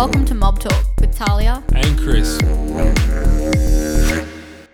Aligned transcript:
welcome 0.00 0.24
to 0.24 0.34
Mob 0.34 0.58
Talk 0.58 0.86
with 0.98 1.14
Talia. 1.14 1.62
And 1.74 1.98
Chris. 1.98 2.40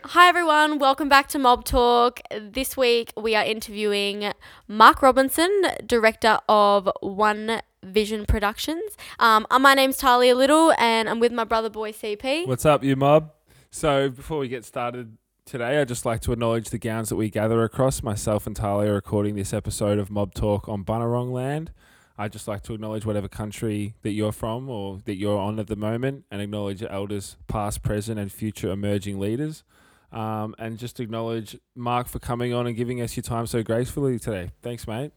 Hi 0.05 0.29
everyone, 0.29 0.79
welcome 0.79 1.09
back 1.09 1.27
to 1.31 1.39
Mob 1.41 1.65
Talk. 1.65 2.21
This 2.31 2.77
week 2.77 3.13
we 3.17 3.35
are 3.35 3.43
interviewing 3.43 4.33
Mark 4.69 5.03
Robinson, 5.03 5.51
director 5.85 6.39
of 6.49 6.89
One 7.01 7.61
Vision 7.83 8.25
Productions. 8.25 8.97
Um, 9.19 9.49
uh, 9.51 9.59
my 9.59 9.75
name's 9.75 9.97
Talia 9.97 10.37
Little 10.37 10.73
and 10.79 11.09
I'm 11.09 11.19
with 11.19 11.33
my 11.33 11.43
brother 11.43 11.71
boy 11.71 11.91
CP. 11.91 12.47
What's 12.47 12.65
up, 12.65 12.85
you 12.85 12.95
mob? 12.95 13.33
So 13.73 14.09
before 14.09 14.39
we 14.39 14.47
get 14.47 14.65
started 14.65 15.17
today, 15.45 15.81
I'd 15.81 15.89
just 15.89 16.07
like 16.07 16.21
to 16.21 16.33
acknowledge 16.35 16.71
the 16.71 16.79
gowns 16.79 17.09
that 17.09 17.17
we 17.17 17.31
gather 17.31 17.65
across. 17.65 18.01
Myself 18.01 18.47
and 18.47 18.55
Talia 18.55 18.93
are 18.93 18.95
recording 18.95 19.35
this 19.35 19.53
episode 19.53 19.99
of 19.99 20.09
Mob 20.09 20.35
Talk 20.35 20.69
on 20.69 20.85
Bunurong 20.85 21.33
land. 21.33 21.73
I'd 22.19 22.33
just 22.33 22.49
like 22.49 22.63
to 22.65 22.75
acknowledge 22.75 23.05
whatever 23.05 23.29
country 23.29 23.95
that 24.03 24.13
you're 24.13 24.33
from 24.33 24.71
or 24.71 25.01
that 25.05 25.17
you're 25.17 25.39
on 25.39 25.59
at 25.59 25.67
the 25.67 25.77
moment 25.77 26.25
and 26.31 26.41
acknowledge 26.41 26.83
elders, 26.83 27.37
past, 27.47 27.83
present, 27.83 28.19
and 28.19 28.33
future 28.33 28.71
emerging 28.71 29.21
leaders. 29.21 29.65
Um, 30.13 30.55
and 30.59 30.79
just 30.79 30.99
acknowledge 30.99 31.59
Mark 31.75 32.09
for 32.09 32.19
coming 32.19 32.55
on 32.55 32.67
and 32.67 32.77
giving 32.77 33.03
us 33.03 33.17
your 33.17 33.23
time 33.23 33.47
so 33.47 33.63
gracefully 33.63 34.19
today. 34.19 34.51
Thanks, 34.63 34.87
mate. 34.87 35.13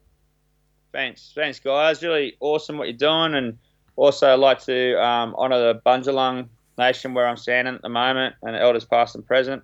Thanks, 0.92 1.32
thanks, 1.34 1.60
guys. 1.60 2.04
Really 2.04 2.36
awesome 2.40 2.78
what 2.78 2.88
you're 2.88 2.98
doing, 2.98 3.36
and 3.36 3.58
also 3.96 4.34
I'd 4.34 4.40
like 4.40 4.60
to 4.64 5.02
um, 5.02 5.36
honour 5.36 5.60
the 5.60 5.82
Bundjalung 5.86 6.50
Nation 6.78 7.14
where 7.14 7.28
I'm 7.28 7.38
standing 7.38 7.76
at 7.76 7.82
the 7.82 7.90
moment, 7.90 8.36
and 8.42 8.56
elders 8.56 8.84
past 8.84 9.16
and 9.16 9.26
present. 9.26 9.62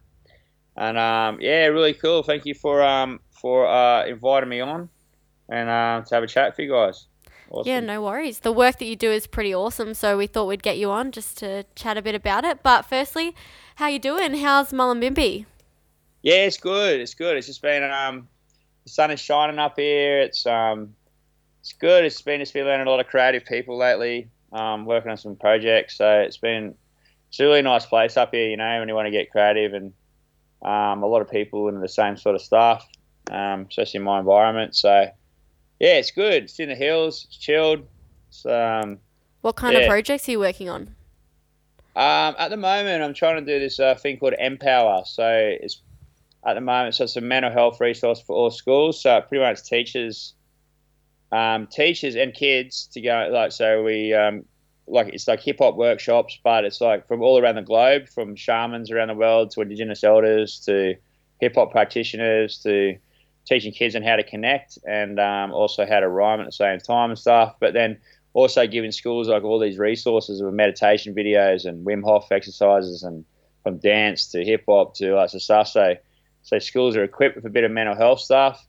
And 0.77 0.97
um, 0.97 1.39
yeah, 1.41 1.65
really 1.65 1.93
cool. 1.93 2.21
Thank 2.21 2.45
you 2.45 2.53
for 2.53 2.83
um, 2.83 3.19
for 3.31 3.67
uh, 3.67 4.05
inviting 4.05 4.49
me 4.49 4.61
on, 4.61 4.87
and 5.49 5.69
uh, 5.69 6.03
to 6.05 6.15
have 6.15 6.23
a 6.23 6.27
chat 6.27 6.55
for 6.55 6.61
you 6.61 6.71
guys. 6.71 7.07
Awesome. 7.49 7.69
Yeah, 7.69 7.79
no 7.79 8.01
worries. 8.01 8.39
The 8.39 8.51
work 8.51 8.79
that 8.79 8.85
you 8.85 8.95
do 8.95 9.11
is 9.11 9.27
pretty 9.27 9.53
awesome, 9.53 9.93
so 9.93 10.17
we 10.17 10.27
thought 10.27 10.47
we'd 10.47 10.63
get 10.63 10.77
you 10.77 10.89
on 10.91 11.11
just 11.11 11.37
to 11.39 11.65
chat 11.75 11.97
a 11.97 12.01
bit 12.01 12.15
about 12.15 12.43
it. 12.43 12.63
But 12.63 12.83
firstly, 12.83 13.35
how 13.75 13.87
you 13.87 13.99
doing? 13.99 14.35
How's 14.35 14.71
Mullumbimby? 14.71 15.45
Yeah, 16.21 16.45
it's 16.45 16.57
good. 16.57 16.99
It's 16.99 17.13
good. 17.13 17.37
It's 17.37 17.47
just 17.47 17.61
been 17.61 17.83
um, 17.83 18.27
the 18.83 18.89
sun 18.89 19.11
is 19.11 19.19
shining 19.19 19.59
up 19.59 19.77
here. 19.77 20.21
It's 20.21 20.45
um, 20.45 20.95
it's 21.61 21.73
good. 21.73 22.03
It's 22.03 22.21
been 22.21 22.41
it's 22.41 22.51
been 22.51 22.65
learning 22.65 22.87
a 22.87 22.89
lot 22.89 22.99
of 22.99 23.07
creative 23.07 23.45
people 23.45 23.77
lately. 23.77 24.29
Um, 24.51 24.85
working 24.85 25.11
on 25.11 25.17
some 25.17 25.35
projects, 25.35 25.97
so 25.97 26.21
it's 26.21 26.37
been 26.37 26.75
it's 27.29 27.39
a 27.39 27.43
really 27.43 27.61
nice 27.61 27.85
place 27.85 28.17
up 28.17 28.33
here. 28.33 28.49
You 28.49 28.57
know, 28.57 28.79
when 28.79 28.87
you 28.87 28.95
want 28.95 29.07
to 29.07 29.11
get 29.11 29.31
creative 29.31 29.73
and 29.73 29.93
um, 30.63 31.03
a 31.03 31.07
lot 31.07 31.21
of 31.21 31.29
people 31.29 31.67
into 31.67 31.79
the 31.79 31.89
same 31.89 32.17
sort 32.17 32.35
of 32.35 32.41
stuff, 32.41 32.87
um, 33.29 33.67
especially 33.69 33.99
in 33.99 34.03
my 34.03 34.19
environment. 34.19 34.75
So 34.75 35.07
yeah, 35.79 35.97
it's 35.97 36.11
good. 36.11 36.43
It's 36.43 36.59
in 36.59 36.69
the 36.69 36.75
hills. 36.75 37.25
It's 37.27 37.37
chilled. 37.37 37.85
It's, 38.29 38.45
um, 38.45 38.99
what 39.41 39.55
kind 39.55 39.75
yeah. 39.75 39.81
of 39.81 39.89
projects 39.89 40.27
are 40.27 40.31
you 40.31 40.39
working 40.39 40.69
on? 40.69 40.95
Um, 41.95 42.35
at 42.37 42.49
the 42.49 42.57
moment, 42.57 43.03
I'm 43.03 43.13
trying 43.13 43.45
to 43.45 43.53
do 43.53 43.59
this 43.59 43.79
uh, 43.79 43.95
thing 43.95 44.17
called 44.17 44.33
Empower. 44.39 45.03
So 45.05 45.27
it's 45.61 45.81
at 46.45 46.55
the 46.55 46.61
moment, 46.61 46.95
so 46.95 47.05
it's 47.05 47.15
a 47.15 47.21
mental 47.21 47.51
health 47.51 47.79
resource 47.79 48.21
for 48.21 48.35
all 48.35 48.51
schools. 48.51 49.01
So 49.01 49.17
it 49.17 49.29
pretty 49.29 49.43
much 49.43 49.63
teaches 49.63 50.33
um, 51.31 51.67
teachers 51.67 52.15
and 52.15 52.33
kids 52.33 52.87
to 52.93 53.01
go 53.01 53.29
like 53.31 53.51
so 53.51 53.83
we 53.83 54.13
um, 54.13 54.45
like 54.87 55.07
it's 55.09 55.27
like 55.27 55.41
hip 55.41 55.57
hop 55.59 55.75
workshops, 55.75 56.39
but 56.43 56.65
it's 56.65 56.81
like 56.81 57.07
from 57.07 57.21
all 57.21 57.39
around 57.39 57.55
the 57.55 57.61
globe, 57.61 58.07
from 58.09 58.35
shamans 58.35 58.91
around 58.91 59.07
the 59.07 59.15
world 59.15 59.51
to 59.51 59.61
Indigenous 59.61 60.03
elders 60.03 60.59
to 60.65 60.95
hip 61.39 61.55
hop 61.55 61.71
practitioners 61.71 62.59
to 62.59 62.97
teaching 63.45 63.71
kids 63.71 63.95
on 63.95 64.01
how 64.01 64.15
to 64.15 64.23
connect 64.23 64.77
and 64.87 65.19
um, 65.19 65.51
also 65.51 65.85
how 65.85 65.99
to 65.99 66.07
rhyme 66.07 66.39
at 66.39 66.45
the 66.45 66.51
same 66.51 66.79
time 66.79 67.11
and 67.11 67.19
stuff. 67.19 67.55
But 67.59 67.73
then 67.73 67.97
also 68.33 68.67
giving 68.67 68.91
schools 68.91 69.27
like 69.27 69.43
all 69.43 69.59
these 69.59 69.77
resources 69.77 70.41
of 70.41 70.53
meditation 70.53 71.15
videos 71.15 71.65
and 71.65 71.85
Wim 71.85 72.03
Hof 72.03 72.31
exercises 72.31 73.03
and 73.03 73.23
from 73.63 73.77
dance 73.77 74.27
to 74.31 74.43
hip 74.43 74.65
hop 74.67 74.95
to 74.95 75.15
lots 75.15 75.33
of 75.33 75.41
stuff. 75.41 75.67
So, 75.67 75.95
so 76.43 76.59
schools 76.59 76.95
are 76.95 77.03
equipped 77.03 77.35
with 77.35 77.45
a 77.45 77.49
bit 77.49 77.63
of 77.63 77.71
mental 77.71 77.95
health 77.95 78.19
stuff. 78.19 78.65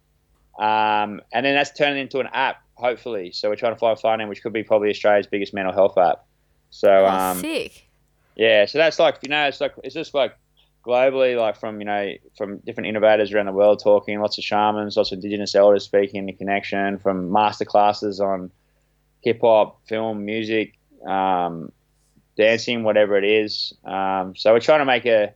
Um, 0.58 1.20
and 1.32 1.44
then 1.44 1.54
that's 1.54 1.72
turning 1.72 1.98
into 1.98 2.20
an 2.20 2.28
app, 2.32 2.62
hopefully. 2.74 3.32
So 3.32 3.48
we're 3.48 3.56
trying 3.56 3.74
to 3.74 3.78
find 3.78 3.98
funding, 3.98 4.28
which 4.28 4.42
could 4.42 4.52
be 4.52 4.62
probably 4.62 4.90
Australia's 4.90 5.26
biggest 5.26 5.52
mental 5.52 5.72
health 5.72 5.98
app. 5.98 6.24
So, 6.70 6.88
oh, 6.88 7.06
um, 7.06 7.40
sick. 7.40 7.86
Yeah, 8.36 8.66
so 8.66 8.78
that's 8.78 8.98
like 8.98 9.18
you 9.22 9.30
know, 9.30 9.46
it's 9.46 9.60
like 9.60 9.74
it's 9.82 9.94
just 9.94 10.12
like 10.12 10.36
globally, 10.86 11.38
like 11.38 11.58
from 11.58 11.80
you 11.80 11.86
know 11.86 12.12
from 12.36 12.58
different 12.58 12.88
innovators 12.88 13.32
around 13.32 13.46
the 13.46 13.52
world 13.52 13.80
talking, 13.82 14.20
lots 14.20 14.38
of 14.38 14.44
shamans, 14.44 14.96
lots 14.96 15.12
of 15.12 15.16
indigenous 15.16 15.54
elders 15.54 15.84
speaking 15.84 16.26
the 16.26 16.32
connection, 16.32 16.98
from 16.98 17.32
master 17.32 17.64
classes 17.64 18.20
on 18.20 18.50
hip 19.22 19.40
hop, 19.42 19.80
film, 19.86 20.24
music, 20.24 20.78
um, 21.06 21.72
dancing, 22.36 22.84
whatever 22.84 23.16
it 23.16 23.24
is. 23.24 23.72
Um, 23.84 24.34
so 24.36 24.52
we're 24.52 24.60
trying 24.60 24.80
to 24.80 24.84
make 24.84 25.06
a 25.06 25.34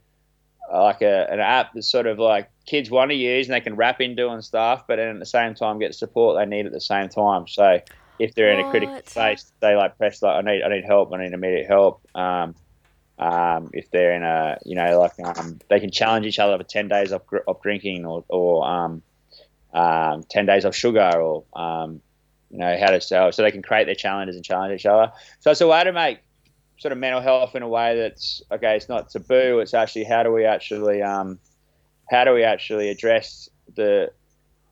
like 0.73 1.03
a, 1.03 1.27
an 1.31 1.41
app 1.41 1.73
that's 1.75 1.91
sort 1.91 2.07
of 2.07 2.19
like 2.19 2.49
kids 2.65 2.91
want 2.91 3.11
to 3.11 3.17
use 3.17 3.49
and 3.49 3.55
they 3.55 3.61
can 3.61 3.75
rap 3.75 4.01
in 4.01 4.15
doing 4.15 4.41
stuff, 4.41 4.85
but 4.87 4.97
then 4.97 5.09
at 5.09 5.19
the 5.19 5.27
same 5.27 5.55
time 5.55 5.79
get 5.79 5.89
the 5.89 5.95
support 5.95 6.39
they 6.39 6.47
need 6.47 6.67
at 6.67 6.73
the 6.73 6.81
same 6.81 7.09
time. 7.09 7.49
So 7.49 7.81
if 8.21 8.35
they're 8.35 8.53
in 8.53 8.65
a 8.65 8.71
critical 8.71 9.01
space, 9.05 9.51
they 9.61 9.75
like 9.75 9.99
press 9.99 10.23
like 10.23 10.37
I 10.37 10.43
need 10.43 10.63
I 10.63 10.69
need 10.69 10.85
help, 10.85 11.13
I 11.13 11.25
need 11.25 11.33
immediate 11.33 11.67
help. 11.67 12.07
Um, 12.15 12.55
um, 13.21 13.69
if 13.75 13.91
they're 13.91 14.15
in 14.15 14.23
a 14.23 14.59
you 14.65 14.75
know 14.75 14.99
like 14.99 15.13
um, 15.23 15.61
they 15.69 15.79
can 15.79 15.91
challenge 15.91 16.27
each 16.27 16.39
other 16.39 16.57
for 16.57 16.65
ten 16.65 16.89
days 16.89 17.13
of, 17.13 17.23
of 17.47 17.63
drinking 17.63 18.07
or, 18.07 18.25
or 18.29 18.67
um, 18.67 19.03
um, 19.75 20.25
ten 20.25 20.47
days 20.47 20.65
of 20.65 20.75
sugar 20.75 21.13
or 21.21 21.45
um, 21.53 22.01
you 22.51 22.59
know 22.59 22.77
how 22.81 22.91
to 22.91 23.01
sell 23.01 23.31
so 23.31 23.43
they 23.43 23.51
can 23.51 23.63
create 23.63 23.85
their 23.85 23.95
challenges 23.95 24.37
and 24.37 24.45
challenge 24.45 24.81
each 24.81 24.87
other. 24.87 25.13
So 25.41 25.51
it's 25.51 25.61
a 25.61 25.69
way 25.69 25.85
to 25.85 25.93
make 25.93 26.21
sort 26.79 26.93
of 26.93 26.99
mental 26.99 27.21
health 27.21 27.55
in 27.55 27.63
a 27.63 27.69
way 27.69 27.95
that's 27.95 28.43
okay. 28.51 28.75
It's 28.75 28.89
not 28.89 29.11
taboo. 29.11 29.61
It's 29.61 29.75
actually 29.75 30.05
how 30.05 30.23
do 30.23 30.33
we 30.33 30.47
actually 30.47 31.03
um, 31.03 31.39
how 32.11 32.25
do 32.25 32.33
we 32.33 32.43
actually 32.43 32.89
address 32.89 33.51
the 33.77 34.13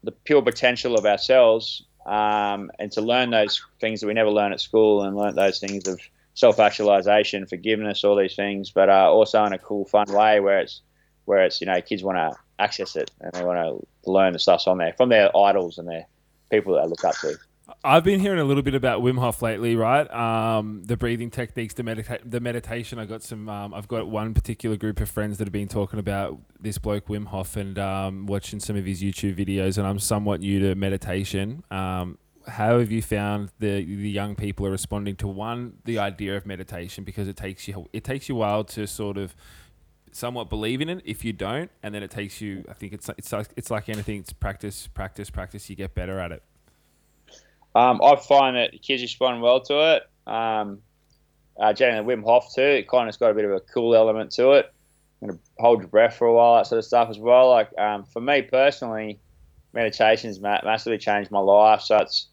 the 0.04 0.12
pure 0.12 0.41
potential 0.41 0.97
of 0.97 1.04
ourselves 1.04 1.84
and 2.06 2.91
to 2.92 3.03
learn 3.03 3.28
those 3.28 3.62
things 3.78 4.00
that 4.00 4.06
we 4.06 4.15
never 4.15 4.30
learn 4.30 4.53
at 4.53 4.60
school 4.60 5.03
and 5.03 5.15
learn 5.15 5.34
those 5.34 5.59
things 5.59 5.86
of 5.86 6.00
self-actualization, 6.38 7.47
forgiveness, 7.47 8.04
all 8.04 8.15
these 8.15 8.37
things, 8.37 8.71
but 8.71 8.88
uh, 8.88 9.10
also 9.10 9.44
in 9.44 9.53
a 9.53 9.59
cool, 9.59 9.84
fun 9.84 10.06
way 10.12 10.38
where 10.38 10.60
it's 10.60 10.82
where 11.25 11.44
it's 11.44 11.60
you 11.60 11.66
know 11.66 11.81
kids 11.81 12.04
want 12.04 12.16
to 12.16 12.38
access 12.60 12.94
it 12.94 13.10
and 13.21 13.32
they 13.32 13.44
want 13.44 13.59
to 13.59 14.10
learn 14.10 14.32
the 14.32 14.38
stuffs 14.38 14.69
on 14.69 14.78
there 14.78 14.94
from 14.97 15.09
their 15.09 15.37
idols 15.37 15.78
and 15.78 15.88
their 15.88 16.06
people 16.50 16.75
that 16.75 16.82
they 16.82 16.88
look 16.88 17.04
up 17.04 17.16
to. 17.16 17.37
I've 17.84 18.04
been 18.04 18.21
hearing 18.21 18.38
a 18.38 18.44
little 18.44 18.62
bit 18.62 18.75
about 18.75 19.03
Wim 19.03 19.19
Hof 19.19 19.43
lately, 19.43 19.75
right? 19.77 20.09
Um, 20.10 20.84
the 20.84 20.97
breathing 20.97 21.31
techniques, 21.31 21.75
the 21.75 21.82
medita- 21.82 22.22
the 22.25 22.41
meditation. 22.41 23.00
I 23.00 23.04
got 23.04 23.22
some. 23.22 23.48
Um, 23.48 23.75
I've 23.75 23.88
got 23.88 24.09
one 24.09 24.32
particular 24.32 24.77
group 24.77 25.00
of 25.00 25.10
friends 25.10 25.38
that 25.38 25.47
have 25.47 25.53
been 25.53 25.69
talking 25.69 25.98
about 25.98 26.38
this 26.60 26.78
bloke 26.78 27.09
Wim 27.09 27.27
Hof 27.27 27.56
and 27.56 27.78
um, 27.78 28.27
watching 28.27 28.60
some 28.60 28.77
of 28.77 28.87
his 28.87 29.03
YouTube 29.03 29.37
videos. 29.37 29.77
And 29.77 29.87
I'm 29.87 29.98
somewhat 29.98 30.41
new 30.41 30.60
to 30.60 30.77
meditation. 30.77 31.65
Um, 31.71 32.16
how 32.48 32.78
have 32.78 32.91
you 32.91 33.03
found 33.03 33.50
the 33.59 33.84
the 33.84 34.10
young 34.10 34.34
people 34.34 34.66
are 34.66 34.70
responding 34.70 35.16
to 35.16 35.28
one 35.28 35.75
the 35.84 35.98
idea 35.98 36.36
of 36.36 36.47
meditation 36.47 37.04
because 37.04 37.28
it 37.28 37.36
takes 37.36 37.69
you 37.69 37.88
it 37.92 38.04
takes 38.04 38.28
you 38.28 38.34
a 38.34 38.38
while 38.38 38.64
to 38.64 38.86
sort 38.86 39.19
of 39.19 39.34
somewhat 40.12 40.48
believe 40.50 40.81
in 40.81 40.88
it 40.88 41.03
if 41.04 41.25
you 41.25 41.32
don't 41.32 41.70
and 41.82 41.94
then 41.94 42.03
it 42.03 42.10
takes 42.10 42.41
you 42.41 42.64
I 42.69 42.72
think 42.75 42.92
it's 42.94 43.10
it's 43.19 43.32
like 43.32 43.48
it's 43.56 43.70
like 43.70 43.88
anything 43.88 44.20
it's 44.20 44.32
practice 44.32 44.86
practice 44.88 45.31
practice 45.31 45.70
you 45.70 45.76
get 45.76 45.94
better 45.94 46.19
at 46.19 46.32
it 46.32 46.42
Um, 47.75 48.00
I 48.03 48.16
find 48.16 48.56
that 48.56 48.82
kids 48.82 49.03
respond 49.03 49.42
well 49.42 49.60
to 49.62 49.97
it. 49.97 50.03
Um, 50.32 50.80
uh, 51.60 51.72
generally, 51.72 52.16
Wim 52.16 52.25
Hof 52.25 52.53
too. 52.54 52.62
It 52.62 52.88
kind 52.88 53.09
of's 53.09 53.19
got 53.19 53.30
a 53.30 53.34
bit 53.34 53.44
of 53.44 53.53
a 53.53 53.60
cool 53.60 53.94
element 53.94 54.32
to 54.32 54.53
it. 54.53 54.72
You 55.20 55.28
know, 55.28 55.38
hold 55.59 55.80
your 55.80 55.88
breath 55.88 56.16
for 56.16 56.26
a 56.26 56.32
while, 56.34 56.56
that 56.56 56.66
sort 56.66 56.78
of 56.78 56.84
stuff 56.84 57.10
as 57.10 57.19
well. 57.19 57.50
Like 57.50 57.70
um, 57.78 58.04
for 58.04 58.20
me 58.20 58.42
personally, 58.42 59.20
meditation's 59.72 60.41
ma- 60.41 60.60
massively 60.65 60.98
changed 60.98 61.30
my 61.30 61.41
life. 61.41 61.83
So 61.83 61.98
it's 61.98 62.28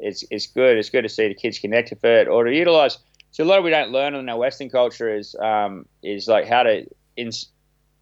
it's 0.00 0.24
it's 0.30 0.46
good. 0.46 0.76
It's 0.78 0.90
good 0.90 1.02
to 1.02 1.08
see 1.08 1.28
the 1.28 1.34
kids 1.34 1.58
connect 1.58 1.90
with 1.90 2.04
it 2.04 2.28
or 2.28 2.44
to 2.44 2.54
utilize. 2.54 2.98
So 3.32 3.44
a 3.44 3.46
lot 3.46 3.58
of 3.58 3.64
we 3.64 3.70
don't 3.70 3.92
learn 3.92 4.14
in 4.14 4.28
our 4.28 4.38
Western 4.38 4.70
culture 4.70 5.14
is 5.14 5.34
um, 5.36 5.86
is 6.02 6.26
like 6.26 6.48
how 6.48 6.64
to 6.64 6.86
in, 7.16 7.30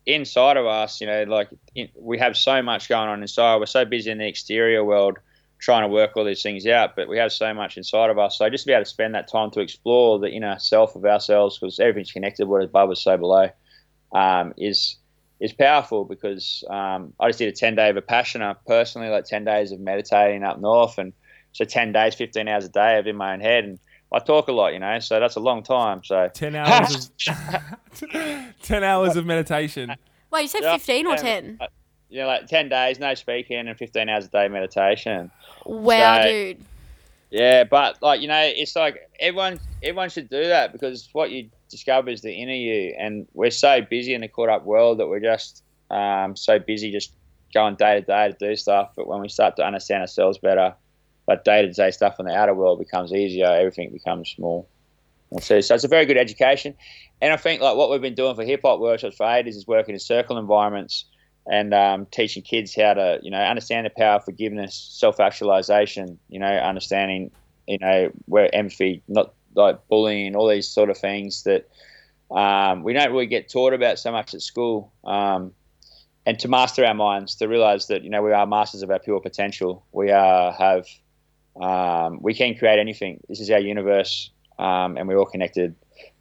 inside 0.07 0.57
of 0.57 0.67
us. 0.67 1.01
You 1.01 1.07
know, 1.07 1.25
like 1.25 1.51
in, 1.75 1.89
we 1.95 2.19
have 2.19 2.37
so 2.37 2.63
much 2.63 2.89
going 2.89 3.09
on 3.09 3.21
inside. 3.21 3.57
We're 3.57 3.67
so 3.67 3.85
busy 3.85 4.11
in 4.11 4.19
the 4.19 4.27
exterior 4.27 4.85
world 4.85 5.19
trying 5.61 5.83
to 5.83 5.89
work 5.89 6.17
all 6.17 6.25
these 6.25 6.43
things 6.43 6.67
out, 6.67 6.95
but 6.95 7.09
we 7.09 7.19
have 7.19 7.33
so 7.33 7.53
much 7.53 7.77
inside 7.77 8.11
of 8.11 8.19
us. 8.19 8.39
So 8.39 8.49
just 8.49 8.63
to 8.63 8.69
be 8.69 8.73
able 8.73 8.85
to 8.85 8.91
spend 8.91 9.17
that 9.17 9.29
time 9.29 9.51
to 9.51 9.61
explore 9.61 10.21
the 10.21 10.31
inner 10.31 10.57
self 10.61 10.95
of 10.95 11.05
ourselves, 11.05 11.59
because 11.59 11.81
everything's 11.81 12.13
connected, 12.13 12.47
what 12.47 12.63
is 12.63 12.69
above 12.69 12.93
is 12.93 13.03
so 13.03 13.17
below, 13.17 13.49
um, 14.13 14.55
is 14.57 14.97
is 15.41 15.53
powerful. 15.53 16.05
Because 16.05 16.65
um, 16.71 17.13
I 17.21 17.29
just 17.29 17.41
did 17.41 17.49
a 17.49 17.53
ten 17.53 17.75
day 17.75 17.93
Vipassana 17.93 18.57
personally, 18.67 19.09
like 19.09 19.25
ten 19.25 19.45
days 19.45 19.73
of 19.73 19.81
meditating 19.81 20.45
up 20.45 20.61
north, 20.61 20.97
and 20.97 21.13
so 21.59 21.65
ten 21.65 21.91
days, 21.93 22.15
fifteen 22.15 22.47
hours 22.47 22.65
a 22.65 22.69
day 22.69 22.99
of 22.99 23.09
in 23.09 23.17
my 23.17 23.33
own 23.33 23.41
head, 23.41 23.65
and 23.65 23.81
I 24.13 24.21
talk 24.21 24.47
a 24.47 24.53
lot, 24.53 24.73
you 24.75 24.79
know, 24.79 25.01
so 25.01 25.19
that's 25.19 25.35
a 25.35 25.41
long 25.41 25.65
time. 25.65 26.05
So 26.05 26.29
10 26.33 26.55
hours 26.55 27.11
of, 27.27 28.01
10 28.63 28.85
hours 28.85 29.17
of 29.17 29.27
meditation 29.27 29.95
Wait, 30.31 30.43
you 30.43 30.49
said 30.49 30.63
Yeah, 30.63 30.77
15 30.77 31.07
or 31.09 31.17
10? 31.17 31.59
uh, 31.61 31.67
you 32.11 32.21
know, 32.21 32.27
like 32.27 32.47
ten 32.47 32.69
days, 32.71 32.99
no 32.99 33.13
speaking, 33.15 33.69
and 33.69 33.77
fifteen 33.77 34.09
hours 34.09 34.27
a 34.27 34.29
day 34.29 34.49
meditation. 34.49 35.31
Wow, 35.67 36.23
so- 36.23 36.29
dude. 36.29 36.65
Yeah, 37.31 37.65
but 37.65 38.01
like 38.01 38.23
you 38.23 38.29
know, 38.29 38.41
it's 38.43 38.75
like 38.75 39.11
everyone 39.21 39.61
everyone 39.83 40.09
should 40.09 40.31
do 40.31 40.45
that 40.45 40.73
because 40.73 41.11
what 41.13 41.31
you 41.31 41.51
discover 41.69 42.09
is 42.09 42.23
the 42.23 42.33
inner 42.33 42.55
you, 42.55 42.95
and 42.99 43.27
we're 43.35 43.51
so 43.51 43.83
busy 43.83 44.15
in 44.15 44.23
the 44.23 44.29
caught 44.29 44.49
up 44.49 44.65
world 44.65 45.01
that 45.01 45.09
we're 45.09 45.21
just 45.21 45.63
um, 45.91 46.35
so 46.35 46.59
busy 46.59 46.91
just 46.91 47.13
going 47.53 47.75
day 47.75 48.01
to 48.01 48.07
day 48.07 48.33
to 48.33 48.37
do 48.39 48.57
stuff. 48.57 48.93
But 48.97 49.07
when 49.07 49.21
we 49.21 49.29
start 49.29 49.57
to 49.57 49.67
understand 49.67 50.01
ourselves 50.01 50.39
better, 50.39 50.75
like 51.29 51.45
day 51.45 51.63
to 51.63 51.73
day 51.73 51.91
stuff 51.91 52.19
in 52.19 52.27
the 52.27 52.35
outer 52.35 52.55
world 52.55 52.79
becomes 52.79 53.13
easier. 53.13 53.47
Everything 53.47 53.91
becomes 53.93 54.35
more. 54.39 54.65
So, 55.41 55.61
so 55.61 55.75
it's 55.75 55.85
a 55.85 55.89
very 55.89 56.07
good 56.07 56.17
education, 56.17 56.75
and 57.21 57.33
I 57.35 57.37
think 57.37 57.61
like 57.61 57.77
what 57.77 57.91
we've 57.91 58.01
been 58.01 58.15
doing 58.15 58.35
for 58.35 58.45
hip 58.45 58.63
hop 58.65 58.81
workshops 58.81 59.17
for 59.17 59.27
ages 59.27 59.57
is 59.57 59.67
working 59.67 59.95
in 59.95 60.01
circle 60.01 60.39
environments 60.39 61.05
and 61.47 61.75
um, 61.75 62.07
teaching 62.07 62.43
kids 62.43 62.75
how 62.75 62.95
to 62.95 63.19
you 63.23 63.31
know 63.31 63.39
understand 63.39 63.85
the 63.85 63.91
power 63.91 64.17
of 64.17 64.25
forgiveness, 64.25 64.75
self 64.75 65.21
actualization. 65.21 66.19
You 66.31 66.41
know, 66.41 66.47
understanding 66.47 67.31
you 67.67 67.79
know 67.79 68.11
where 68.25 68.53
empathy, 68.55 69.03
not 69.07 69.35
like 69.55 69.87
bullying, 69.89 70.29
and 70.29 70.37
all 70.37 70.49
these 70.49 70.67
sort 70.67 70.89
of 70.89 70.97
things 70.97 71.43
that 71.43 71.69
um, 72.31 72.83
we 72.83 72.95
don't 72.95 73.13
really 73.13 73.27
get 73.27 73.51
taught 73.51 73.75
about 73.75 73.99
so 73.99 74.11
much 74.11 74.33
at 74.33 74.41
school. 74.41 74.93
Um, 75.05 75.53
and 76.25 76.39
to 76.41 76.49
master 76.49 76.85
our 76.85 76.95
minds, 76.95 77.37
to 77.37 77.49
realize 77.49 77.87
that 77.87 78.03
you 78.03 78.09
know 78.11 78.23
we 78.23 78.33
are 78.33 78.47
masters 78.47 78.83
of 78.83 78.91
our 78.91 78.99
pure 78.99 79.21
potential. 79.21 79.85
We 79.93 80.11
are 80.11 80.53
have 80.53 80.87
um, 81.61 82.19
we 82.23 82.35
can 82.35 82.57
create 82.57 82.79
anything. 82.79 83.21
This 83.29 83.41
is 83.41 83.51
our 83.51 83.59
universe, 83.59 84.31
um, 84.59 84.97
and 84.97 85.09
we're 85.09 85.19
all 85.19 85.27
connected. 85.27 85.75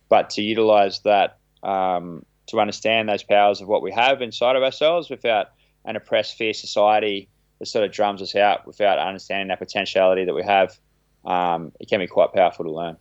But 0.09 0.29
to 0.31 0.41
utilize 0.41 1.01
that 1.01 1.37
um, 1.63 2.25
to 2.47 2.59
understand 2.59 3.09
those 3.09 3.23
powers 3.23 3.61
of 3.61 3.67
what 3.67 3.81
we 3.81 3.91
have 3.91 4.21
inside 4.21 4.55
of 4.55 4.63
ourselves 4.63 5.09
without 5.09 5.47
an 5.85 5.95
oppressed, 5.95 6.37
fear 6.37 6.53
society 6.53 7.29
that 7.59 7.65
sort 7.67 7.85
of 7.85 7.91
drums 7.91 8.21
us 8.21 8.35
out 8.35 8.65
without 8.65 8.99
understanding 8.99 9.47
that 9.49 9.59
potentiality 9.59 10.25
that 10.25 10.33
we 10.33 10.43
have, 10.43 10.77
um, 11.25 11.71
it 11.79 11.89
can 11.89 11.99
be 11.99 12.07
quite 12.07 12.33
powerful 12.33 12.65
to 12.65 12.71
learn. 12.71 12.97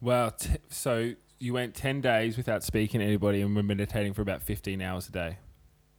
Wow. 0.00 0.30
T- 0.30 0.56
so 0.68 1.12
you 1.38 1.52
went 1.52 1.74
10 1.74 2.00
days 2.00 2.36
without 2.36 2.62
speaking 2.62 3.00
to 3.00 3.06
anybody 3.06 3.40
and 3.40 3.54
were 3.54 3.62
meditating 3.62 4.14
for 4.14 4.22
about 4.22 4.42
15 4.42 4.80
hours 4.80 5.08
a 5.08 5.12
day. 5.12 5.38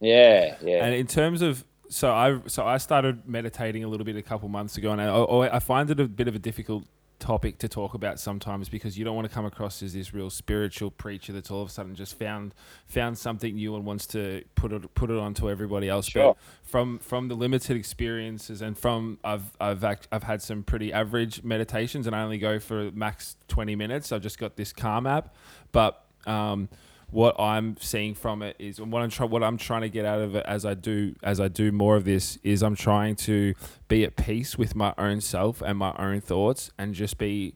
Yeah, 0.00 0.56
yeah. 0.62 0.84
And 0.84 0.94
in 0.94 1.06
terms 1.06 1.42
of 1.42 1.64
so 1.88 2.12
I 2.12 2.40
so 2.46 2.66
I 2.66 2.78
started 2.78 3.28
meditating 3.28 3.84
a 3.84 3.88
little 3.88 4.04
bit 4.04 4.16
a 4.16 4.22
couple 4.22 4.48
months 4.48 4.76
ago, 4.76 4.92
and 4.92 5.00
I, 5.00 5.56
I 5.56 5.58
find 5.58 5.90
it 5.90 6.00
a 6.00 6.08
bit 6.08 6.28
of 6.28 6.34
a 6.34 6.38
difficult 6.38 6.84
topic 7.18 7.58
to 7.58 7.68
talk 7.68 7.94
about 7.94 8.20
sometimes 8.20 8.68
because 8.68 8.98
you 8.98 9.04
don't 9.04 9.14
want 9.14 9.26
to 9.26 9.32
come 9.32 9.46
across 9.46 9.82
as 9.82 9.94
this 9.94 10.12
real 10.12 10.28
spiritual 10.28 10.90
preacher 10.90 11.32
that's 11.32 11.50
all 11.50 11.62
of 11.62 11.68
a 11.68 11.70
sudden 11.70 11.94
just 11.94 12.18
found 12.18 12.54
found 12.86 13.16
something 13.16 13.54
new 13.54 13.74
and 13.76 13.86
wants 13.86 14.06
to 14.06 14.42
put 14.56 14.72
it 14.72 14.94
put 14.94 15.10
it 15.10 15.16
onto 15.16 15.48
everybody 15.48 15.88
else. 15.88 16.06
Sure. 16.06 16.34
But 16.34 16.68
from 16.68 16.98
from 16.98 17.28
the 17.28 17.34
limited 17.34 17.76
experiences 17.76 18.60
and 18.60 18.76
from 18.76 19.18
I've 19.24 19.56
I've 19.60 19.84
act, 19.84 20.08
I've 20.12 20.24
had 20.24 20.42
some 20.42 20.62
pretty 20.62 20.92
average 20.92 21.42
meditations 21.42 22.06
and 22.06 22.14
I 22.14 22.22
only 22.22 22.38
go 22.38 22.58
for 22.58 22.90
max 22.92 23.36
twenty 23.48 23.76
minutes. 23.76 24.12
I've 24.12 24.22
just 24.22 24.38
got 24.38 24.56
this 24.56 24.72
Calm 24.72 25.06
app, 25.06 25.34
but 25.72 26.04
um, 26.26 26.68
what 27.14 27.38
I'm 27.38 27.76
seeing 27.78 28.16
from 28.16 28.42
it 28.42 28.56
is 28.58 28.80
what 28.80 29.00
I'm 29.00 29.30
what 29.30 29.44
I'm 29.44 29.56
trying 29.56 29.82
to 29.82 29.88
get 29.88 30.04
out 30.04 30.20
of 30.20 30.34
it 30.34 30.44
as 30.48 30.66
I 30.66 30.74
do 30.74 31.14
as 31.22 31.38
I 31.38 31.46
do 31.46 31.70
more 31.70 31.94
of 31.94 32.04
this 32.04 32.38
is 32.42 32.60
I'm 32.60 32.74
trying 32.74 33.14
to 33.16 33.54
be 33.86 34.02
at 34.02 34.16
peace 34.16 34.58
with 34.58 34.74
my 34.74 34.92
own 34.98 35.20
self 35.20 35.62
and 35.62 35.78
my 35.78 35.94
own 35.96 36.20
thoughts 36.20 36.72
and 36.76 36.92
just 36.92 37.16
be 37.16 37.54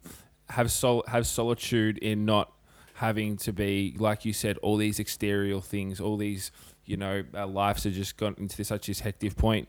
have 0.50 0.70
sol 0.70 1.02
have 1.08 1.26
solitude 1.26 1.98
in 1.98 2.24
not 2.24 2.52
having 2.94 3.36
to 3.38 3.52
be 3.52 3.96
like 3.98 4.24
you 4.24 4.32
said 4.32 4.58
all 4.58 4.76
these 4.76 5.00
exterior 5.00 5.60
things 5.60 6.00
all 6.00 6.16
these 6.16 6.52
you 6.84 6.96
know 6.96 7.24
our 7.34 7.46
lives 7.46 7.82
have 7.82 7.94
just 7.94 8.16
gone 8.16 8.36
into 8.38 8.62
such 8.62 8.86
this 8.86 9.00
hectic 9.00 9.34
point 9.34 9.68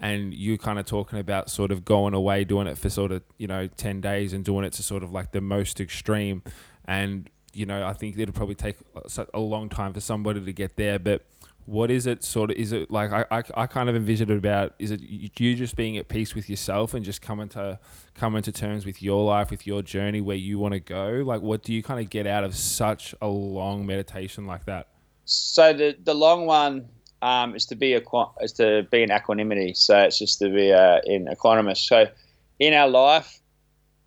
and 0.00 0.32
you 0.32 0.56
kind 0.56 0.78
of 0.78 0.86
talking 0.86 1.18
about 1.18 1.50
sort 1.50 1.70
of 1.70 1.84
going 1.84 2.14
away 2.14 2.44
doing 2.44 2.66
it 2.66 2.76
for 2.76 2.90
sort 2.90 3.12
of 3.12 3.22
you 3.38 3.46
know 3.46 3.66
10 3.66 4.00
days 4.02 4.32
and 4.32 4.44
doing 4.44 4.64
it 4.64 4.72
to 4.74 4.82
sort 4.82 5.02
of 5.02 5.12
like 5.12 5.32
the 5.32 5.40
most 5.40 5.80
extreme. 5.80 6.42
And 6.86 7.28
you 7.52 7.66
know, 7.66 7.86
I 7.86 7.92
think 7.92 8.18
it'll 8.18 8.32
probably 8.32 8.54
take 8.54 8.76
a 9.34 9.40
long 9.40 9.68
time 9.68 9.92
for 9.92 10.00
somebody 10.00 10.40
to 10.44 10.52
get 10.52 10.76
there. 10.76 10.98
But 10.98 11.24
what 11.66 11.90
is 11.90 12.06
it 12.06 12.24
sort 12.24 12.50
of? 12.50 12.56
Is 12.56 12.72
it 12.72 12.90
like 12.90 13.12
I, 13.12 13.24
I, 13.30 13.42
I 13.54 13.66
kind 13.66 13.88
of 13.88 13.96
envision 13.96 14.30
it 14.30 14.36
about? 14.36 14.74
Is 14.78 14.90
it 14.90 15.00
you 15.00 15.54
just 15.54 15.76
being 15.76 15.96
at 15.98 16.08
peace 16.08 16.34
with 16.34 16.48
yourself 16.48 16.94
and 16.94 17.04
just 17.04 17.22
coming 17.22 17.48
to 17.50 17.78
coming 18.14 18.42
to 18.42 18.52
terms 18.52 18.86
with 18.86 19.02
your 19.02 19.24
life, 19.24 19.50
with 19.50 19.66
your 19.66 19.82
journey, 19.82 20.20
where 20.20 20.36
you 20.36 20.58
want 20.58 20.74
to 20.74 20.80
go? 20.80 21.22
Like, 21.24 21.42
what 21.42 21.62
do 21.62 21.72
you 21.72 21.82
kind 21.82 22.00
of 22.00 22.10
get 22.10 22.26
out 22.26 22.44
of 22.44 22.56
such 22.56 23.14
a 23.20 23.28
long 23.28 23.86
meditation 23.86 24.46
like 24.46 24.64
that? 24.66 24.88
So 25.24 25.72
the 25.72 25.96
the 26.02 26.14
long 26.14 26.46
one 26.46 26.88
um, 27.22 27.54
is 27.54 27.66
to 27.66 27.76
be 27.76 27.94
a 27.94 28.02
is 28.40 28.52
to 28.54 28.86
be 28.90 29.02
in 29.02 29.12
equanimity. 29.12 29.74
So 29.74 29.98
it's 30.00 30.18
just 30.18 30.38
to 30.40 30.48
be 30.50 30.72
uh, 30.72 31.00
in 31.04 31.26
equanimous. 31.26 31.78
So 31.78 32.06
in 32.58 32.74
our 32.74 32.88
life, 32.88 33.39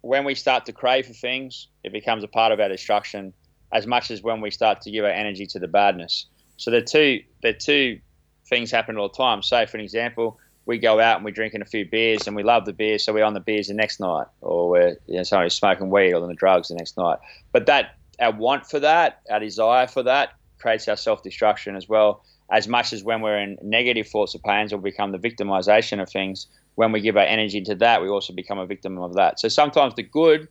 when 0.04 0.26
we 0.26 0.36
start 0.36 0.66
to 0.66 0.74
crave 0.74 1.08
for 1.08 1.14
things, 1.14 1.68
it 1.84 1.94
becomes 1.94 2.24
a 2.24 2.28
part 2.28 2.52
of 2.52 2.60
our 2.60 2.68
destruction 2.68 3.34
as 3.72 3.88
much 3.88 4.12
as 4.12 4.22
when 4.22 4.42
we 4.42 4.52
start 4.52 4.82
to 4.82 4.92
give 4.92 5.06
our 5.06 5.10
energy 5.10 5.48
to 5.48 5.60
the 5.60 5.68
badness. 5.68 6.28
So 6.58 6.70
the 6.70 6.82
two 6.82 7.22
the 7.42 7.54
two 7.54 8.00
things 8.46 8.70
happen 8.70 8.98
all 8.98 9.08
the 9.08 9.16
time. 9.16 9.42
Say 9.42 9.66
for 9.66 9.78
an 9.78 9.84
example, 9.84 10.38
we 10.66 10.78
go 10.78 11.00
out 11.00 11.16
and 11.16 11.26
we're 11.26 11.32
drinking 11.32 11.62
a 11.62 11.66
few 11.66 11.86
beers 11.90 12.28
and 12.28 12.36
we 12.36 12.44
love 12.44 12.66
the 12.66 12.74
beer, 12.74 13.00
so 13.00 13.14
we're 13.14 13.24
on 13.24 13.34
the 13.34 13.40
beers 13.40 13.68
the 13.68 13.74
next 13.74 14.02
night, 14.02 14.28
or 14.42 14.70
we're 14.70 14.98
you 15.08 15.16
know, 15.16 15.24
somebody's 15.24 15.54
smoking 15.54 15.90
weed 15.90 16.14
or 16.14 16.22
on 16.22 16.28
the 16.28 16.36
drugs 16.36 16.68
the 16.68 16.76
next 16.76 16.98
night. 16.98 17.20
But 17.54 17.66
that 17.68 17.96
our 18.20 18.34
want 18.34 18.68
for 18.68 18.82
that, 18.82 19.22
our 19.32 19.40
desire 19.40 19.88
for 19.88 20.04
that, 20.04 20.34
creates 20.60 20.88
our 20.90 20.98
self 20.98 21.24
destruction 21.24 21.78
as 21.78 21.88
well. 21.88 22.24
As 22.52 22.68
much 22.68 22.92
as 22.92 23.04
when 23.04 23.22
we're 23.22 23.40
in 23.40 23.58
negative 23.64 24.08
thoughts 24.10 24.36
or 24.36 24.40
pains, 24.40 24.74
or 24.74 24.78
become 24.78 25.14
the 25.14 25.18
victimization 25.18 26.02
of 26.02 26.10
things, 26.10 26.48
when 26.76 26.92
we 26.92 27.02
give 27.02 27.18
our 27.18 27.24
energy 27.24 27.62
to 27.62 27.76
that, 27.76 28.02
we 28.02 28.10
also 28.10 28.34
become 28.34 28.60
a 28.60 28.66
victim 28.66 28.98
of 28.98 29.14
that. 29.16 29.40
So 29.40 29.48
sometimes 29.48 29.96
the 29.96 30.04
good 30.04 30.48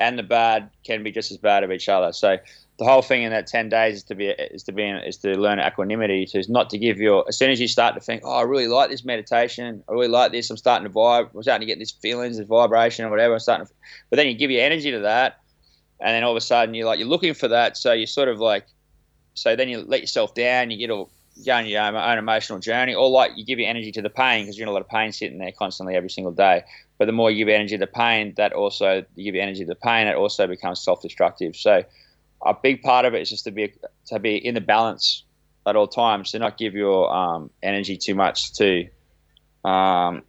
and 0.00 0.18
the 0.18 0.22
bad 0.22 0.70
can 0.84 1.02
be 1.02 1.12
just 1.12 1.30
as 1.30 1.38
bad 1.38 1.64
of 1.64 1.70
each 1.70 1.88
other. 1.88 2.12
So 2.12 2.36
the 2.78 2.84
whole 2.84 3.02
thing 3.02 3.22
in 3.22 3.30
that 3.30 3.46
ten 3.46 3.68
days 3.68 3.98
is 3.98 4.02
to 4.04 4.14
be 4.14 4.28
is 4.28 4.64
to 4.64 4.72
be 4.72 4.82
is 4.82 5.16
to 5.18 5.38
learn 5.38 5.60
equanimity. 5.60 6.28
It's 6.32 6.48
not 6.48 6.70
to 6.70 6.78
give 6.78 6.98
your 6.98 7.24
as 7.28 7.38
soon 7.38 7.50
as 7.50 7.60
you 7.60 7.68
start 7.68 7.94
to 7.94 8.00
think, 8.00 8.22
oh, 8.24 8.32
I 8.32 8.42
really 8.42 8.66
like 8.66 8.90
this 8.90 9.04
meditation, 9.04 9.84
I 9.88 9.92
really 9.92 10.08
like 10.08 10.32
this. 10.32 10.50
I'm 10.50 10.56
starting 10.56 10.88
to 10.88 10.92
vibe. 10.92 11.30
I'm 11.34 11.42
starting 11.42 11.66
to 11.66 11.70
get 11.72 11.78
these 11.78 11.92
feelings, 11.92 12.38
this 12.38 12.48
vibration, 12.48 13.04
or 13.04 13.10
whatever. 13.10 13.34
I'm 13.34 13.40
starting, 13.40 13.66
to, 13.66 13.72
but 14.10 14.16
then 14.16 14.26
you 14.26 14.34
give 14.34 14.50
your 14.50 14.62
energy 14.64 14.90
to 14.90 15.00
that, 15.00 15.40
and 16.00 16.14
then 16.14 16.24
all 16.24 16.32
of 16.32 16.36
a 16.36 16.40
sudden 16.40 16.74
you're 16.74 16.86
like 16.86 16.98
you're 16.98 17.08
looking 17.08 17.34
for 17.34 17.48
that. 17.48 17.76
So 17.76 17.92
you're 17.92 18.06
sort 18.06 18.28
of 18.28 18.40
like, 18.40 18.66
so 19.34 19.54
then 19.54 19.68
you 19.68 19.82
let 19.82 20.00
yourself 20.00 20.34
down. 20.34 20.70
You 20.70 20.78
get 20.78 20.90
all 20.90 21.10
go 21.44 21.52
on 21.52 21.66
your 21.66 21.82
own 21.82 22.18
emotional 22.18 22.58
journey, 22.58 22.94
or 22.94 23.08
like 23.08 23.32
you 23.36 23.44
give 23.44 23.58
your 23.58 23.68
energy 23.68 23.92
to 23.92 24.02
the 24.02 24.10
pain 24.10 24.44
because 24.44 24.58
you're 24.58 24.64
in 24.64 24.68
a 24.68 24.72
lot 24.72 24.82
of 24.82 24.88
pain 24.88 25.12
sitting 25.12 25.38
there 25.38 25.52
constantly 25.52 25.94
every 25.94 26.10
single 26.10 26.32
day. 26.32 26.62
But 26.98 27.06
the 27.06 27.12
more 27.12 27.30
you 27.30 27.44
give 27.44 27.52
energy 27.52 27.76
to 27.76 27.80
the 27.80 27.86
pain, 27.86 28.34
that 28.36 28.52
also 28.52 29.04
you 29.16 29.32
give 29.32 29.40
energy 29.40 29.60
to 29.60 29.66
the 29.66 29.74
pain, 29.74 30.06
it 30.06 30.14
also 30.14 30.46
becomes 30.46 30.82
self-destructive. 30.84 31.56
So 31.56 31.84
a 32.44 32.54
big 32.54 32.82
part 32.82 33.04
of 33.04 33.14
it 33.14 33.22
is 33.22 33.30
just 33.30 33.44
to 33.44 33.50
be 33.50 33.72
to 34.06 34.18
be 34.18 34.36
in 34.36 34.54
the 34.54 34.60
balance 34.60 35.24
at 35.66 35.76
all 35.76 35.88
times, 35.88 36.32
to 36.32 36.38
not 36.38 36.58
give 36.58 36.74
your 36.74 37.12
um, 37.12 37.50
energy 37.62 37.96
too 37.96 38.14
much 38.14 38.52
to 38.54 38.88
um, 39.64 40.22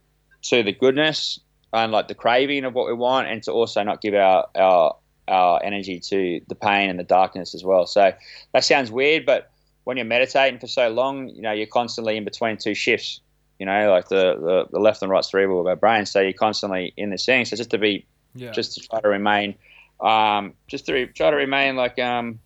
to 0.44 0.64
the 0.64 0.72
goodness 0.72 1.40
and 1.74 1.92
like 1.92 2.08
the 2.08 2.16
craving 2.16 2.66
of 2.66 2.74
what 2.74 2.88
we 2.88 2.94
want, 2.94 3.28
and 3.28 3.44
to 3.44 3.52
also 3.52 3.84
not 3.84 4.02
give 4.02 4.14
our 4.14 4.48
our 4.56 4.96
our 5.28 5.64
energy 5.64 6.00
to 6.00 6.42
the 6.48 6.56
pain 6.56 6.90
and 6.90 7.00
the 7.00 7.04
darkness 7.04 7.56
as 7.56 7.64
well. 7.64 7.86
So 7.86 8.12
that 8.54 8.64
sounds 8.64 8.92
weird, 8.92 9.26
but 9.26 9.50
when 9.84 9.98
you're 9.98 10.06
meditating 10.06 10.60
for 10.60 10.68
so 10.68 10.90
long, 10.90 11.30
you 11.30 11.42
know, 11.42 11.52
you're 11.52 11.68
constantly 11.68 12.18
in 12.18 12.24
between 12.24 12.58
two 12.58 12.74
shifts, 12.74 13.20
you 13.60 13.66
know, 13.66 13.92
like 13.92 14.08
the, 14.08 14.36
the, 14.36 14.66
the 14.72 14.80
left 14.80 15.02
and 15.02 15.12
right 15.12 15.26
cerebral 15.26 15.60
of 15.60 15.68
our 15.68 15.76
brain. 15.76 16.06
So 16.06 16.22
you're 16.22 16.34
constantly 16.34 16.94
in 16.96 17.10
this 17.10 17.26
thing. 17.26 17.46
So 17.46 17.56
just 17.56 17.72
to 17.72 17.78
be, 17.78 18.06
yeah. 18.36 18.52
just 18.52 18.76
to 18.76 18.88
try 18.88 19.02
to 19.02 19.08
remain, 19.08 19.56
um, 20.00 20.54
just 20.68 20.86
to 20.86 20.94
re- 20.94 21.08
try 21.08 21.32
to 21.32 21.36
remain 21.36 21.76
like, 21.76 22.00
um, 22.00 22.40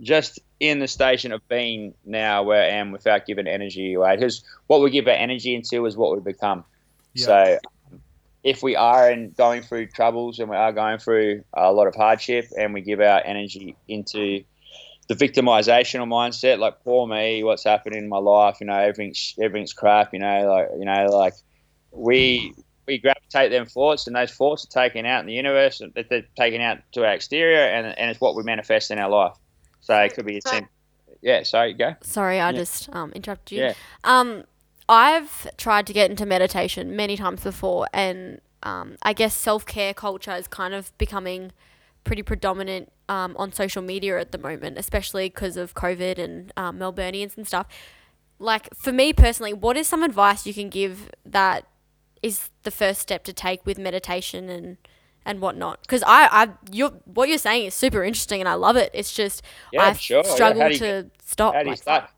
just 0.00 0.38
in 0.60 0.78
the 0.78 0.88
station 0.88 1.32
of 1.32 1.46
being 1.48 1.94
now 2.04 2.42
where 2.42 2.62
I 2.62 2.68
am 2.68 2.92
without 2.92 3.26
giving 3.26 3.46
energy 3.46 3.94
away. 3.94 4.16
Because 4.16 4.42
what 4.66 4.80
we 4.80 4.90
give 4.90 5.06
our 5.06 5.14
energy 5.14 5.54
into 5.54 5.84
is 5.86 5.96
what 5.96 6.14
we 6.14 6.20
become. 6.20 6.64
Yeah. 7.14 7.26
So 7.26 7.58
if 8.42 8.62
we 8.62 8.76
are 8.76 9.10
in 9.10 9.32
going 9.32 9.62
through 9.62 9.86
troubles 9.86 10.38
and 10.38 10.48
we 10.48 10.56
are 10.56 10.72
going 10.72 10.98
through 10.98 11.44
a 11.52 11.72
lot 11.72 11.86
of 11.86 11.94
hardship 11.94 12.46
and 12.58 12.72
we 12.72 12.80
give 12.80 13.00
our 13.00 13.20
energy 13.24 13.76
into 13.88 14.42
the 15.10 15.16
victimizational 15.16 16.06
mindset, 16.06 16.60
like 16.60 16.84
poor 16.84 17.04
me, 17.04 17.42
what's 17.42 17.64
happening 17.64 18.04
in 18.04 18.08
my 18.08 18.18
life, 18.18 18.58
you 18.60 18.66
know, 18.68 18.78
everything's 18.78 19.34
everything's 19.42 19.72
crap, 19.72 20.14
you 20.14 20.20
know, 20.20 20.46
like 20.48 20.68
you 20.78 20.84
know, 20.84 21.06
like 21.06 21.34
we 21.90 22.54
we 22.86 22.98
gravitate 22.98 23.50
them 23.50 23.66
thoughts, 23.66 24.06
and 24.06 24.14
those 24.14 24.30
thoughts 24.30 24.64
are 24.64 24.68
taken 24.68 25.06
out 25.06 25.18
in 25.18 25.26
the 25.26 25.32
universe, 25.32 25.82
that 25.96 26.08
they're 26.08 26.24
taken 26.36 26.60
out 26.60 26.78
to 26.92 27.04
our 27.04 27.12
exterior, 27.12 27.58
and 27.58 27.88
and 27.98 28.08
it's 28.08 28.20
what 28.20 28.36
we 28.36 28.44
manifest 28.44 28.92
in 28.92 29.00
our 29.00 29.10
life. 29.10 29.34
So 29.80 29.96
it 29.96 30.14
could 30.14 30.26
be 30.26 30.38
a 30.38 30.42
simple. 30.42 30.70
Yeah, 31.22 31.42
sorry, 31.42 31.74
go. 31.74 31.96
Sorry, 32.02 32.38
I 32.38 32.50
yeah. 32.50 32.56
just 32.56 32.88
um, 32.94 33.10
interrupted 33.10 33.58
you. 33.58 33.64
Yeah. 33.64 33.74
Um, 34.04 34.44
I've 34.88 35.56
tried 35.56 35.88
to 35.88 35.92
get 35.92 36.08
into 36.08 36.24
meditation 36.24 36.94
many 36.94 37.16
times 37.16 37.42
before, 37.42 37.88
and 37.92 38.40
um, 38.62 38.96
I 39.02 39.12
guess 39.14 39.34
self 39.34 39.66
care 39.66 39.92
culture 39.92 40.36
is 40.36 40.46
kind 40.46 40.72
of 40.72 40.96
becoming 40.98 41.50
pretty 42.04 42.22
predominant 42.22 42.92
um, 43.10 43.36
on 43.36 43.52
social 43.52 43.82
media 43.82 44.18
at 44.20 44.30
the 44.30 44.38
moment, 44.38 44.78
especially 44.78 45.28
because 45.28 45.56
of 45.56 45.74
COVID 45.74 46.16
and 46.16 46.52
um, 46.56 46.78
Melburnians 46.78 47.36
and 47.36 47.46
stuff. 47.46 47.66
Like, 48.38 48.72
for 48.74 48.92
me 48.92 49.12
personally, 49.12 49.52
what 49.52 49.76
is 49.76 49.88
some 49.88 50.04
advice 50.04 50.46
you 50.46 50.54
can 50.54 50.70
give 50.70 51.10
that 51.26 51.66
is 52.22 52.50
the 52.62 52.70
first 52.70 53.00
step 53.00 53.24
to 53.24 53.32
take 53.32 53.66
with 53.66 53.78
meditation 53.78 54.48
and 54.48 54.76
and 55.26 55.40
whatnot. 55.40 55.82
Because 55.82 56.02
I, 56.04 56.28
I, 56.30 56.48
you're 56.70 56.92
what 57.04 57.28
you're 57.28 57.38
saying 57.38 57.66
is 57.66 57.74
super 57.74 58.02
interesting, 58.04 58.40
and 58.40 58.48
I 58.48 58.54
love 58.54 58.76
it. 58.76 58.90
It's 58.94 59.12
just 59.12 59.42
Yeah, 59.72 59.82
I 59.82 59.92
sure. 59.94 60.22
Yeah, 60.24 60.34
struggle 60.34 60.70
you 60.70 60.78
to 60.78 61.10
stop. 61.22 61.54
How 61.54 61.60
do 61.60 61.66
you 61.66 61.72
like 61.72 61.82
start? 61.82 62.10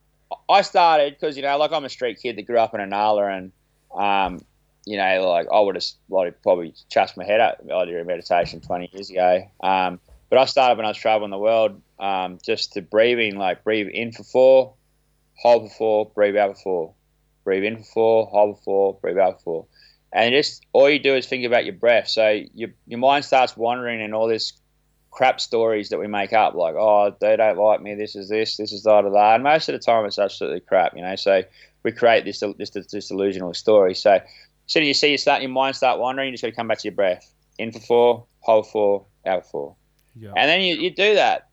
I 0.49 0.63
started 0.63 1.17
because 1.19 1.37
you 1.37 1.43
know, 1.43 1.57
like 1.57 1.73
I'm 1.73 1.85
a 1.85 1.89
street 1.89 2.21
kid 2.23 2.37
that 2.37 2.43
grew 2.43 2.59
up 2.59 2.75
in 2.75 2.81
Inala, 2.81 3.37
and 3.37 3.53
um, 3.93 4.45
you 4.85 4.99
know, 4.99 5.29
like 5.29 5.47
I 5.53 5.59
would 5.59 5.75
have 5.75 5.85
like, 6.11 6.43
probably 6.43 6.75
chased 6.91 7.17
my 7.17 7.25
head 7.25 7.41
up 7.41 7.67
the 7.67 7.75
idea 7.75 8.01
of 8.01 8.07
meditation 8.07 8.61
20 8.61 8.91
years 8.93 9.11
ago. 9.11 9.43
Um, 9.61 9.99
but 10.33 10.39
I 10.39 10.47
started 10.47 10.79
when 10.79 10.87
I 10.87 10.89
was 10.89 10.97
traveling 10.97 11.31
the 11.31 11.37
world, 11.37 11.83
um, 11.99 12.39
just 12.43 12.73
to 12.73 12.81
breathing, 12.81 13.37
like 13.37 13.65
breathe 13.65 13.89
in 13.93 14.13
for 14.13 14.25
four, 14.25 14.75
hold 15.39 15.69
for 15.69 15.77
four, 15.77 16.11
breathe 16.15 16.39
out 16.39 16.57
for 16.57 16.63
four, 16.63 16.95
breathe 17.45 17.65
in 17.65 17.77
for 17.77 17.85
four, 17.85 18.27
hold 18.29 18.57
for 18.57 18.63
four, 18.65 18.99
breathe 19.03 19.19
out 19.19 19.41
for 19.41 19.45
four, 19.45 19.67
and 20.11 20.33
just 20.33 20.65
all 20.73 20.89
you 20.89 20.99
do 20.99 21.15
is 21.15 21.27
think 21.27 21.45
about 21.45 21.67
your 21.67 21.75
breath. 21.75 22.09
So 22.09 22.41
your 22.55 22.71
your 22.87 22.99
mind 22.99 23.27
starts 23.27 23.59
wandering 23.59 24.01
in 24.01 24.15
all 24.15 24.27
this 24.27 24.55
crap 25.11 25.39
stories 25.39 25.91
that 25.91 25.99
we 25.99 26.07
make 26.07 26.33
up, 26.33 26.55
like, 26.55 26.77
oh, 26.79 27.15
they 27.21 27.37
don't 27.37 27.59
like 27.59 27.83
me, 27.83 27.95
this 27.95 28.17
is 28.17 28.31
this, 28.31 28.57
this 28.57 28.73
is 28.73 28.85
that, 28.85 29.03
that. 29.03 29.35
And 29.35 29.45
most 29.45 29.69
of 29.69 29.75
the 29.75 29.81
time 29.81 30.07
it's 30.07 30.19
absolutely 30.19 30.61
crap, 30.61 30.97
you 30.97 31.03
know. 31.03 31.15
So 31.15 31.43
we 31.83 31.93
create 31.93 32.25
this 32.25 32.43
this, 32.57 32.71
this 32.71 33.09
delusional 33.09 33.53
story. 33.53 33.95
So 33.95 34.13
as 34.13 34.23
soon 34.65 34.85
as 34.85 34.89
you 34.89 34.95
see 34.95 35.11
you 35.11 35.19
start, 35.19 35.43
your 35.43 35.51
mind 35.51 35.77
start 35.77 36.01
wandering, 36.01 36.29
you 36.29 36.33
just 36.33 36.43
got 36.43 36.49
to 36.49 36.57
come 36.57 36.69
back 36.69 36.79
to 36.79 36.89
your 36.89 36.95
breath. 36.95 37.31
In 37.59 37.71
for 37.71 37.81
four, 37.81 38.27
hold 38.41 38.65
for 38.65 38.73
four, 38.73 39.07
out 39.31 39.45
for 39.45 39.51
four. 39.51 39.77
Yeah. 40.17 40.33
And 40.37 40.49
then 40.49 40.61
you, 40.63 40.77
you 40.77 40.91
do 40.91 41.15
that. 41.15 41.49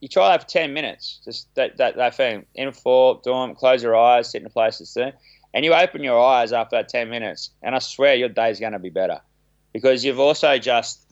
You 0.00 0.08
try 0.08 0.30
that 0.30 0.42
for 0.42 0.48
10 0.48 0.72
minutes, 0.72 1.20
just 1.24 1.54
that, 1.54 1.76
that, 1.76 1.96
that 1.96 2.14
thing. 2.16 2.44
In 2.54 2.72
four, 2.72 3.20
dorm, 3.24 3.54
close 3.54 3.82
your 3.82 3.96
eyes, 3.96 4.30
sit 4.30 4.40
in 4.40 4.46
a 4.46 4.50
place 4.50 4.78
that's 4.78 4.94
there. 4.94 5.12
And 5.54 5.64
you 5.64 5.74
open 5.74 6.02
your 6.02 6.20
eyes 6.20 6.52
after 6.52 6.76
that 6.76 6.88
10 6.88 7.08
minutes, 7.08 7.50
and 7.62 7.74
I 7.74 7.78
swear 7.78 8.14
your 8.14 8.28
day's 8.28 8.58
going 8.58 8.72
to 8.72 8.78
be 8.78 8.90
better. 8.90 9.20
Because 9.72 10.04
you've 10.04 10.18
also 10.18 10.58
just, 10.58 11.06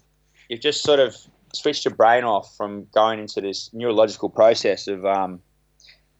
you've 0.49 0.61
just 0.61 0.83
sort 0.83 0.99
of 0.99 1.15
switched 1.53 1.85
your 1.85 1.95
brain 1.95 2.25
off 2.25 2.57
from 2.57 2.87
going 2.93 3.21
into 3.21 3.41
this 3.41 3.71
neurological 3.73 4.29
process 4.29 4.89
of 4.89 5.05
um, 5.05 5.41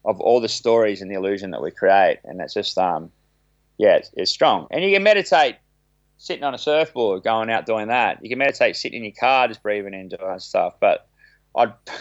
of 0.03 0.19
all 0.19 0.41
the 0.41 0.49
stories 0.49 1.01
and 1.01 1.11
the 1.11 1.15
illusion 1.15 1.51
that 1.51 1.61
we 1.61 1.71
create, 1.71 2.19
and 2.23 2.41
it's 2.41 2.53
just 2.53 2.77
um, 2.77 3.11
yeah, 3.77 3.95
it's, 3.95 4.11
it's 4.13 4.31
strong. 4.31 4.67
And 4.71 4.83
you 4.83 4.93
can 4.93 5.03
meditate 5.03 5.55
sitting 6.21 6.43
on 6.43 6.53
a 6.53 6.57
surfboard, 6.57 7.23
going 7.23 7.49
out 7.49 7.65
doing 7.65 7.87
that. 7.87 8.19
You 8.21 8.29
can 8.29 8.37
meditate 8.37 8.75
sitting 8.75 8.99
in 8.99 9.05
your 9.05 9.13
car, 9.19 9.47
just 9.47 9.63
breathing 9.63 9.95
in, 9.95 10.07
doing 10.07 10.37
stuff. 10.37 10.75
But 10.79 11.07
I'd, 11.55 11.73
I 11.89 11.93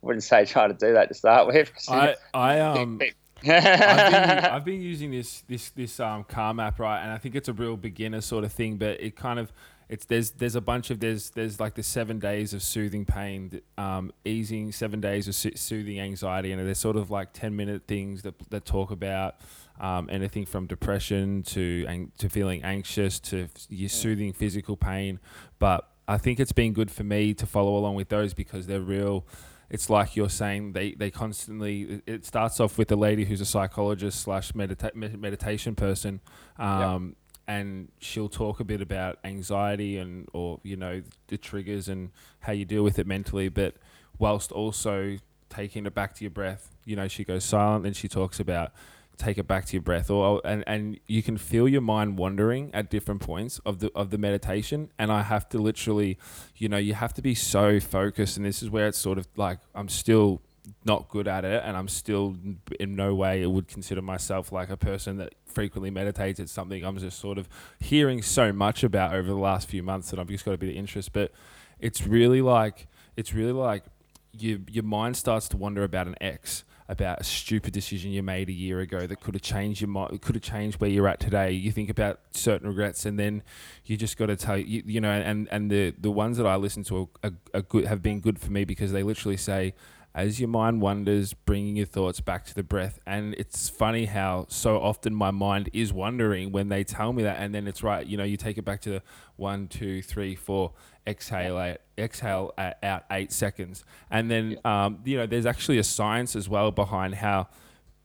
wouldn't 0.00 0.24
say 0.24 0.46
try 0.46 0.66
to 0.66 0.72
do 0.72 0.94
that 0.94 1.08
to 1.08 1.14
start 1.14 1.46
with. 1.46 1.70
I, 1.88 2.16
I 2.32 2.60
um 2.60 3.00
I've 3.42 4.10
been, 4.10 4.44
I've 4.44 4.64
been 4.64 4.80
using 4.80 5.10
this 5.10 5.42
this 5.46 5.70
this 5.70 6.00
um 6.00 6.24
calm 6.24 6.58
app 6.58 6.80
right, 6.80 7.02
and 7.02 7.12
I 7.12 7.18
think 7.18 7.34
it's 7.34 7.48
a 7.48 7.52
real 7.52 7.76
beginner 7.76 8.22
sort 8.22 8.44
of 8.44 8.52
thing, 8.52 8.78
but 8.78 8.98
it 8.98 9.14
kind 9.14 9.38
of 9.38 9.52
it's 9.90 10.06
there's 10.06 10.30
there's 10.30 10.54
a 10.54 10.62
bunch 10.62 10.90
of 10.90 11.00
there's 11.00 11.30
there's 11.30 11.60
like 11.60 11.74
the 11.74 11.82
seven 11.82 12.18
days 12.18 12.54
of 12.54 12.62
soothing 12.62 13.04
pain, 13.04 13.60
um, 13.76 14.10
easing 14.24 14.72
seven 14.72 15.02
days 15.02 15.28
of 15.28 15.34
soothing 15.34 16.00
anxiety, 16.00 16.50
and 16.50 16.66
there's 16.66 16.78
sort 16.78 16.96
of 16.96 17.10
like 17.10 17.34
ten 17.34 17.54
minute 17.54 17.82
things 17.86 18.22
that 18.22 18.34
that 18.48 18.64
talk 18.64 18.90
about 18.90 19.36
um, 19.80 20.08
anything 20.10 20.46
from 20.46 20.66
depression 20.66 21.42
to 21.44 21.84
ang- 21.88 22.12
to 22.18 22.28
feeling 22.28 22.62
anxious 22.62 23.20
to 23.20 23.48
your 23.68 23.88
soothing 23.88 24.32
physical 24.32 24.76
pain. 24.76 25.20
But 25.58 25.88
I 26.08 26.18
think 26.18 26.40
it's 26.40 26.52
been 26.52 26.72
good 26.72 26.90
for 26.90 27.04
me 27.04 27.34
to 27.34 27.46
follow 27.46 27.76
along 27.76 27.96
with 27.96 28.08
those 28.08 28.34
because 28.34 28.66
they're 28.66 28.80
real. 28.80 29.26
It's 29.68 29.90
like 29.90 30.14
you're 30.14 30.30
saying 30.30 30.72
they, 30.72 30.92
they 30.92 31.10
constantly. 31.10 32.02
It 32.06 32.24
starts 32.24 32.60
off 32.60 32.78
with 32.78 32.90
a 32.92 32.96
lady 32.96 33.24
who's 33.24 33.40
a 33.40 33.46
psychologist 33.46 34.20
slash 34.20 34.52
medita- 34.52 34.94
meditation 34.94 35.74
person, 35.74 36.20
um, 36.58 37.16
and 37.48 37.88
she'll 37.98 38.28
talk 38.28 38.60
a 38.60 38.64
bit 38.64 38.80
about 38.80 39.18
anxiety 39.24 39.98
and 39.98 40.28
or 40.32 40.60
you 40.62 40.76
know 40.76 41.02
the 41.28 41.36
triggers 41.36 41.88
and 41.88 42.10
how 42.40 42.52
you 42.52 42.64
deal 42.64 42.82
with 42.82 42.98
it 42.98 43.06
mentally 43.06 43.48
but 43.48 43.74
whilst 44.18 44.50
also 44.52 45.16
taking 45.48 45.86
it 45.86 45.94
back 45.94 46.14
to 46.14 46.24
your 46.24 46.30
breath 46.30 46.74
you 46.84 46.96
know 46.96 47.06
she 47.06 47.22
goes 47.24 47.44
silent 47.44 47.86
and 47.86 47.94
she 47.96 48.08
talks 48.08 48.40
about 48.40 48.72
take 49.18 49.38
it 49.38 49.46
back 49.46 49.64
to 49.64 49.72
your 49.72 49.82
breath 49.82 50.10
or 50.10 50.40
and 50.44 50.62
and 50.66 51.00
you 51.06 51.22
can 51.22 51.36
feel 51.36 51.66
your 51.68 51.80
mind 51.80 52.18
wandering 52.18 52.70
at 52.74 52.90
different 52.90 53.20
points 53.20 53.58
of 53.64 53.78
the 53.78 53.90
of 53.94 54.10
the 54.10 54.18
meditation 54.18 54.90
and 54.98 55.10
I 55.10 55.22
have 55.22 55.48
to 55.50 55.58
literally 55.58 56.18
you 56.56 56.68
know 56.68 56.76
you 56.76 56.94
have 56.94 57.14
to 57.14 57.22
be 57.22 57.34
so 57.34 57.80
focused 57.80 58.36
and 58.36 58.44
this 58.44 58.62
is 58.62 58.68
where 58.68 58.86
it's 58.86 58.98
sort 58.98 59.18
of 59.18 59.26
like 59.36 59.58
I'm 59.74 59.88
still 59.88 60.42
not 60.84 61.08
good 61.08 61.28
at 61.28 61.44
it 61.44 61.62
and 61.64 61.76
I'm 61.76 61.88
still 61.88 62.36
in 62.78 62.96
no 62.96 63.14
way 63.14 63.44
would 63.46 63.68
consider 63.68 64.02
myself 64.02 64.52
like 64.52 64.70
a 64.70 64.76
person 64.76 65.18
that 65.18 65.34
frequently 65.44 65.90
meditates. 65.90 66.40
It's 66.40 66.52
something 66.52 66.84
I'm 66.84 66.98
just 66.98 67.18
sort 67.18 67.38
of 67.38 67.48
hearing 67.80 68.22
so 68.22 68.52
much 68.52 68.82
about 68.82 69.14
over 69.14 69.28
the 69.28 69.36
last 69.36 69.68
few 69.68 69.82
months 69.82 70.10
that 70.10 70.18
I've 70.18 70.28
just 70.28 70.44
got 70.44 70.54
a 70.54 70.58
bit 70.58 70.70
of 70.70 70.76
interest. 70.76 71.12
But 71.12 71.32
it's 71.78 72.06
really 72.06 72.42
like 72.42 72.88
it's 73.16 73.32
really 73.32 73.52
like 73.52 73.84
your 74.32 74.58
your 74.70 74.84
mind 74.84 75.16
starts 75.16 75.48
to 75.48 75.56
wonder 75.56 75.82
about 75.82 76.06
an 76.06 76.16
ex, 76.20 76.64
about 76.88 77.20
a 77.20 77.24
stupid 77.24 77.72
decision 77.72 78.12
you 78.12 78.22
made 78.22 78.48
a 78.48 78.52
year 78.52 78.80
ago 78.80 79.06
that 79.06 79.20
could 79.20 79.34
have 79.34 79.42
changed 79.42 79.80
your 79.80 79.88
mind, 79.88 80.20
could 80.22 80.34
have 80.34 80.42
changed 80.42 80.80
where 80.80 80.90
you're 80.90 81.08
at 81.08 81.20
today. 81.20 81.50
You 81.50 81.72
think 81.72 81.90
about 81.90 82.20
certain 82.30 82.68
regrets, 82.68 83.04
and 83.04 83.18
then 83.18 83.42
you 83.84 83.96
just 83.96 84.16
got 84.16 84.26
to 84.26 84.36
tell 84.36 84.58
you, 84.58 84.82
you 84.86 85.00
know, 85.00 85.10
and 85.10 85.48
and 85.50 85.70
the 85.70 85.94
the 85.98 86.10
ones 86.10 86.36
that 86.36 86.46
I 86.46 86.56
listen 86.56 86.84
to 86.84 87.08
are, 87.22 87.32
are, 87.54 87.62
good, 87.62 87.86
have 87.86 88.02
been 88.02 88.20
good 88.20 88.38
for 88.38 88.52
me 88.52 88.64
because 88.64 88.92
they 88.92 89.02
literally 89.02 89.36
say 89.36 89.74
as 90.16 90.40
your 90.40 90.48
mind 90.48 90.80
wanders, 90.80 91.34
bringing 91.34 91.76
your 91.76 91.84
thoughts 91.84 92.22
back 92.22 92.46
to 92.46 92.54
the 92.54 92.62
breath. 92.62 92.98
And 93.06 93.34
it's 93.34 93.68
funny 93.68 94.06
how 94.06 94.46
so 94.48 94.80
often 94.80 95.14
my 95.14 95.30
mind 95.30 95.68
is 95.74 95.92
wandering 95.92 96.52
when 96.52 96.70
they 96.70 96.84
tell 96.84 97.12
me 97.12 97.22
that, 97.24 97.36
and 97.38 97.54
then 97.54 97.68
it's 97.68 97.82
right. 97.82 98.04
You 98.06 98.16
know, 98.16 98.24
you 98.24 98.38
take 98.38 98.56
it 98.56 98.64
back 98.64 98.80
to 98.82 98.90
the 98.90 99.02
one, 99.36 99.68
two, 99.68 100.00
three, 100.00 100.34
four. 100.34 100.72
Exhale, 101.06 101.60
eight, 101.60 101.78
exhale 101.96 102.52
out 102.58 103.04
eight 103.10 103.30
seconds, 103.32 103.84
and 104.10 104.30
then 104.30 104.58
um, 104.64 104.98
you 105.04 105.16
know 105.16 105.26
there's 105.26 105.46
actually 105.46 105.78
a 105.78 105.84
science 105.84 106.34
as 106.34 106.48
well 106.48 106.72
behind 106.72 107.16
how 107.16 107.46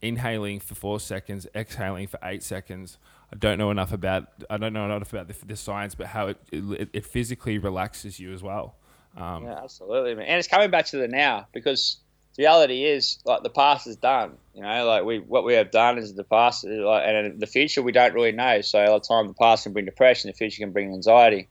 inhaling 0.02 0.60
for 0.60 0.76
four 0.76 1.00
seconds, 1.00 1.48
exhaling 1.56 2.08
for 2.08 2.20
eight 2.24 2.44
seconds. 2.44 2.98
I 3.34 3.38
don't 3.38 3.58
know 3.58 3.72
enough 3.72 3.94
about 3.94 4.28
I 4.50 4.58
don't 4.58 4.74
know 4.74 4.86
enough 4.86 5.12
about 5.12 5.28
the, 5.28 5.46
the 5.46 5.56
science, 5.56 5.96
but 5.96 6.08
how 6.08 6.28
it, 6.28 6.38
it, 6.52 6.90
it 6.94 7.06
physically 7.06 7.58
relaxes 7.58 8.20
you 8.20 8.34
as 8.34 8.44
well. 8.44 8.76
Um, 9.18 9.46
yeah, 9.46 9.60
absolutely, 9.64 10.16
man. 10.16 10.26
And 10.26 10.40
it's 10.40 10.48
coming 10.48 10.70
back 10.70 10.86
to 10.88 10.98
the 10.98 11.08
now 11.08 11.48
because 11.54 11.98
the 12.36 12.44
reality 12.44 12.86
is 12.86 13.20
like 13.26 13.44
the 13.44 13.50
past 13.50 13.88
is 13.88 13.98
done. 13.98 14.34
You 14.54 14.62
know, 14.62 14.86
like 14.86 15.04
we 15.04 15.20
what 15.20 15.44
we 15.44 15.54
have 15.54 15.72
done 15.72 15.98
is 15.98 16.14
the 16.14 16.24
past, 16.24 16.66
like, 16.66 17.04
and 17.06 17.40
the 17.40 17.48
future 17.48 17.82
we 17.82 17.92
don't 17.92 18.14
really 18.14 18.32
know. 18.32 18.62
So 18.62 18.84
a 18.84 18.88
lot 18.88 18.96
of 18.98 19.08
time 19.08 19.28
the 19.28 19.34
past 19.34 19.64
can 19.64 19.74
bring 19.74 19.86
depression, 19.86 20.30
the 20.30 20.34
future 20.34 20.60
can 20.60 20.72
bring 20.72 20.94
anxiety. 20.94 21.48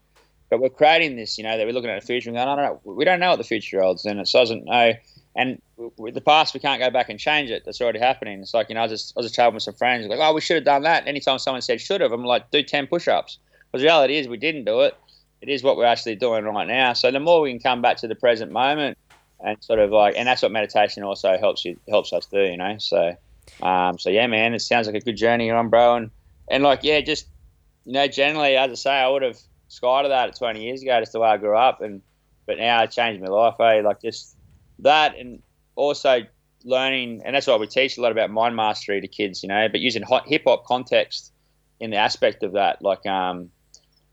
But 0.51 0.61
we're 0.61 0.69
creating 0.69 1.17
this, 1.17 1.39
you 1.39 1.45
know, 1.45 1.57
that 1.57 1.67
we're 1.67 1.73
looking 1.73 1.91
at 1.91 2.01
the 2.01 2.07
future 2.07 2.29
and 2.29 2.37
going, 2.37 2.49
I 2.49 2.57
don't 2.57 2.65
know, 2.65 2.93
we 2.93 3.05
don't 3.05 3.21
know 3.21 3.31
what 3.31 3.37
the 3.37 3.45
future 3.45 3.81
holds, 3.81 4.05
and 4.05 4.21
it 4.21 4.29
doesn't 4.33 4.65
know. 4.65 4.93
And 5.37 5.63
with 5.97 6.15
the 6.15 6.21
past, 6.21 6.55
we 6.55 6.61
can't 6.61 6.81
go 6.81 6.91
back 6.91 7.09
and 7.09 7.19
change 7.19 7.51
it. 7.51 7.65
That's 7.65 7.81
already 7.81 8.01
happening. 8.01 8.41
It's 8.41 8.53
like 8.53 8.69
you 8.69 8.75
know, 8.75 8.81
I 8.81 8.85
was 8.85 8.93
just 8.93 9.17
I 9.17 9.21
was 9.21 9.31
just 9.31 9.55
with 9.55 9.63
some 9.63 9.75
friends, 9.75 10.07
like, 10.09 10.19
oh, 10.21 10.35
we 10.35 10.41
should 10.41 10.57
have 10.57 10.65
done 10.65 10.83
that. 10.83 11.07
Anytime 11.07 11.39
someone 11.39 11.63
said 11.63 11.81
should 11.81 12.01
have, 12.01 12.13
I'm 12.13 12.25
like, 12.25 12.51
do 12.51 12.63
ten 12.63 12.87
push-ups. 12.87 13.39
Because 13.71 13.83
the 13.83 13.87
reality 13.87 14.17
is, 14.17 14.27
we 14.27 14.37
didn't 14.37 14.65
do 14.65 14.81
it 14.81 14.97
it 15.41 15.49
is 15.49 15.63
what 15.63 15.77
we're 15.77 15.87
actually 15.87 16.17
doing 16.17 16.45
right 16.45 16.67
now. 16.67 16.93
So 16.93 17.11
the 17.11 17.21
more 17.21 17.41
we 17.41 17.51
can 17.51 17.61
come 17.61 17.83
back 17.83 17.97
to 17.99 18.09
the 18.09 18.15
present 18.15 18.53
moment 18.53 18.99
and 19.41 19.63
sort 19.63 19.79
of 19.79 19.91
like, 19.91 20.15
and 20.17 20.29
that's 20.29 20.43
what 20.43 20.53
meditation 20.53 21.03
also 21.03 21.39
helps 21.39 21.65
you 21.65 21.79
helps 21.89 22.13
us 22.13 22.27
do, 22.27 22.41
you 22.41 22.57
know. 22.57 22.77
So, 22.79 23.17
um, 23.63 23.99
so 23.99 24.11
yeah, 24.11 24.27
man, 24.27 24.55
it 24.55 24.61
sounds 24.61 24.87
like 24.87 24.97
a 24.97 25.01
good 25.01 25.17
journey 25.17 25.47
you're 25.47 25.57
on, 25.57 25.69
bro. 25.69 25.97
And 25.97 26.11
and 26.49 26.63
like, 26.63 26.81
yeah, 26.83 27.01
just 27.01 27.27
you 27.87 27.93
know, 27.93 28.07
generally, 28.07 28.57
as 28.57 28.71
I 28.71 28.75
say, 28.75 28.91
I 28.91 29.09
would 29.09 29.23
have 29.23 29.39
skydived 29.71 30.09
that 30.09 30.37
20 30.37 30.63
years 30.63 30.83
ago, 30.83 31.01
just 31.01 31.13
the 31.13 31.21
way 31.21 31.29
I 31.29 31.37
grew 31.37 31.57
up, 31.57 31.81
and 31.81 32.03
but 32.47 32.59
now 32.59 32.83
it 32.83 32.91
changed 32.91 33.23
my 33.23 33.29
life. 33.29 33.55
Eh? 33.61 33.81
Like 33.83 34.03
just 34.03 34.37
that, 34.81 35.17
and 35.17 35.43
also 35.77 36.23
learning, 36.65 37.23
and 37.25 37.35
that's 37.35 37.47
why 37.47 37.57
we 37.57 37.67
teach 37.67 37.97
a 37.97 38.03
lot 38.03 38.13
about 38.13 38.31
mind 38.31 38.57
mastery 38.57 39.01
to 39.01 39.09
kids, 39.09 39.43
you 39.43 39.49
know, 39.49 39.69
but 39.71 39.81
using 39.81 40.05
hip 40.27 40.43
hop 40.47 40.65
context 40.65 41.33
in 41.79 41.91
the 41.91 41.97
aspect 41.97 42.43
of 42.43 42.53
that, 42.53 42.83
like 42.83 43.07
um 43.07 43.51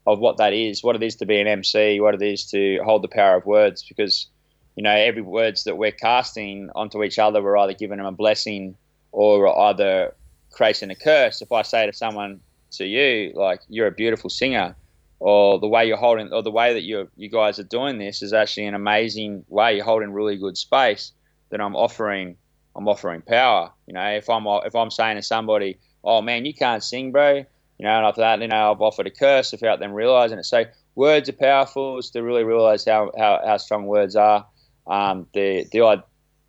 of 0.05 0.19
what 0.19 0.37
that 0.37 0.53
is, 0.53 0.83
what 0.83 0.95
it 0.95 1.03
is 1.03 1.15
to 1.17 1.25
be 1.25 1.39
an 1.39 1.47
MC, 1.47 1.99
what 1.99 2.13
it 2.13 2.21
is 2.21 2.45
to 2.51 2.79
hold 2.85 3.01
the 3.01 3.09
power 3.09 3.35
of 3.35 3.45
words, 3.45 3.83
because 3.83 4.27
you 4.75 4.83
know 4.83 4.91
every 4.91 5.21
words 5.21 5.63
that 5.65 5.77
we're 5.77 5.91
casting 5.91 6.69
onto 6.75 7.03
each 7.03 7.19
other, 7.19 7.41
we're 7.41 7.57
either 7.57 7.73
giving 7.73 7.97
them 7.97 8.05
a 8.05 8.11
blessing 8.11 8.77
or 9.11 9.47
either 9.67 10.13
creating 10.51 10.91
a 10.91 10.95
curse. 10.95 11.41
If 11.41 11.51
I 11.51 11.63
say 11.63 11.85
to 11.87 11.93
someone, 11.93 12.39
to 12.71 12.85
you, 12.85 13.31
like 13.35 13.61
you're 13.67 13.87
a 13.87 13.91
beautiful 13.91 14.29
singer, 14.29 14.75
or 15.19 15.59
the 15.59 15.67
way 15.67 15.87
you're 15.87 15.97
holding, 15.97 16.31
or 16.31 16.43
the 16.43 16.51
way 16.51 16.73
that 16.73 16.83
you 16.83 17.09
you 17.15 17.29
guys 17.29 17.59
are 17.59 17.63
doing 17.63 17.97
this 17.97 18.21
is 18.21 18.33
actually 18.33 18.65
an 18.65 18.75
amazing 18.75 19.45
way. 19.47 19.75
You're 19.75 19.85
holding 19.85 20.11
really 20.11 20.37
good 20.37 20.57
space. 20.57 21.11
Then 21.49 21.61
I'm 21.61 21.75
offering, 21.75 22.35
I'm 22.75 22.87
offering 22.87 23.21
power. 23.21 23.71
You 23.87 23.93
know, 23.93 24.09
if 24.11 24.29
I'm 24.29 24.45
if 24.65 24.75
I'm 24.75 24.91
saying 24.91 25.17
to 25.17 25.23
somebody, 25.23 25.79
oh 26.03 26.21
man, 26.21 26.45
you 26.45 26.53
can't 26.53 26.83
sing, 26.83 27.11
bro 27.11 27.45
you 27.77 27.85
know, 27.85 27.95
and 27.95 28.05
after 28.05 28.21
that, 28.21 28.41
you 28.41 28.47
know, 28.47 28.71
I've 28.71 28.81
offered 28.81 29.07
a 29.07 29.11
curse 29.11 29.51
without 29.51 29.79
them 29.79 29.93
realizing 29.93 30.39
it. 30.39 30.45
So 30.45 30.65
words 30.95 31.29
are 31.29 31.33
powerful. 31.33 31.99
It's 31.99 32.09
to 32.11 32.23
really 32.23 32.43
realize 32.43 32.85
how, 32.85 33.11
how, 33.17 33.39
how 33.45 33.57
strong 33.57 33.85
words 33.85 34.15
are. 34.15 34.45
Um, 34.87 35.27
the, 35.33 35.65
the, 35.71 36.03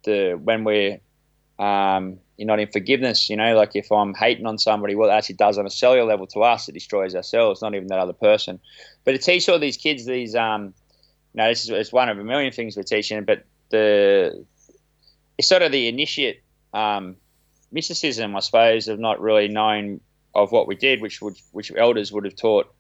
the, 0.05 0.41
when 0.43 0.65
we're, 0.65 1.01
um, 1.59 2.19
you're 2.39 2.47
not 2.47 2.61
in 2.61 2.69
forgiveness, 2.69 3.29
you 3.29 3.37
know, 3.37 3.57
like 3.57 3.75
if 3.75 3.91
I'm 3.91 4.15
hating 4.15 4.47
on 4.47 4.59
somebody, 4.59 4.95
what 4.95 5.11
it 5.11 5.13
actually 5.13 5.35
does 5.35 5.59
on 5.59 5.67
a 5.67 5.71
cellular 5.71 6.07
level 6.07 6.27
to 6.29 6.41
us, 6.41 6.69
it 6.69 6.73
destroys 6.73 7.17
ourselves, 7.17 7.61
not 7.61 7.75
even 7.75 7.89
that 7.89 7.99
other 7.99 8.13
person. 8.13 8.61
But 9.05 9.13
to 9.13 9.19
teach 9.19 9.49
all 9.49 9.59
these 9.59 9.77
kids 9.77 10.07
these, 10.07 10.37
um, 10.37 10.73
you 11.35 11.43
know, 11.43 11.49
this 11.49 11.65
is 11.65 11.71
it's 11.71 11.93
one 11.93 12.09
of 12.09 12.17
a 12.17 12.25
million 12.25 12.53
things 12.53 12.77
we're 12.77 12.85
teaching, 12.85 13.25
but 13.25 13.45
the 13.71 14.45
it's 15.37 15.49
sort 15.49 15.63
of 15.63 15.73
the 15.73 15.89
initiate 15.89 16.43
um, 16.73 17.17
mysticism, 17.73 18.37
I 18.37 18.41
suppose, 18.41 18.87
of 18.87 19.01
not 19.01 19.21
really 19.21 19.49
knowing 19.49 20.01
of 20.35 20.53
what 20.53 20.69
we 20.69 20.77
did, 20.77 21.01
which 21.01 21.21
would 21.21 21.37
which 21.51 21.73
elders 21.77 22.13
would 22.13 22.25
have 22.25 22.37
taught 22.37 22.73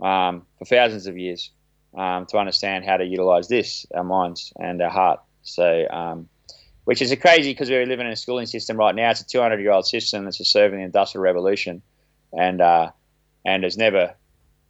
um, 0.00 0.46
for 0.58 0.66
thousands 0.66 1.08
of 1.08 1.18
years 1.18 1.50
um, 1.96 2.26
to 2.26 2.38
understand 2.38 2.84
how 2.84 2.96
to 2.96 3.04
utilize 3.04 3.48
this, 3.48 3.86
our 3.92 4.04
minds 4.04 4.52
and 4.56 4.80
our 4.80 4.90
heart. 4.90 5.20
So, 5.42 5.86
um, 5.90 6.28
which 6.84 7.02
is 7.02 7.14
crazy 7.20 7.52
because 7.52 7.70
we're 7.70 7.86
living 7.86 8.06
in 8.06 8.12
a 8.12 8.16
schooling 8.16 8.46
system 8.46 8.76
right 8.76 8.94
now. 8.94 9.10
It's 9.10 9.20
a 9.20 9.26
200 9.26 9.60
year 9.60 9.72
old 9.72 9.86
system 9.86 10.24
that's 10.24 10.38
serving 10.50 10.78
the 10.78 10.84
industrial 10.84 11.22
revolution, 11.22 11.82
and 12.32 12.60
uh, 12.60 12.90
and 13.44 13.64
has 13.64 13.76
never 13.76 14.14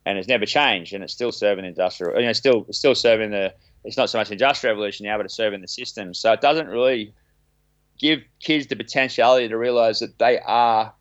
and 0.06 0.16
has 0.16 0.28
never 0.28 0.46
changed, 0.46 0.92
and 0.92 1.04
it's 1.04 1.12
still 1.12 1.32
serving 1.32 1.62
the 1.62 1.68
industrial. 1.68 2.18
You 2.18 2.26
know, 2.26 2.32
still 2.32 2.66
still 2.70 2.94
serving 2.94 3.30
the. 3.30 3.54
It's 3.84 3.96
not 3.96 4.10
so 4.10 4.18
much 4.18 4.28
the 4.28 4.34
industrial 4.34 4.74
revolution 4.74 5.06
now, 5.06 5.16
but 5.16 5.24
it's 5.24 5.34
serving 5.34 5.62
the 5.62 5.68
system. 5.68 6.12
So 6.12 6.32
it 6.32 6.42
doesn't 6.42 6.68
really 6.68 7.14
give 7.98 8.20
kids 8.40 8.66
the 8.66 8.76
potentiality 8.76 9.48
to 9.48 9.56
realize 9.56 10.00
that 10.00 10.18
they 10.18 10.38
are 10.40 10.92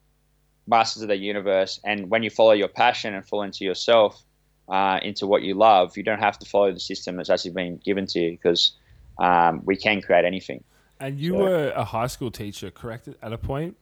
masters 0.67 1.01
of 1.01 1.09
the 1.09 1.17
universe, 1.17 1.79
and 1.83 2.09
when 2.09 2.23
you 2.23 2.29
follow 2.29 2.51
your 2.51 2.67
passion 2.67 3.13
and 3.13 3.25
fall 3.25 3.41
into 3.41 3.65
yourself, 3.65 4.23
uh, 4.69 4.99
into 5.01 5.25
what 5.25 5.41
you 5.41 5.55
love, 5.55 5.97
you 5.97 6.03
don't 6.03 6.19
have 6.19 6.37
to 6.39 6.45
follow 6.45 6.71
the 6.71 6.79
system 6.79 7.17
that's 7.17 7.29
actually 7.29 7.51
been 7.51 7.77
given 7.77 8.05
to 8.05 8.19
you 8.19 8.31
because 8.31 8.73
um, 9.17 9.61
we 9.65 9.75
can 9.75 10.01
create 10.01 10.25
anything. 10.25 10.63
And 10.99 11.19
you 11.19 11.33
so, 11.33 11.39
were 11.39 11.69
a 11.71 11.83
high 11.83 12.07
school 12.07 12.31
teacher, 12.31 12.71
correct? 12.71 13.07
At 13.21 13.33
a 13.33 13.37
point. 13.37 13.77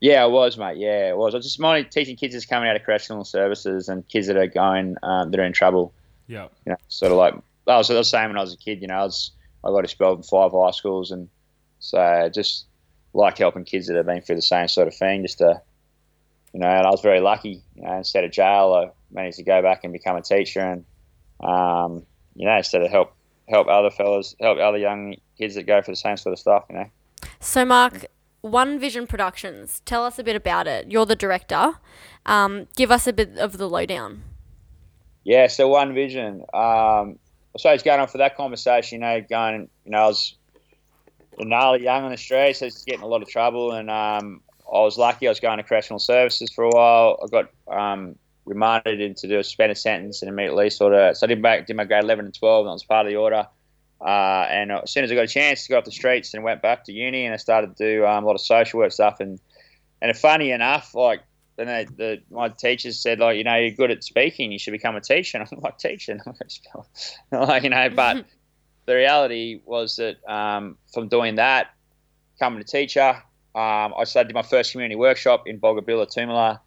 Yeah, 0.00 0.24
I 0.24 0.26
was, 0.26 0.58
mate. 0.58 0.78
Yeah, 0.78 1.10
I 1.12 1.14
was. 1.14 1.34
I 1.34 1.38
was 1.38 1.46
just 1.46 1.60
mainly 1.60 1.84
teaching 1.84 2.16
kids 2.16 2.34
that's 2.34 2.44
coming 2.44 2.68
out 2.68 2.76
of 2.76 2.82
correctional 2.82 3.24
services 3.24 3.88
and 3.88 4.06
kids 4.08 4.26
that 4.26 4.36
are 4.36 4.48
going 4.48 4.96
um, 5.02 5.30
that 5.30 5.40
are 5.40 5.44
in 5.44 5.52
trouble. 5.52 5.94
Yeah. 6.26 6.48
You 6.66 6.70
know, 6.70 6.76
sort 6.88 7.12
of 7.12 7.18
like 7.18 7.34
I 7.66 7.76
was, 7.76 7.88
was 7.88 8.10
saying 8.10 8.28
when 8.28 8.36
I 8.36 8.40
was 8.40 8.52
a 8.52 8.56
kid. 8.56 8.82
You 8.82 8.88
know, 8.88 8.96
I 8.96 9.04
was 9.04 9.30
I 9.64 9.68
got 9.68 9.84
expelled 9.84 10.18
from 10.18 10.22
five 10.24 10.52
high 10.52 10.72
schools, 10.72 11.12
and 11.12 11.28
so 11.78 12.28
just 12.34 12.66
like 13.14 13.38
helping 13.38 13.64
kids 13.64 13.86
that 13.86 13.96
have 13.96 14.06
been 14.06 14.22
through 14.22 14.36
the 14.36 14.42
same 14.42 14.68
sort 14.68 14.88
of 14.88 14.94
thing. 14.94 15.22
Just 15.22 15.38
to, 15.38 15.62
you 16.52 16.60
know, 16.60 16.66
and 16.66 16.86
I 16.86 16.90
was 16.90 17.00
very 17.00 17.20
lucky. 17.20 17.62
You 17.76 17.82
know, 17.82 17.98
instead 17.98 18.24
of 18.24 18.32
jail, 18.32 18.74
I 18.74 18.90
managed 19.14 19.36
to 19.36 19.44
go 19.44 19.62
back 19.62 19.84
and 19.84 19.92
become 19.92 20.16
a 20.16 20.22
teacher, 20.22 20.60
and 20.60 20.84
um, 21.48 22.04
you 22.34 22.46
know, 22.46 22.56
instead 22.56 22.82
of 22.82 22.90
help 22.90 23.14
help 23.48 23.68
other 23.68 23.90
fellas, 23.90 24.34
help 24.40 24.58
other 24.58 24.78
young 24.78 25.14
kids 25.42 25.56
that 25.56 25.64
go 25.64 25.82
for 25.82 25.90
the 25.90 25.96
same 25.96 26.16
sort 26.16 26.32
of 26.32 26.38
stuff, 26.38 26.64
you 26.70 26.76
know. 26.76 26.86
So, 27.40 27.64
Mark, 27.64 28.06
One 28.42 28.78
Vision 28.78 29.06
Productions, 29.06 29.82
tell 29.84 30.04
us 30.04 30.18
a 30.18 30.24
bit 30.24 30.36
about 30.36 30.66
it. 30.68 30.90
You're 30.90 31.06
the 31.06 31.16
director. 31.16 31.74
Um, 32.26 32.68
give 32.76 32.90
us 32.90 33.06
a 33.06 33.12
bit 33.12 33.36
of 33.38 33.58
the 33.58 33.68
lowdown. 33.68 34.22
Yeah, 35.24 35.48
so 35.48 35.68
One 35.68 35.94
Vision. 35.94 36.44
Um, 36.54 37.18
so 37.56 37.70
it's 37.70 37.82
going 37.82 38.00
on 38.00 38.08
for 38.08 38.18
that 38.18 38.36
conversation, 38.36 38.96
you 38.96 39.00
know, 39.00 39.20
going, 39.28 39.68
you 39.84 39.90
know, 39.90 39.98
I 39.98 40.06
was 40.06 40.36
gnarly 41.38 41.82
young 41.82 42.04
on 42.04 42.10
the 42.10 42.16
street, 42.16 42.56
so 42.56 42.66
it's 42.66 42.84
getting 42.84 43.02
a 43.02 43.06
lot 43.06 43.22
of 43.22 43.28
trouble, 43.28 43.72
and 43.72 43.90
um, 43.90 44.40
I 44.72 44.78
was 44.80 44.96
lucky. 44.96 45.26
I 45.26 45.30
was 45.30 45.40
going 45.40 45.58
to 45.58 45.64
correctional 45.64 45.98
services 45.98 46.52
for 46.54 46.64
a 46.64 46.70
while. 46.70 47.18
I 47.22 47.26
got 47.26 47.50
um, 47.68 48.16
remanded 48.44 49.00
in 49.00 49.14
to 49.14 49.28
do 49.28 49.38
a 49.38 49.44
suspended 49.44 49.78
sentence 49.78 50.22
and 50.22 50.28
immediately 50.28 50.70
sort 50.70 50.94
of 50.94 51.16
so 51.16 51.26
I 51.26 51.28
did 51.28 51.42
back 51.42 51.66
did 51.66 51.76
my 51.76 51.84
grade 51.84 52.02
11 52.02 52.24
and 52.24 52.34
12 52.34 52.66
and 52.66 52.70
I 52.70 52.72
was 52.72 52.84
part 52.84 53.06
of 53.06 53.10
the 53.10 53.16
order 53.16 53.46
uh, 54.04 54.46
and 54.50 54.72
as 54.72 54.90
soon 54.90 55.04
as 55.04 55.12
I 55.12 55.14
got 55.14 55.24
a 55.24 55.28
chance 55.28 55.64
to 55.64 55.68
go 55.68 55.78
off 55.78 55.84
the 55.84 55.92
streets 55.92 56.34
and 56.34 56.42
went 56.42 56.60
back 56.60 56.84
to 56.84 56.92
uni 56.92 57.24
and 57.24 57.32
I 57.32 57.36
started 57.36 57.76
to 57.76 57.96
do 57.96 58.06
um, 58.06 58.24
a 58.24 58.26
lot 58.26 58.34
of 58.34 58.40
social 58.40 58.80
work 58.80 58.92
stuff. 58.92 59.20
And 59.20 59.38
and 60.00 60.16
funny 60.16 60.50
enough 60.50 60.94
like 60.94 61.22
then 61.56 61.66
they, 61.68 61.84
the 61.84 62.22
my 62.30 62.48
teachers 62.48 63.00
said 63.00 63.20
like 63.20 63.36
you 63.36 63.44
know 63.44 63.54
you're 63.54 63.70
good 63.70 63.92
at 63.92 64.02
speaking 64.02 64.50
you 64.50 64.58
should 64.58 64.72
become 64.72 64.96
a 64.96 65.00
teacher. 65.00 65.38
And 65.40 65.48
I'm 65.52 65.60
like 65.60 65.78
teaching 65.78 66.20
like 67.32 67.62
you 67.62 67.70
know 67.70 67.88
but 67.90 68.24
the 68.86 68.96
reality 68.96 69.60
was 69.64 69.96
that 69.96 70.16
um, 70.28 70.76
from 70.92 71.08
doing 71.08 71.36
that 71.36 71.70
becoming 72.34 72.60
a 72.60 72.64
teacher 72.64 73.22
um, 73.54 73.92
I 73.98 74.04
started 74.04 74.34
my 74.34 74.42
first 74.42 74.72
community 74.72 74.96
workshop 74.96 75.46
in 75.46 75.60
Boggabilla 75.60 76.06
Toomelah. 76.06 76.58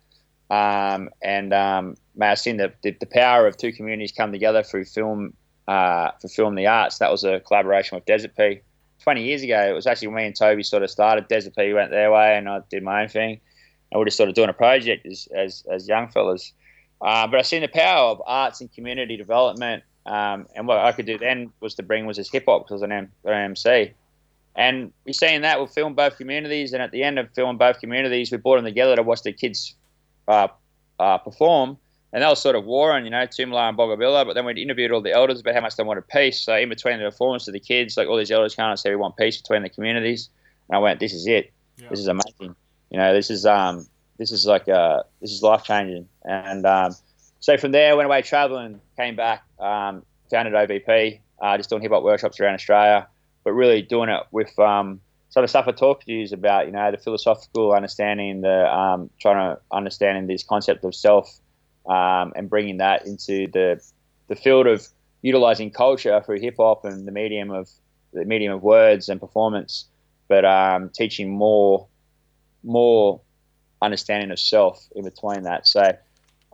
Um, 0.51 1.09
and 1.23 1.51
um, 1.51 1.95
I've 2.21 2.37
seen 2.37 2.57
the, 2.57 2.71
the, 2.83 2.91
the, 2.99 3.07
power 3.07 3.47
of 3.47 3.57
two 3.57 3.73
communities 3.73 4.11
come 4.11 4.31
together 4.31 4.61
through 4.61 4.85
film 4.85 5.33
uh, 5.67 6.11
for 6.21 6.27
film 6.27 6.55
the 6.55 6.67
arts. 6.67 6.99
That 6.99 7.11
was 7.11 7.23
a 7.23 7.39
collaboration 7.39 7.95
with 7.95 8.05
Desert 8.05 8.35
Pea. 8.35 8.61
20 9.03 9.23
years 9.23 9.43
ago, 9.43 9.61
it 9.69 9.73
was 9.73 9.85
actually 9.85 10.07
me 10.07 10.25
and 10.25 10.35
Toby 10.35 10.63
sort 10.63 10.81
of 10.81 10.89
started. 10.89 11.27
Desert 11.27 11.55
Pea 11.55 11.73
went 11.73 11.91
their 11.91 12.11
way, 12.11 12.37
and 12.37 12.49
I 12.49 12.61
did 12.69 12.83
my 12.83 13.03
own 13.03 13.09
thing. 13.09 13.39
And 13.91 13.99
we're 13.99 14.05
just 14.05 14.17
sort 14.17 14.29
of 14.29 14.35
doing 14.35 14.49
a 14.49 14.53
project 14.53 15.05
as, 15.05 15.27
as, 15.35 15.63
as 15.69 15.87
young 15.87 16.09
fellas. 16.09 16.53
Uh, 17.01 17.27
but 17.27 17.39
I've 17.39 17.45
seen 17.45 17.61
the 17.61 17.67
power 17.67 18.09
of 18.09 18.21
arts 18.25 18.61
and 18.61 18.71
community 18.73 19.17
development. 19.17 19.83
Um, 20.05 20.47
and 20.55 20.67
what 20.67 20.79
I 20.79 20.91
could 20.91 21.05
do 21.05 21.17
then 21.17 21.51
was 21.59 21.75
to 21.75 21.83
bring 21.83 22.05
was 22.05 22.17
this 22.17 22.31
hip 22.31 22.45
hop 22.47 22.67
because 22.67 22.81
I 22.81 22.85
am 22.87 23.11
an, 23.25 23.33
MC. 23.33 23.93
And 24.55 24.93
we're 25.05 25.13
seeing 25.13 25.41
that 25.41 25.57
we'll 25.57 25.67
film 25.67 25.93
both 25.93 26.17
communities. 26.17 26.73
And 26.73 26.81
at 26.81 26.91
the 26.91 27.03
end 27.03 27.19
of 27.19 27.29
filming 27.33 27.57
both 27.57 27.79
communities, 27.79 28.31
we 28.31 28.37
brought 28.37 28.55
them 28.55 28.65
together 28.65 28.95
to 28.95 29.03
watch 29.03 29.23
the 29.23 29.33
kids 29.33 29.75
uh, 30.27 30.47
uh, 30.99 31.17
perform. 31.17 31.77
And 32.15 32.23
that 32.23 32.29
was 32.29 32.41
sort 32.41 32.55
of 32.55 32.63
warring, 32.63 33.03
you 33.03 33.11
know, 33.11 33.27
Toomelah 33.27 33.67
and 33.67 33.77
Boggabilla. 33.77 34.25
But 34.25 34.35
then 34.35 34.45
we 34.45 34.53
interviewed 34.53 34.89
all 34.93 35.01
the 35.01 35.11
elders 35.11 35.41
about 35.41 35.53
how 35.53 35.59
much 35.59 35.75
they 35.75 35.83
wanted 35.83 36.07
peace. 36.07 36.39
So 36.39 36.55
in 36.55 36.69
between 36.69 36.97
the 36.97 37.03
performance 37.03 37.45
of 37.49 37.53
the 37.53 37.59
kids, 37.59 37.97
like 37.97 38.07
all 38.07 38.15
these 38.15 38.31
elders 38.31 38.55
came 38.55 38.67
and 38.67 38.79
said, 38.79 38.91
we 38.91 38.95
want 38.95 39.17
peace 39.17 39.41
between 39.41 39.63
the 39.63 39.69
communities. 39.69 40.29
And 40.69 40.77
I 40.77 40.79
went, 40.79 41.01
this 41.01 41.11
is 41.11 41.27
it. 41.27 41.51
Yeah. 41.75 41.89
This 41.89 41.99
is 41.99 42.07
amazing. 42.07 42.55
You 42.89 42.99
know, 42.99 43.13
this 43.13 43.29
is 43.29 43.45
um, 43.45 43.85
this 44.17 44.31
is 44.31 44.45
like 44.45 44.69
uh, 44.69 45.03
this 45.19 45.29
is 45.29 45.43
life 45.43 45.65
changing. 45.65 46.07
And 46.23 46.65
um, 46.65 46.95
so 47.41 47.57
from 47.57 47.73
there, 47.73 47.91
I 47.91 47.95
went 47.95 48.05
away 48.05 48.21
traveling, 48.21 48.79
came 48.95 49.17
back, 49.17 49.43
um, 49.59 50.05
founded 50.31 50.53
OVP, 50.53 51.19
uh, 51.41 51.57
just 51.57 51.69
doing 51.69 51.81
hip 51.81 51.91
hop 51.91 52.03
workshops 52.03 52.39
around 52.39 52.53
Australia, 52.53 53.09
but 53.43 53.51
really 53.51 53.81
doing 53.81 54.07
it 54.07 54.23
with 54.31 54.57
um, 54.57 55.01
so 55.35 55.41
the 55.41 55.49
stuff 55.49 55.67
I 55.67 55.73
talked 55.73 56.05
to 56.05 56.13
you 56.13 56.23
is 56.23 56.31
about, 56.31 56.65
you 56.65 56.71
know, 56.71 56.89
the 56.91 56.97
philosophical 56.97 57.73
understanding, 57.73 58.39
the 58.39 58.73
um, 58.73 59.09
trying 59.19 59.53
to 59.53 59.61
understanding 59.69 60.27
this 60.27 60.43
concept 60.43 60.85
of 60.85 60.95
self, 60.95 61.41
um, 61.87 62.33
and 62.35 62.49
bringing 62.49 62.77
that 62.77 63.05
into 63.05 63.47
the 63.47 63.81
the 64.27 64.35
field 64.35 64.67
of 64.67 64.87
utilizing 65.21 65.71
culture 65.71 66.21
through 66.25 66.39
hip 66.39 66.55
hop 66.57 66.85
and 66.85 67.07
the 67.07 67.11
medium 67.11 67.51
of 67.51 67.69
the 68.13 68.25
medium 68.25 68.53
of 68.53 68.63
words 68.63 69.09
and 69.09 69.19
performance, 69.19 69.85
but 70.27 70.45
um, 70.45 70.89
teaching 70.89 71.29
more 71.29 71.87
more 72.63 73.21
understanding 73.81 74.31
of 74.31 74.39
self 74.39 74.87
in 74.95 75.03
between 75.03 75.43
that. 75.43 75.67
So. 75.67 75.95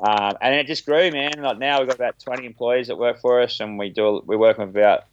Um, 0.03 0.35
and 0.41 0.55
it 0.55 0.65
just 0.65 0.83
grew, 0.87 1.11
man. 1.11 1.33
Like 1.43 1.59
now 1.59 1.77
we've 1.77 1.87
got 1.87 1.95
about 1.95 2.19
20 2.19 2.43
employees 2.43 2.87
that 2.87 2.97
work 2.97 3.21
for 3.21 3.39
us, 3.39 3.59
and 3.59 3.77
we 3.77 3.91
do 3.91 4.23
we're 4.25 4.35
working 4.35 4.65
with 4.65 4.75
about 4.75 5.03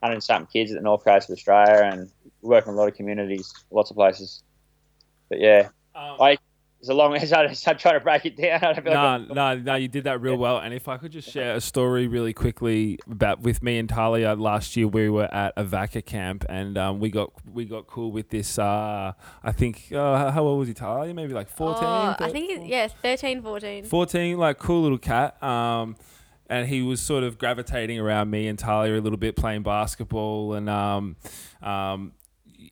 100 0.00 0.22
something 0.22 0.48
kids 0.50 0.70
at 0.70 0.78
the 0.78 0.82
north 0.82 1.04
coast 1.04 1.28
of 1.28 1.34
Australia, 1.34 1.82
and 1.84 2.10
we 2.40 2.48
work 2.48 2.66
in 2.66 2.72
a 2.72 2.76
lot 2.76 2.88
of 2.88 2.94
communities, 2.94 3.52
lots 3.70 3.90
of 3.90 3.96
places. 3.96 4.42
But 5.28 5.40
yeah, 5.40 5.68
um, 5.94 6.16
I 6.20 6.38
it's 6.80 6.88
a 6.88 6.94
long. 6.94 7.14
As 7.20 7.32
I'm 7.32 7.76
trying 7.76 7.94
to 7.94 8.00
break 8.00 8.24
it 8.24 8.36
down. 8.36 8.64
I 8.64 8.80
no, 8.80 9.16
like 9.18 9.28
no, 9.28 9.54
no, 9.56 9.74
you 9.74 9.88
did 9.88 10.04
that 10.04 10.20
real 10.20 10.36
well. 10.36 10.58
And 10.58 10.72
if 10.72 10.88
I 10.88 10.96
could 10.96 11.12
just 11.12 11.30
share 11.30 11.54
a 11.54 11.60
story 11.60 12.06
really 12.06 12.32
quickly 12.32 12.98
about 13.10 13.40
with 13.40 13.62
me 13.62 13.78
and 13.78 13.88
Talia 13.88 14.34
last 14.34 14.76
year, 14.76 14.88
we 14.88 15.10
were 15.10 15.32
at 15.32 15.52
a 15.56 15.64
VACCA 15.64 16.04
camp 16.04 16.44
and 16.48 16.78
um, 16.78 16.98
we 16.98 17.10
got 17.10 17.32
we 17.46 17.66
got 17.66 17.86
cool 17.86 18.10
with 18.10 18.30
this. 18.30 18.58
Uh, 18.58 19.12
I 19.42 19.52
think 19.52 19.92
uh, 19.92 20.30
how 20.30 20.44
old 20.44 20.58
was 20.60 20.68
he, 20.68 20.74
Talia? 20.74 21.12
Maybe 21.12 21.34
like 21.34 21.48
14? 21.48 21.84
Oh, 21.84 22.16
I 22.18 22.30
think 22.30 22.50
it, 22.50 22.66
yeah, 22.66 22.88
13, 22.88 23.42
14. 23.42 23.84
14, 23.84 24.38
like 24.38 24.58
cool 24.58 24.82
little 24.82 24.98
cat. 24.98 25.40
Um, 25.42 25.96
and 26.48 26.66
he 26.66 26.82
was 26.82 27.00
sort 27.00 27.22
of 27.22 27.38
gravitating 27.38 28.00
around 28.00 28.28
me 28.28 28.48
and 28.48 28.58
Talia 28.58 28.98
a 28.98 29.00
little 29.00 29.18
bit, 29.18 29.36
playing 29.36 29.62
basketball, 29.62 30.54
and 30.54 30.68
um, 30.68 31.16
um, 31.62 32.12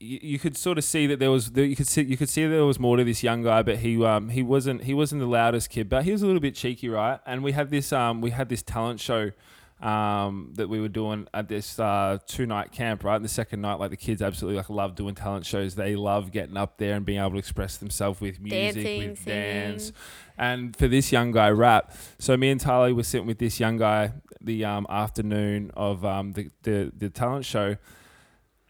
you, 0.00 0.18
you 0.22 0.38
could 0.38 0.56
sort 0.56 0.78
of 0.78 0.84
see 0.84 1.06
that 1.06 1.18
there 1.18 1.30
was 1.30 1.50
you 1.54 1.76
could 1.76 1.88
see 1.88 2.02
you 2.02 2.16
could 2.16 2.28
see 2.28 2.46
there 2.46 2.64
was 2.64 2.78
more 2.78 2.96
to 2.96 3.04
this 3.04 3.22
young 3.22 3.42
guy, 3.42 3.62
but 3.62 3.78
he 3.78 4.02
um 4.04 4.28
he 4.30 4.42
wasn't 4.42 4.84
he 4.84 4.94
wasn't 4.94 5.20
the 5.20 5.26
loudest 5.26 5.70
kid, 5.70 5.88
but 5.88 6.04
he 6.04 6.12
was 6.12 6.22
a 6.22 6.26
little 6.26 6.40
bit 6.40 6.54
cheeky, 6.54 6.88
right? 6.88 7.20
And 7.26 7.42
we 7.42 7.52
had 7.52 7.70
this 7.70 7.92
um 7.92 8.20
we 8.20 8.30
had 8.30 8.48
this 8.48 8.62
talent 8.62 9.00
show 9.00 9.32
um, 9.80 10.52
that 10.54 10.68
we 10.68 10.80
were 10.80 10.88
doing 10.88 11.28
at 11.32 11.48
this 11.48 11.78
uh, 11.78 12.18
two 12.26 12.46
night 12.46 12.72
camp, 12.72 13.04
right? 13.04 13.16
And 13.16 13.24
the 13.24 13.28
second 13.28 13.60
night, 13.60 13.74
like 13.74 13.90
the 13.90 13.96
kids 13.96 14.20
absolutely 14.20 14.56
like 14.56 14.70
love 14.70 14.96
doing 14.96 15.14
talent 15.14 15.46
shows. 15.46 15.74
They 15.76 15.94
love 15.94 16.32
getting 16.32 16.56
up 16.56 16.78
there 16.78 16.96
and 16.96 17.06
being 17.06 17.20
able 17.20 17.32
to 17.32 17.38
express 17.38 17.76
themselves 17.76 18.20
with 18.20 18.40
music, 18.40 18.74
Dancing, 18.74 19.10
with 19.10 19.18
singing. 19.20 19.42
dance. 19.42 19.92
And 20.36 20.76
for 20.76 20.88
this 20.88 21.12
young 21.12 21.30
guy, 21.30 21.50
rap. 21.50 21.94
So 22.18 22.36
me 22.36 22.50
and 22.50 22.60
Tali 22.60 22.92
were 22.92 23.04
sitting 23.04 23.26
with 23.26 23.38
this 23.38 23.60
young 23.60 23.76
guy 23.76 24.12
the 24.40 24.64
um, 24.64 24.86
afternoon 24.88 25.70
of 25.74 26.04
um, 26.04 26.32
the, 26.32 26.50
the 26.62 26.92
the 26.96 27.10
talent 27.10 27.44
show, 27.44 27.76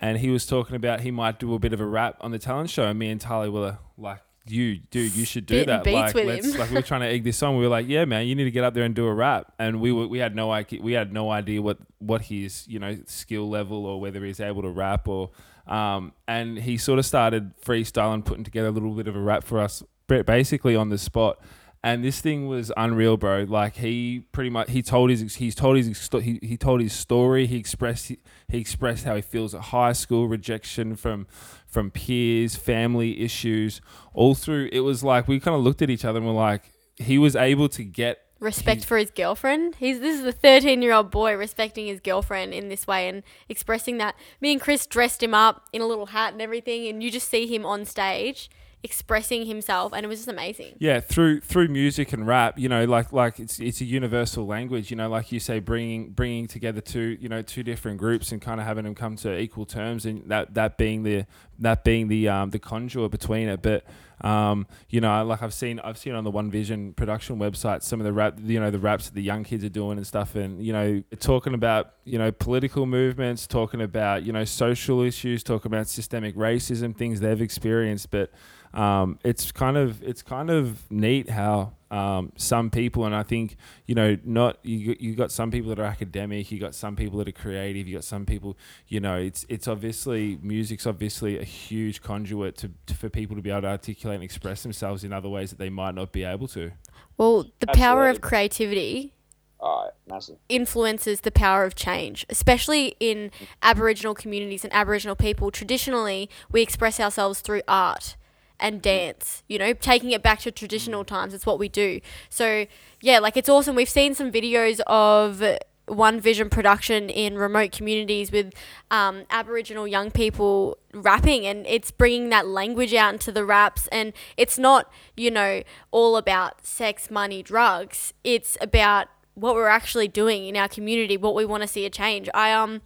and 0.00 0.18
he 0.18 0.30
was 0.30 0.46
talking 0.46 0.76
about 0.76 1.00
he 1.00 1.10
might 1.10 1.38
do 1.38 1.54
a 1.54 1.58
bit 1.58 1.72
of 1.72 1.80
a 1.80 1.86
rap 1.86 2.16
on 2.20 2.30
the 2.30 2.38
talent 2.38 2.70
show. 2.70 2.84
And 2.84 2.98
me 2.98 3.10
and 3.10 3.20
Tali 3.20 3.48
were 3.48 3.78
like, 3.96 4.20
"You, 4.46 4.76
dude, 4.90 5.14
you 5.14 5.24
should 5.24 5.46
do 5.46 5.56
that." 5.66 5.84
Like, 5.86 6.14
let's 6.26 6.58
like 6.58 6.70
we 6.70 6.76
were 6.76 6.82
trying 6.82 7.00
to 7.00 7.06
egg 7.06 7.24
this 7.24 7.42
on. 7.42 7.56
We 7.56 7.64
were 7.64 7.68
like, 7.68 7.88
"Yeah, 7.88 8.04
man, 8.04 8.26
you 8.26 8.34
need 8.34 8.44
to 8.44 8.50
get 8.50 8.64
up 8.64 8.74
there 8.74 8.84
and 8.84 8.94
do 8.94 9.06
a 9.06 9.14
rap." 9.14 9.52
And 9.58 9.80
we 9.80 9.92
were 9.92 10.06
we 10.06 10.18
had 10.18 10.34
no 10.34 10.50
idea 10.50 10.80
we 10.82 10.92
had 10.92 11.12
no 11.12 11.30
idea 11.30 11.60
what 11.60 11.78
what 11.98 12.22
his 12.22 12.66
you 12.68 12.78
know 12.78 12.96
skill 13.06 13.48
level 13.48 13.86
or 13.86 14.00
whether 14.00 14.24
he's 14.24 14.40
able 14.40 14.62
to 14.62 14.70
rap 14.70 15.08
or. 15.08 15.30
Um, 15.66 16.14
and 16.26 16.58
he 16.58 16.78
sort 16.78 16.98
of 16.98 17.04
started 17.04 17.52
freestyling, 17.60 18.24
putting 18.24 18.42
together 18.42 18.68
a 18.68 18.70
little 18.70 18.94
bit 18.94 19.06
of 19.06 19.14
a 19.14 19.20
rap 19.20 19.44
for 19.44 19.60
us, 19.60 19.82
basically 20.06 20.74
on 20.74 20.88
the 20.88 20.96
spot 20.96 21.38
and 21.82 22.04
this 22.04 22.20
thing 22.20 22.48
was 22.48 22.72
unreal, 22.76 23.16
bro. 23.16 23.44
Like 23.48 23.76
he 23.76 24.24
pretty 24.32 24.50
much 24.50 24.70
he 24.70 24.82
told 24.82 25.10
his 25.10 25.36
he's 25.36 25.54
told 25.54 25.76
his 25.76 26.08
he, 26.22 26.38
he 26.42 26.56
told 26.56 26.80
his 26.80 26.92
story. 26.92 27.46
He 27.46 27.56
expressed 27.56 28.08
he, 28.08 28.18
expressed 28.48 29.04
how 29.04 29.14
he 29.14 29.22
feels 29.22 29.54
at 29.54 29.60
high 29.62 29.92
school, 29.92 30.26
rejection 30.26 30.96
from 30.96 31.26
from 31.66 31.90
peers, 31.90 32.56
family 32.56 33.20
issues, 33.20 33.80
all 34.12 34.34
through. 34.34 34.68
It 34.72 34.80
was 34.80 35.04
like 35.04 35.28
we 35.28 35.38
kind 35.38 35.54
of 35.54 35.62
looked 35.62 35.82
at 35.82 35.90
each 35.90 36.04
other 36.04 36.18
and 36.18 36.26
we're 36.26 36.34
like, 36.34 36.72
he 36.96 37.16
was 37.16 37.36
able 37.36 37.68
to 37.70 37.84
get 37.84 38.24
respect 38.40 38.84
for 38.84 38.98
his 38.98 39.10
girlfriend. 39.10 39.76
He's 39.76 40.00
this 40.00 40.18
is 40.18 40.26
a 40.26 40.32
13 40.32 40.82
year 40.82 40.92
old 40.92 41.12
boy 41.12 41.36
respecting 41.36 41.86
his 41.86 42.00
girlfriend 42.00 42.54
in 42.54 42.68
this 42.68 42.88
way 42.88 43.08
and 43.08 43.22
expressing 43.48 43.98
that. 43.98 44.16
Me 44.40 44.50
and 44.50 44.60
Chris 44.60 44.84
dressed 44.84 45.22
him 45.22 45.34
up 45.34 45.66
in 45.72 45.80
a 45.80 45.86
little 45.86 46.06
hat 46.06 46.32
and 46.32 46.42
everything, 46.42 46.88
and 46.88 47.02
you 47.02 47.10
just 47.10 47.28
see 47.28 47.46
him 47.46 47.64
on 47.64 47.84
stage 47.84 48.50
expressing 48.84 49.46
himself, 49.46 49.92
and 49.92 50.04
it 50.04 50.08
was 50.08 50.20
just 50.20 50.28
amazing. 50.28 50.74
yeah 50.78 51.00
through 51.00 51.40
through 51.40 51.68
music 51.68 52.12
and 52.12 52.26
rap 52.26 52.58
you 52.58 52.68
know 52.68 52.84
like 52.84 53.12
like 53.12 53.40
it's 53.40 53.58
it's 53.58 53.80
a 53.80 53.84
universal 53.84 54.46
language 54.46 54.90
you 54.90 54.96
know 54.96 55.08
like 55.08 55.32
you 55.32 55.40
say 55.40 55.58
bringing 55.58 56.10
bringing 56.10 56.46
together 56.46 56.80
two 56.80 57.16
you 57.20 57.28
know 57.28 57.42
two 57.42 57.62
different 57.62 57.98
groups 57.98 58.30
and 58.30 58.40
kind 58.40 58.60
of 58.60 58.66
having 58.66 58.84
them 58.84 58.94
come 58.94 59.16
to 59.16 59.36
equal 59.38 59.66
terms 59.66 60.06
and 60.06 60.28
that 60.30 60.54
that 60.54 60.78
being 60.78 61.02
the 61.02 61.24
that 61.58 61.82
being 61.82 62.08
the 62.08 62.28
um 62.28 62.50
the 62.50 62.58
conjure 62.58 63.08
between 63.08 63.48
it 63.48 63.60
but 63.62 63.84
um 64.20 64.66
you 64.88 65.00
know 65.00 65.24
like 65.24 65.42
I've 65.42 65.54
seen 65.54 65.80
I've 65.80 65.98
seen 65.98 66.14
on 66.14 66.24
the 66.24 66.30
One 66.30 66.50
Vision 66.50 66.92
production 66.92 67.38
website 67.38 67.82
some 67.82 68.00
of 68.00 68.04
the 68.04 68.12
rap 68.12 68.38
you 68.40 68.60
know 68.60 68.70
the 68.70 68.78
raps 68.78 69.06
that 69.06 69.14
the 69.14 69.22
young 69.22 69.44
kids 69.44 69.64
are 69.64 69.68
doing 69.68 69.96
and 69.96 70.06
stuff 70.06 70.34
and 70.34 70.64
you 70.64 70.72
know 70.72 71.02
talking 71.20 71.54
about 71.54 71.94
you 72.04 72.18
know 72.18 72.30
political 72.30 72.86
movements 72.86 73.46
talking 73.46 73.80
about 73.80 74.24
you 74.24 74.32
know 74.32 74.44
social 74.44 75.02
issues 75.02 75.42
talking 75.42 75.70
about 75.70 75.88
systemic 75.88 76.36
racism 76.36 76.96
things 76.96 77.20
they've 77.20 77.40
experienced 77.42 78.10
but 78.10 78.30
um, 78.74 79.18
it's 79.24 79.52
kind 79.52 79.76
of 79.76 80.02
it's 80.02 80.22
kind 80.22 80.50
of 80.50 80.90
neat 80.90 81.30
how 81.30 81.72
um, 81.90 82.32
some 82.36 82.68
people 82.70 83.06
and 83.06 83.14
I 83.14 83.22
think 83.22 83.56
you 83.86 83.94
know 83.94 84.18
not 84.24 84.58
you 84.62 84.94
you 85.00 85.14
got 85.14 85.32
some 85.32 85.50
people 85.50 85.70
that 85.70 85.78
are 85.78 85.86
academic 85.86 86.50
you 86.50 86.58
got 86.58 86.74
some 86.74 86.96
people 86.96 87.18
that 87.18 87.28
are 87.28 87.32
creative 87.32 87.88
you 87.88 87.94
got 87.94 88.04
some 88.04 88.26
people 88.26 88.58
you 88.88 89.00
know 89.00 89.16
it's 89.16 89.46
it's 89.48 89.66
obviously 89.66 90.38
music's 90.42 90.86
obviously 90.86 91.38
a 91.38 91.44
huge 91.44 92.02
conduit 92.02 92.56
to, 92.58 92.70
to 92.86 92.94
for 92.94 93.08
people 93.08 93.36
to 93.36 93.42
be 93.42 93.50
able 93.50 93.62
to 93.62 93.68
articulate 93.68 94.16
and 94.16 94.24
express 94.24 94.62
themselves 94.62 95.02
in 95.02 95.12
other 95.12 95.30
ways 95.30 95.48
that 95.50 95.58
they 95.58 95.70
might 95.70 95.94
not 95.94 96.12
be 96.12 96.24
able 96.24 96.46
to 96.48 96.72
Well, 97.16 97.46
the 97.60 97.68
power 97.68 98.08
of 98.08 98.20
creativity 98.20 99.14
All 99.60 99.84
right, 99.84 99.92
massive. 100.06 100.36
influences 100.50 101.22
the 101.22 101.30
power 101.32 101.64
of 101.64 101.74
change, 101.74 102.26
especially 102.28 102.96
in 103.00 103.30
Aboriginal 103.62 104.14
communities 104.14 104.62
and 104.62 104.72
Aboriginal 104.74 105.16
people. 105.16 105.50
Traditionally, 105.50 106.28
we 106.52 106.60
express 106.60 107.00
ourselves 107.00 107.40
through 107.40 107.62
art 107.66 108.16
and 108.60 108.82
dance, 108.82 109.42
you 109.48 109.58
know, 109.58 109.72
taking 109.72 110.10
it 110.10 110.22
back 110.22 110.40
to 110.40 110.50
traditional 110.50 111.04
times. 111.04 111.34
It's 111.34 111.46
what 111.46 111.58
we 111.58 111.68
do. 111.68 112.00
So, 112.28 112.66
yeah, 113.00 113.18
like 113.18 113.36
it's 113.36 113.48
awesome. 113.48 113.76
We've 113.76 113.88
seen 113.88 114.14
some 114.14 114.32
videos 114.32 114.80
of 114.86 115.42
One 115.86 116.20
Vision 116.20 116.50
production 116.50 117.08
in 117.08 117.38
remote 117.38 117.72
communities 117.72 118.32
with 118.32 118.52
um, 118.90 119.24
Aboriginal 119.30 119.86
young 119.86 120.10
people 120.10 120.78
rapping, 120.92 121.46
and 121.46 121.66
it's 121.66 121.90
bringing 121.90 122.30
that 122.30 122.46
language 122.46 122.94
out 122.94 123.12
into 123.12 123.32
the 123.32 123.44
raps. 123.44 123.86
And 123.88 124.12
it's 124.36 124.58
not, 124.58 124.90
you 125.16 125.30
know, 125.30 125.62
all 125.90 126.16
about 126.16 126.66
sex, 126.66 127.10
money, 127.10 127.42
drugs. 127.42 128.12
It's 128.24 128.58
about 128.60 129.08
what 129.38 129.54
we're 129.54 129.68
actually 129.68 130.08
doing 130.08 130.46
in 130.46 130.56
our 130.56 130.68
community, 130.68 131.16
what 131.16 131.34
we 131.34 131.44
want 131.44 131.62
to 131.62 131.68
see 131.68 131.84
a 131.86 131.90
change. 131.90 132.28
I 132.34 132.52
um 132.52 132.82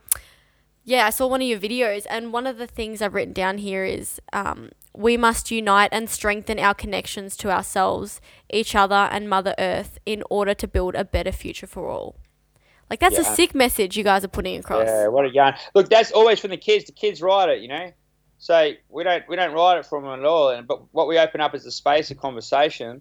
yeah, 0.84 1.06
I 1.06 1.10
saw 1.10 1.26
one 1.26 1.40
of 1.40 1.48
your 1.48 1.58
videos 1.58 2.06
and 2.10 2.32
one 2.32 2.46
of 2.46 2.58
the 2.58 2.66
things 2.66 3.00
I've 3.00 3.14
written 3.14 3.32
down 3.32 3.58
here 3.58 3.84
is 3.84 4.20
um 4.32 4.70
we 4.94 5.16
must 5.16 5.50
unite 5.50 5.88
and 5.92 6.08
strengthen 6.08 6.58
our 6.58 6.74
connections 6.74 7.36
to 7.38 7.50
ourselves, 7.50 8.20
each 8.50 8.74
other 8.74 8.94
and 8.94 9.28
Mother 9.28 9.54
Earth 9.58 9.98
in 10.04 10.22
order 10.28 10.54
to 10.54 10.68
build 10.68 10.94
a 10.94 11.04
better 11.04 11.32
future 11.32 11.66
for 11.66 11.88
all. 11.88 12.16
Like 12.90 13.00
that's 13.00 13.16
a 13.16 13.24
sick 13.24 13.54
message 13.54 13.96
you 13.96 14.04
guys 14.04 14.22
are 14.22 14.28
putting 14.28 14.58
across. 14.58 14.86
Yeah, 14.86 15.06
what 15.06 15.24
a 15.24 15.32
yarn. 15.32 15.54
Look, 15.74 15.88
that's 15.88 16.12
always 16.12 16.40
from 16.40 16.50
the 16.50 16.58
kids. 16.58 16.84
The 16.84 16.92
kids 16.92 17.22
write 17.22 17.48
it, 17.48 17.62
you 17.62 17.68
know. 17.68 17.90
So 18.36 18.72
we 18.90 19.02
don't 19.02 19.26
we 19.28 19.36
don't 19.36 19.54
write 19.54 19.78
it 19.78 19.86
from 19.86 20.04
them 20.04 20.20
at 20.20 20.26
all. 20.26 20.50
And 20.50 20.66
but 20.66 20.82
what 20.92 21.08
we 21.08 21.18
open 21.18 21.40
up 21.40 21.54
is 21.54 21.64
the 21.64 21.70
space 21.70 22.10
of 22.10 22.18
conversation. 22.18 23.00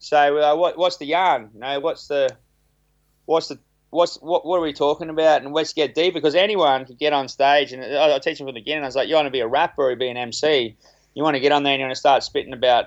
So 0.00 0.38
uh, 0.38 0.56
what 0.56 0.76
what's 0.76 0.96
the 0.96 1.06
yarn? 1.06 1.50
You 1.54 1.60
know, 1.60 1.78
what's 1.78 2.08
the 2.08 2.36
what's 3.26 3.48
the 3.48 3.60
what's 3.90 4.16
what 4.16 4.44
what 4.44 4.56
are 4.56 4.62
we 4.62 4.72
talking 4.72 5.10
about? 5.10 5.42
And 5.42 5.54
let's 5.54 5.72
get 5.72 5.94
deep 5.94 6.12
because 6.12 6.34
anyone 6.34 6.84
can 6.84 6.96
get 6.96 7.12
on 7.12 7.28
stage. 7.28 7.72
And 7.72 7.84
I, 7.84 8.16
I 8.16 8.18
teach 8.18 8.38
them 8.38 8.46
from 8.46 8.54
the 8.54 8.60
beginning. 8.60 8.82
I 8.82 8.86
was 8.86 8.96
like, 8.96 9.08
you 9.08 9.14
want 9.14 9.26
to 9.26 9.30
be 9.30 9.40
a 9.40 9.46
rapper 9.46 9.90
or 9.90 9.96
be 9.96 10.08
an 10.08 10.16
MC? 10.16 10.76
You 11.14 11.22
want 11.22 11.34
to 11.34 11.40
get 11.40 11.52
on 11.52 11.62
there 11.62 11.72
and 11.72 11.80
you 11.80 11.86
want 11.86 11.94
to 11.94 12.00
start 12.00 12.22
spitting 12.22 12.52
about 12.52 12.86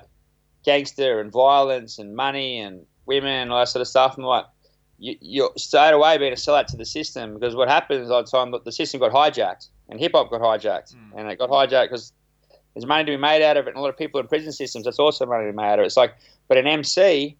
gangster 0.65 1.19
and 1.19 1.31
violence 1.31 1.97
and 1.97 2.15
money 2.15 2.59
and 2.59 2.85
women 3.05 3.31
and 3.31 3.51
all 3.51 3.59
that 3.59 3.69
sort 3.69 3.81
of 3.81 3.87
stuff. 3.87 4.17
And 4.17 4.25
what 4.25 4.51
you, 4.99 5.15
you're 5.21 5.51
straight 5.55 5.93
away 5.93 6.17
being 6.17 6.33
a 6.33 6.35
sellout 6.35 6.67
to 6.67 6.77
the 6.77 6.85
system 6.85 7.33
because 7.33 7.55
what 7.55 7.69
happens 7.69 8.09
all 8.09 8.23
the 8.23 8.29
time, 8.29 8.53
the 8.63 8.71
system 8.71 8.99
got 8.99 9.11
hijacked 9.11 9.69
and 9.89 9.99
hip 9.99 10.11
hop 10.13 10.29
got 10.29 10.41
hijacked, 10.41 10.93
hmm. 10.93 11.17
and 11.17 11.29
it 11.29 11.39
got 11.39 11.49
hijacked 11.49 11.85
because 11.85 12.13
there's 12.73 12.85
money 12.85 13.05
to 13.05 13.11
be 13.11 13.17
made 13.17 13.41
out 13.41 13.57
of 13.57 13.65
it, 13.65 13.69
and 13.69 13.77
a 13.77 13.81
lot 13.81 13.89
of 13.89 13.97
people 13.97 14.19
in 14.19 14.27
prison 14.27 14.51
systems. 14.51 14.85
That's 14.85 14.99
also 14.99 15.25
money 15.25 15.45
to 15.45 15.51
be 15.51 15.55
made 15.55 15.65
out 15.65 15.79
of 15.79 15.83
it. 15.83 15.87
It's 15.87 15.97
like, 15.97 16.15
but 16.47 16.57
an 16.57 16.67
MC, 16.67 17.37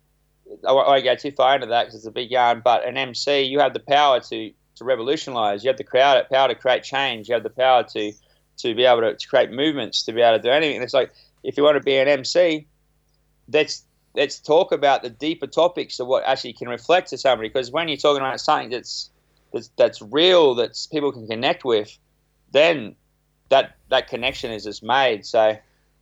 I 0.68 0.72
won't 0.72 1.04
go 1.04 1.16
too 1.16 1.32
far 1.32 1.56
into 1.56 1.68
that 1.68 1.86
because 1.86 1.96
it's 1.96 2.08
a 2.08 2.12
big 2.12 2.32
yarn. 2.32 2.62
But 2.64 2.88
an 2.88 2.98
MC, 2.98 3.42
you 3.42 3.60
have 3.60 3.74
the 3.74 3.80
power 3.80 4.20
to 4.20 4.52
to 4.76 4.84
revolutionise. 4.84 5.64
You 5.64 5.70
have 5.70 5.78
the 5.78 5.84
crowd 5.84 6.24
power 6.32 6.48
to 6.48 6.56
create 6.56 6.84
change. 6.84 7.28
You 7.28 7.34
have 7.34 7.44
the 7.44 7.50
power 7.50 7.84
to 7.84 8.14
to 8.58 8.74
be 8.76 8.86
able 8.86 9.02
to, 9.02 9.16
to 9.16 9.28
create 9.28 9.52
movements, 9.52 10.04
to 10.04 10.14
be 10.14 10.22
able 10.22 10.38
to 10.38 10.44
do 10.44 10.50
anything. 10.50 10.76
And 10.76 10.84
it's 10.84 10.94
like 10.94 11.12
if 11.44 11.58
you 11.58 11.64
want 11.64 11.78
to 11.78 11.84
be 11.84 11.98
an 11.98 12.08
MC, 12.08 12.68
let's 13.52 13.84
let's 14.16 14.40
talk 14.40 14.72
about 14.72 15.04
the 15.04 15.10
deeper 15.10 15.48
topics 15.48 16.00
of 16.00 16.08
what 16.08 16.24
actually 16.26 16.54
can 16.54 16.68
reflect 16.68 17.10
to 17.10 17.18
somebody. 17.18 17.50
Because 17.50 17.72
when 17.72 17.88
you're 17.88 17.98
talking 17.98 18.22
about 18.22 18.40
something 18.40 18.70
that's 18.70 19.10
that's 19.54 19.70
that's 19.78 20.02
real, 20.02 20.56
that 20.56 20.78
people 20.92 21.12
can 21.12 21.28
connect 21.28 21.64
with, 21.64 21.98
then 22.52 22.96
that 23.50 23.78
that 23.90 24.08
connection 24.08 24.52
is 24.52 24.64
just 24.64 24.84
made. 24.84 25.26
So. 25.26 25.58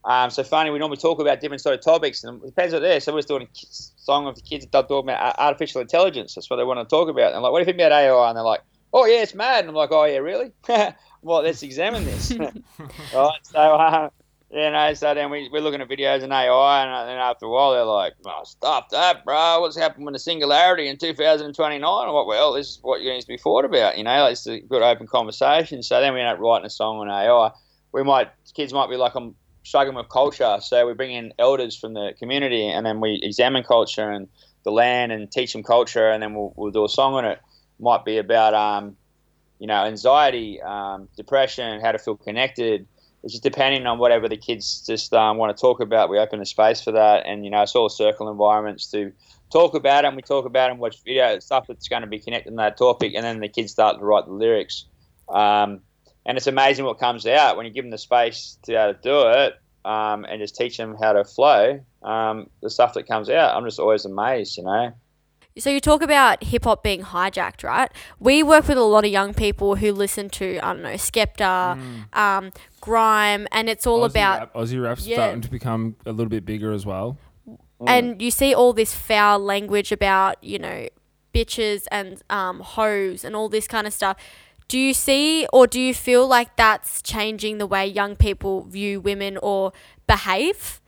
Um, 0.08 0.30
so 0.30 0.44
funny, 0.44 0.70
we 0.70 0.78
normally 0.78 0.98
talk 0.98 1.20
about 1.20 1.42
different 1.42 1.64
sort 1.64 1.74
of 1.74 1.84
topics, 1.84 2.24
and 2.24 2.40
it 2.44 2.46
depends 2.46 2.76
what 2.76 2.84
they're. 2.84 3.00
Someone's 3.00 3.26
doing 3.26 3.42
a 3.42 3.48
song 3.58 4.28
of 4.28 4.36
the 4.36 4.42
kids 4.42 4.64
that 4.64 4.88
talking 4.88 5.10
about 5.10 5.40
artificial 5.40 5.82
intelligence. 5.82 6.36
That's 6.36 6.48
what 6.48 6.58
they 6.58 6.64
want 6.64 6.80
to 6.80 6.86
talk 6.86 7.10
about. 7.10 7.30
And 7.30 7.38
I'm 7.38 7.42
like, 7.42 7.52
what 7.52 7.64
if 7.64 7.68
you 7.68 7.74
think 7.74 7.82
about 7.82 7.92
AI? 7.92 8.30
And 8.30 8.38
they're 8.38 8.44
like, 8.44 8.62
oh 8.94 9.06
yeah, 9.06 9.24
it's 9.24 9.34
mad. 9.34 9.62
And 9.62 9.70
I'm 9.70 9.76
like, 9.76 9.92
oh 9.92 10.06
yeah, 10.06 10.18
really? 10.18 10.52
well, 11.26 11.42
let's 11.42 11.64
examine 11.64 12.06
this. 12.06 12.32
right. 13.14 13.40
So 13.44 13.60
uh, 13.60 14.10
you 14.52 14.70
know, 14.70 14.94
so 14.94 15.14
then 15.14 15.32
we, 15.32 15.50
we're 15.52 15.62
looking 15.62 15.82
at 15.82 15.90
videos 15.90 16.22
and 16.22 16.32
AI, 16.32 16.84
and 16.84 17.10
then 17.10 17.18
after 17.18 17.48
a 17.48 17.50
while 17.50 17.72
they're 17.74 17.84
like, 17.84 18.14
oh, 18.26 18.44
stop 18.46 18.90
that, 18.92 19.26
bro. 19.26 19.60
What's 19.60 19.76
happened 19.76 20.06
with 20.06 20.14
the 20.14 20.20
singularity 20.20 20.88
in 20.88 20.98
2029? 20.98 21.84
I'm 21.84 22.14
like, 22.14 22.28
well, 22.28 22.54
this 22.54 22.68
is 22.68 22.80
what 22.82 23.02
needs 23.02 23.26
to 23.26 23.30
be 23.30 23.38
thought 23.38 23.66
about. 23.66 23.98
You 23.98 24.04
know, 24.04 24.28
it's 24.28 24.46
a 24.46 24.60
good 24.60 24.84
open 24.84 25.08
conversation. 25.08 25.82
So 25.82 26.00
then 26.00 26.14
we 26.14 26.22
end 26.22 26.30
up 26.30 26.40
writing 26.40 26.68
a 26.68 26.70
song 26.70 27.00
on 27.00 27.10
AI. 27.10 27.52
We 27.92 28.04
might 28.04 28.30
kids 28.54 28.72
might 28.72 28.90
be 28.90 28.98
like, 28.98 29.16
I'm 29.16 29.36
struggling 29.64 29.98
with 29.98 30.10
culture, 30.10 30.60
so 30.62 30.86
we 30.86 30.94
bring 30.94 31.12
in 31.12 31.34
elders 31.40 31.76
from 31.76 31.96
the 31.96 32.14
community, 32.20 32.68
and 32.68 32.86
then 32.86 33.02
we 33.02 33.20
examine 33.24 33.64
culture 33.64 34.12
and 34.12 34.28
the 34.64 34.72
land 34.72 35.12
and 35.12 35.32
teach 35.32 35.54
them 35.54 35.64
culture, 35.64 36.10
and 36.10 36.22
then 36.22 36.36
we'll, 36.36 36.54
we'll 36.56 36.72
do 36.72 36.86
a 36.86 36.90
song 36.90 37.16
on 37.16 37.26
it. 37.26 37.40
Might 37.80 38.06
be 38.06 38.20
about 38.20 38.54
um, 38.54 38.96
you 39.60 39.68
know, 39.68 39.86
anxiety, 39.86 40.62
um, 40.62 41.08
depression, 41.16 41.82
how 41.82 41.92
to 41.92 42.00
feel 42.00 42.16
connected. 42.16 42.88
It's 43.24 43.34
just 43.34 43.44
depending 43.44 43.88
on 43.88 43.98
whatever 43.98 44.30
the 44.30 44.38
kids 44.38 44.86
just 44.86 45.14
um, 45.14 45.38
want 45.38 45.56
to 45.56 45.60
talk 45.60 45.80
about. 45.80 46.10
We 46.10 46.20
open 46.20 46.42
a 46.42 46.46
space 46.46 46.82
for 46.82 46.92
that, 46.92 47.26
and 47.26 47.44
you 47.44 47.50
know, 47.50 47.64
it's 47.64 47.76
all 47.76 47.90
circle 47.90 48.30
environments 48.30 48.92
to 48.92 49.12
talk 49.52 49.74
about 49.74 50.06
it. 50.06 50.08
And 50.10 50.16
we 50.16 50.22
talk 50.22 50.46
about 50.46 50.70
it 50.70 50.74
and 50.74 50.80
watch 50.80 51.02
video 51.04 51.40
stuff 51.40 51.66
that's 51.68 51.88
going 51.88 52.02
to 52.02 52.08
be 52.08 52.20
connected 52.20 52.52
to 52.52 52.56
that 52.58 52.78
topic, 52.78 53.14
and 53.16 53.24
then 53.24 53.40
the 53.40 53.50
kids 53.50 53.72
start 53.72 53.98
to 53.98 54.06
write 54.06 54.26
the 54.26 54.34
lyrics. 54.34 54.86
Um, 55.30 55.82
and 56.26 56.38
it's 56.38 56.48
amazing 56.48 56.86
what 56.86 57.00
comes 57.00 57.26
out 57.26 57.58
when 57.58 57.66
you 57.66 57.72
give 57.72 57.84
them 57.84 57.92
the 57.92 57.98
space 57.98 58.58
to 58.64 58.74
to 58.74 59.00
do 59.02 59.28
it, 59.30 59.56
um, 59.86 60.26
and 60.26 60.40
just 60.40 60.56
teach 60.56 60.78
them 60.78 60.96
how 61.02 61.14
to 61.14 61.24
flow. 61.24 61.80
Um, 62.04 62.50
the 62.62 62.70
stuff 62.70 62.94
that 62.94 63.08
comes 63.08 63.30
out, 63.30 63.56
I'm 63.56 63.66
just 63.66 63.80
always 63.80 64.06
amazed, 64.06 64.58
you 64.58 64.64
know. 64.64 64.94
So 65.58 65.70
you 65.70 65.80
talk 65.80 66.02
about 66.02 66.44
hip 66.44 66.66
hop 66.66 66.84
being 66.84 67.02
hijacked, 67.02 67.64
right? 67.64 67.90
We 68.20 68.44
work 68.44 68.68
with 68.68 68.78
a 68.78 68.84
lot 68.84 69.06
of 69.06 69.12
young 69.12 69.34
people 69.34 69.76
who 69.78 69.94
listen 69.94 70.30
to 70.32 70.60
I 70.62 70.74
don't 70.74 70.82
know 70.84 70.96
Skepta, 70.96 71.78
um, 72.12 72.52
grime, 72.82 73.48
and 73.54 73.70
it's 73.70 73.88
all 73.88 74.02
Aussie 74.02 74.10
about 74.12 74.40
rap, 74.40 74.54
Aussie 74.54 74.84
rap's 74.84 75.08
Yeah. 75.08 75.16
starting 75.16 75.42
to 75.42 75.50
become 75.50 75.96
a 76.06 76.12
little 76.12 76.30
bit 76.30 76.46
bigger 76.46 76.74
as 76.74 76.86
well. 76.86 77.18
and 77.88 78.22
you 78.22 78.32
see 78.32 78.54
all 78.54 78.74
this 78.74 78.94
foul 78.94 79.40
language 79.40 79.94
about 79.94 80.44
you 80.44 80.60
know 80.60 80.88
bitches 81.34 81.86
and 81.90 82.22
um, 82.30 82.60
hoes 82.60 83.24
and 83.24 83.34
all 83.36 83.48
this 83.50 83.68
kind 83.68 83.86
of 83.86 83.92
stuff 83.94 84.16
do 84.70 84.80
you 84.80 84.94
see 84.94 85.46
or 85.54 85.68
do 85.68 85.80
you 85.82 85.94
feel 85.94 86.26
like 86.26 86.56
that's 86.56 87.02
changing 87.02 87.58
the 87.58 87.68
way 87.68 87.86
young 87.86 88.16
people 88.16 88.64
view 88.64 89.00
women 89.02 89.38
or 89.44 89.74
behave 90.08 90.80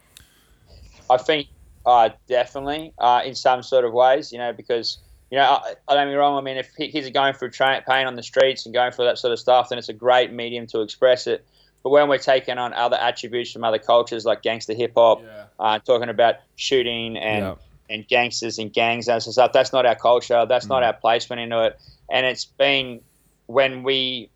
I 1.10 1.18
think 1.18 1.48
uh, 1.88 2.10
definitely 2.28 2.94
uh, 3.00 3.22
in 3.26 3.34
some 3.34 3.64
sort 3.64 3.86
of 3.86 3.94
ways, 3.94 4.32
you 4.32 4.38
know, 4.38 4.52
because 4.52 5.00
you 5.32 5.38
know, 5.38 5.44
I, 5.44 5.74
I 5.88 5.96
don't 5.96 6.06
get 6.06 6.12
me 6.12 6.16
wrong. 6.16 6.38
I 6.38 6.42
mean, 6.42 6.58
if 6.58 6.76
kids 6.76 7.08
are 7.08 7.12
going 7.12 7.34
through 7.34 7.52
tra- 7.52 7.84
pain 7.88 8.08
on 8.08 8.16
the 8.16 8.24
streets 8.24 8.66
and 8.66 8.74
going 8.74 8.92
through 8.92 9.06
that 9.06 9.18
sort 9.18 9.34
of 9.34 9.40
stuff, 9.40 9.70
then 9.70 9.78
it's 9.78 9.90
a 9.90 9.94
great 9.94 10.32
medium 10.32 10.68
to 10.68 10.82
express 10.82 11.28
it. 11.28 11.46
But 11.84 11.90
when 11.92 12.10
we're 12.10 12.18
taking 12.18 12.58
on 12.58 12.74
other 12.74 12.98
attributes 12.98 13.52
from 13.52 13.64
other 13.64 13.80
cultures 13.80 14.26
like 14.26 14.42
gangster 14.42 14.74
hip 14.74 14.94
hop, 14.96 15.24
uh, 15.60 15.80
talking 15.80 16.10
about 16.10 16.36
shooting 16.56 17.18
and 17.18 17.44
Yeah. 17.44 17.56
and 17.90 18.08
gangsters 18.08 18.60
and 18.60 18.72
gangs 18.72 19.08
and 19.08 19.24
stuff. 19.24 19.54
That's 19.54 19.72
not 19.72 19.86
our 19.86 19.96
culture. 19.96 20.46
That's 20.46 20.66
mm. 20.66 20.70
not 20.70 20.84
our 20.84 20.94
placement 20.94 21.42
into 21.42 21.64
it. 21.64 21.80
And 22.12 22.26
it's 22.26 22.46
been 22.46 23.00
when 23.46 23.84
we 23.84 24.30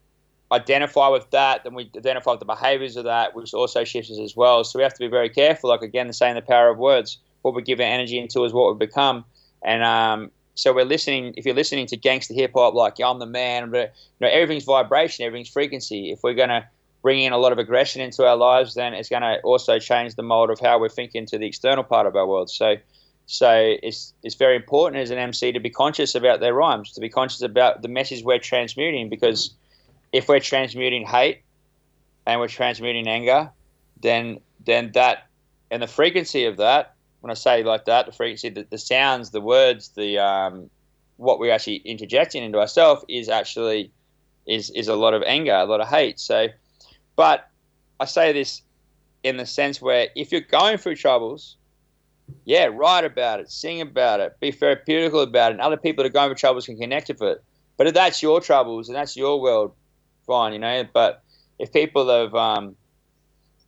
identify 0.52 1.10
with 1.10 1.30
that, 1.32 1.64
then 1.64 1.74
we 1.74 1.90
identify 1.96 2.32
with 2.32 2.40
the 2.40 2.46
behaviors 2.46 2.96
of 2.96 3.06
that, 3.06 3.36
which 3.36 3.54
also 3.54 3.84
shifts 3.84 4.12
us 4.12 4.20
as 4.20 4.36
well. 4.36 4.64
So 4.64 4.80
we 4.80 4.84
have 4.84 4.94
to 4.94 5.00
be 5.00 5.08
very 5.08 5.30
careful. 5.30 5.70
Like 5.70 5.82
again, 5.82 6.08
the 6.08 6.14
saying 6.14 6.36
the 6.36 6.42
power 6.42 6.70
of 6.70 6.78
words. 6.78 7.18
What 7.42 7.54
we 7.56 7.62
give 7.62 7.80
our 7.80 7.86
energy 7.86 8.20
into 8.20 8.44
is 8.44 8.54
what 8.54 8.74
we 8.74 8.86
become. 8.86 9.26
And 9.64 9.84
um, 9.84 10.32
so 10.56 10.74
we're 10.74 10.86
listening. 10.86 11.34
If 11.38 11.46
you're 11.46 11.56
listening 11.56 11.88
to 11.88 11.98
gangster 11.98 12.34
hip 12.34 12.52
hop, 12.56 12.74
like 12.74 13.00
I'm 13.00 13.20
the 13.20 13.26
man, 13.26 13.72
but 13.72 13.94
you 14.20 14.28
know 14.28 14.32
everything's 14.32 14.66
vibration, 14.66 15.26
everything's 15.26 15.50
frequency. 15.50 16.12
If 16.12 16.24
we're 16.24 16.34
gonna 16.34 16.68
bring 17.02 17.24
in 17.24 17.34
a 17.34 17.38
lot 17.38 17.52
of 17.52 17.58
aggression 17.58 18.02
into 18.02 18.26
our 18.26 18.36
lives, 18.36 18.76
then 18.76 18.94
it's 18.94 19.10
going 19.10 19.24
to 19.24 19.40
also 19.42 19.80
change 19.80 20.16
the 20.16 20.24
mold 20.24 20.50
of 20.50 20.60
how 20.60 20.80
we're 20.80 20.90
thinking 20.90 21.26
to 21.28 21.38
the 21.38 21.48
external 21.48 21.84
part 21.84 22.06
of 22.06 22.16
our 22.16 22.28
world. 22.28 22.50
So, 22.50 22.76
so 23.26 23.76
it's 23.82 24.14
it's 24.24 24.36
very 24.36 24.56
important 24.56 25.02
as 25.02 25.10
an 25.10 25.18
MC 25.18 25.52
to 25.52 25.60
be 25.60 25.70
conscious 25.70 26.16
about 26.16 26.40
their 26.40 26.54
rhymes, 26.54 26.92
to 26.94 27.02
be 27.02 27.10
conscious 27.10 27.42
about 27.42 27.82
the 27.82 27.88
message 27.88 28.24
we're 28.24 28.40
transmuting. 28.40 29.10
Because 29.10 29.52
if 30.12 30.28
we're 30.28 30.40
transmuting 30.40 31.06
hate 31.06 31.42
and 32.26 32.40
we're 32.40 32.48
transmuting 32.48 33.08
anger, 33.08 33.50
then 34.02 34.40
then 34.66 34.92
that 34.94 35.28
and 35.72 35.82
the 35.82 35.88
frequency 35.88 36.46
of 36.46 36.58
that. 36.58 36.96
When 37.22 37.32
I 37.32 37.36
say 37.36 37.64
like 37.64 37.86
that, 37.86 38.06
the 38.06 38.12
frequency, 38.12 38.50
the, 38.50 38.68
the 38.70 38.78
sounds, 38.78 39.30
the 39.32 39.42
words, 39.42 39.90
the 39.90 40.20
um, 40.20 40.70
what 41.18 41.40
we're 41.40 41.54
actually 41.54 41.78
interjecting 41.78 42.44
into 42.44 42.60
ourselves 42.60 43.06
is 43.08 43.30
actually 43.30 43.92
is 44.48 44.70
is 44.72 44.88
a 44.88 44.96
lot 44.96 45.14
of 45.14 45.24
anger, 45.24 45.54
a 45.54 45.66
lot 45.66 45.82
of 45.82 45.88
hate. 45.88 46.20
So 46.20 46.48
but 47.16 47.50
I 48.00 48.06
say 48.06 48.32
this 48.32 48.62
in 49.24 49.38
the 49.38 49.46
sense 49.46 49.82
where 49.82 50.08
if 50.16 50.32
you're 50.32 50.42
going 50.42 50.78
through 50.78 50.96
troubles, 50.96 51.58
yeah, 52.46 52.66
write 52.66 53.06
about 53.06 53.40
it, 53.40 53.52
sing 53.52 53.82
about 53.82 54.20
it, 54.20 54.40
be 54.40 54.52
therapeutical 54.52 55.24
about 55.24 55.52
it, 55.52 55.56
and 55.56 55.62
other 55.62 55.78
people 55.78 56.04
that 56.04 56.10
are 56.10 56.14
going 56.14 56.30
through 56.30 56.36
troubles 56.36 56.66
can 56.66 56.78
connect 56.78 57.10
with 57.10 57.22
it. 57.22 57.44
But 57.78 57.88
if 57.88 57.94
that's 57.94 58.22
your 58.22 58.42
troubles 58.42 58.90
and 58.90 58.96
that's 58.96 59.16
your 59.16 59.42
world, 59.42 59.74
fine, 60.26 60.54
you 60.54 60.60
know. 60.60 60.88
But 60.92 61.24
if 61.60 61.72
people 61.72 62.08
have, 62.10 62.34
um, 62.34 62.76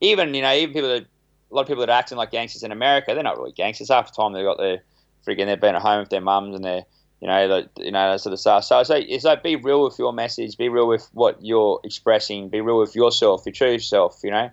even 0.01 0.33
you 0.33 0.41
know, 0.41 0.53
even 0.53 0.73
people 0.73 0.89
that 0.89 1.05
a 1.53 1.55
lot 1.55 1.61
of 1.61 1.67
people 1.67 1.81
that 1.81 1.89
are 1.89 1.99
acting 1.99 2.17
like 2.17 2.31
gangsters 2.31 2.63
in 2.63 2.71
America, 2.71 3.13
they're 3.13 3.23
not 3.23 3.37
really 3.37 3.51
gangsters. 3.51 3.89
Half 3.89 4.11
the 4.11 4.21
time 4.21 4.33
they've 4.33 4.43
got 4.43 4.57
their 4.57 4.81
freaking 5.25 5.45
they've 5.45 5.59
been 5.59 5.75
at 5.75 5.81
home 5.81 5.99
with 5.99 6.09
their 6.09 6.21
mums 6.21 6.55
and 6.55 6.65
they're 6.65 6.83
you 7.21 7.27
know, 7.27 7.63
you 7.77 7.91
know, 7.91 8.11
that 8.11 8.19
sort 8.19 8.33
of 8.33 8.39
stuff. 8.41 8.65
So 8.65 8.79
it's 8.79 8.89
like, 8.89 9.05
it's 9.07 9.23
like 9.23 9.43
be 9.43 9.55
real 9.55 9.85
with 9.85 9.97
your 9.97 10.11
message, 10.11 10.57
be 10.57 10.67
real 10.67 10.89
with 10.89 11.07
what 11.13 11.37
you're 11.41 11.79
expressing, 11.85 12.49
be 12.49 12.59
real 12.59 12.77
with 12.77 12.97
yourself, 12.97 13.43
your 13.45 13.53
true 13.53 13.79
self, 13.79 14.19
you 14.25 14.31
know. 14.31 14.49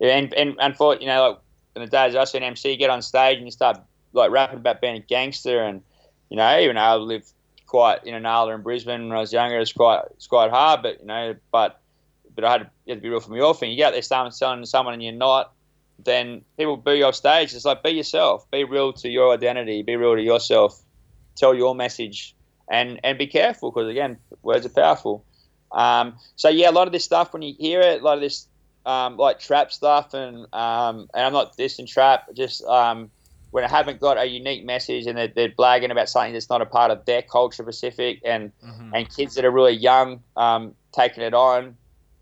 And 0.00 0.34
and 0.34 0.76
for 0.76 0.96
you 0.96 1.06
know, 1.06 1.28
like 1.28 1.38
in 1.76 1.82
the 1.82 1.88
days 1.88 2.16
I 2.16 2.36
an 2.36 2.42
MC, 2.42 2.72
you 2.72 2.76
get 2.76 2.90
on 2.90 3.02
stage 3.02 3.36
and 3.36 3.46
you 3.46 3.52
start 3.52 3.78
like 4.14 4.32
rapping 4.32 4.58
about 4.58 4.80
being 4.80 4.96
a 4.96 5.00
gangster, 5.00 5.62
and 5.62 5.80
you 6.28 6.36
know, 6.36 6.58
even 6.58 6.74
though 6.74 6.82
I 6.82 6.96
live 6.96 7.24
quite 7.66 8.04
in 8.04 8.20
Inala 8.20 8.52
in 8.52 8.62
Brisbane 8.62 9.08
when 9.08 9.16
I 9.16 9.20
was 9.20 9.32
younger, 9.32 9.60
it's 9.60 9.72
quite 9.72 10.02
it's 10.16 10.26
quite 10.26 10.50
hard, 10.50 10.82
but 10.82 10.98
you 10.98 11.06
know, 11.06 11.36
but 11.52 11.80
but 12.34 12.44
I 12.44 12.52
had 12.52 12.58
to, 12.58 12.70
had 12.88 12.94
to 12.98 13.00
be 13.00 13.08
real 13.10 13.20
for 13.20 13.30
myself. 13.30 13.62
And 13.62 13.70
you 13.70 13.76
get 13.76 13.88
out 13.88 13.92
there 13.92 14.02
selling 14.02 14.30
to 14.32 14.66
someone 14.66 14.94
and 14.94 15.02
you're 15.02 15.12
not, 15.12 15.52
then 15.98 16.42
people 16.56 16.76
boo 16.76 16.94
you 16.94 17.04
off 17.04 17.14
stage. 17.14 17.54
It's 17.54 17.64
like 17.64 17.82
be 17.82 17.90
yourself, 17.90 18.50
be 18.50 18.64
real 18.64 18.92
to 18.94 19.08
your 19.08 19.32
identity, 19.32 19.82
be 19.82 19.96
real 19.96 20.16
to 20.16 20.22
yourself 20.22 20.80
tell 21.38 21.54
your 21.54 21.74
message 21.74 22.34
and 22.70 23.00
and 23.04 23.16
be 23.16 23.26
careful 23.26 23.70
because 23.70 23.88
again, 23.88 24.18
words 24.42 24.66
are 24.66 24.70
powerful. 24.70 25.24
Um, 25.72 26.16
so 26.36 26.48
yeah, 26.48 26.70
a 26.70 26.72
lot 26.72 26.86
of 26.86 26.92
this 26.92 27.04
stuff 27.04 27.32
when 27.32 27.42
you 27.42 27.54
hear 27.58 27.80
it, 27.80 28.00
a 28.00 28.04
lot 28.04 28.14
of 28.14 28.20
this 28.20 28.46
um, 28.86 29.16
like 29.16 29.38
trap 29.38 29.72
stuff, 29.72 30.14
and 30.14 30.46
um, 30.52 31.08
and 31.14 31.24
I'm 31.24 31.32
not 31.32 31.56
dissing 31.56 31.86
trap, 31.86 32.34
just 32.34 32.64
um, 32.64 33.10
when 33.50 33.64
I 33.64 33.68
haven't 33.68 34.00
got 34.00 34.18
a 34.18 34.26
unique 34.26 34.64
message 34.64 35.06
and 35.06 35.16
they're, 35.16 35.28
they're 35.28 35.48
blagging 35.48 35.90
about 35.90 36.08
something 36.08 36.32
that's 36.32 36.50
not 36.50 36.60
a 36.62 36.66
part 36.66 36.90
of 36.90 37.04
their 37.06 37.22
culture 37.22 37.62
Pacific, 37.62 38.20
and 38.24 38.52
mm-hmm. 38.64 38.94
and 38.94 39.14
kids 39.14 39.34
that 39.34 39.44
are 39.44 39.50
really 39.50 39.72
young 39.72 40.22
um, 40.36 40.74
taking 40.92 41.22
it 41.22 41.34
on. 41.34 41.76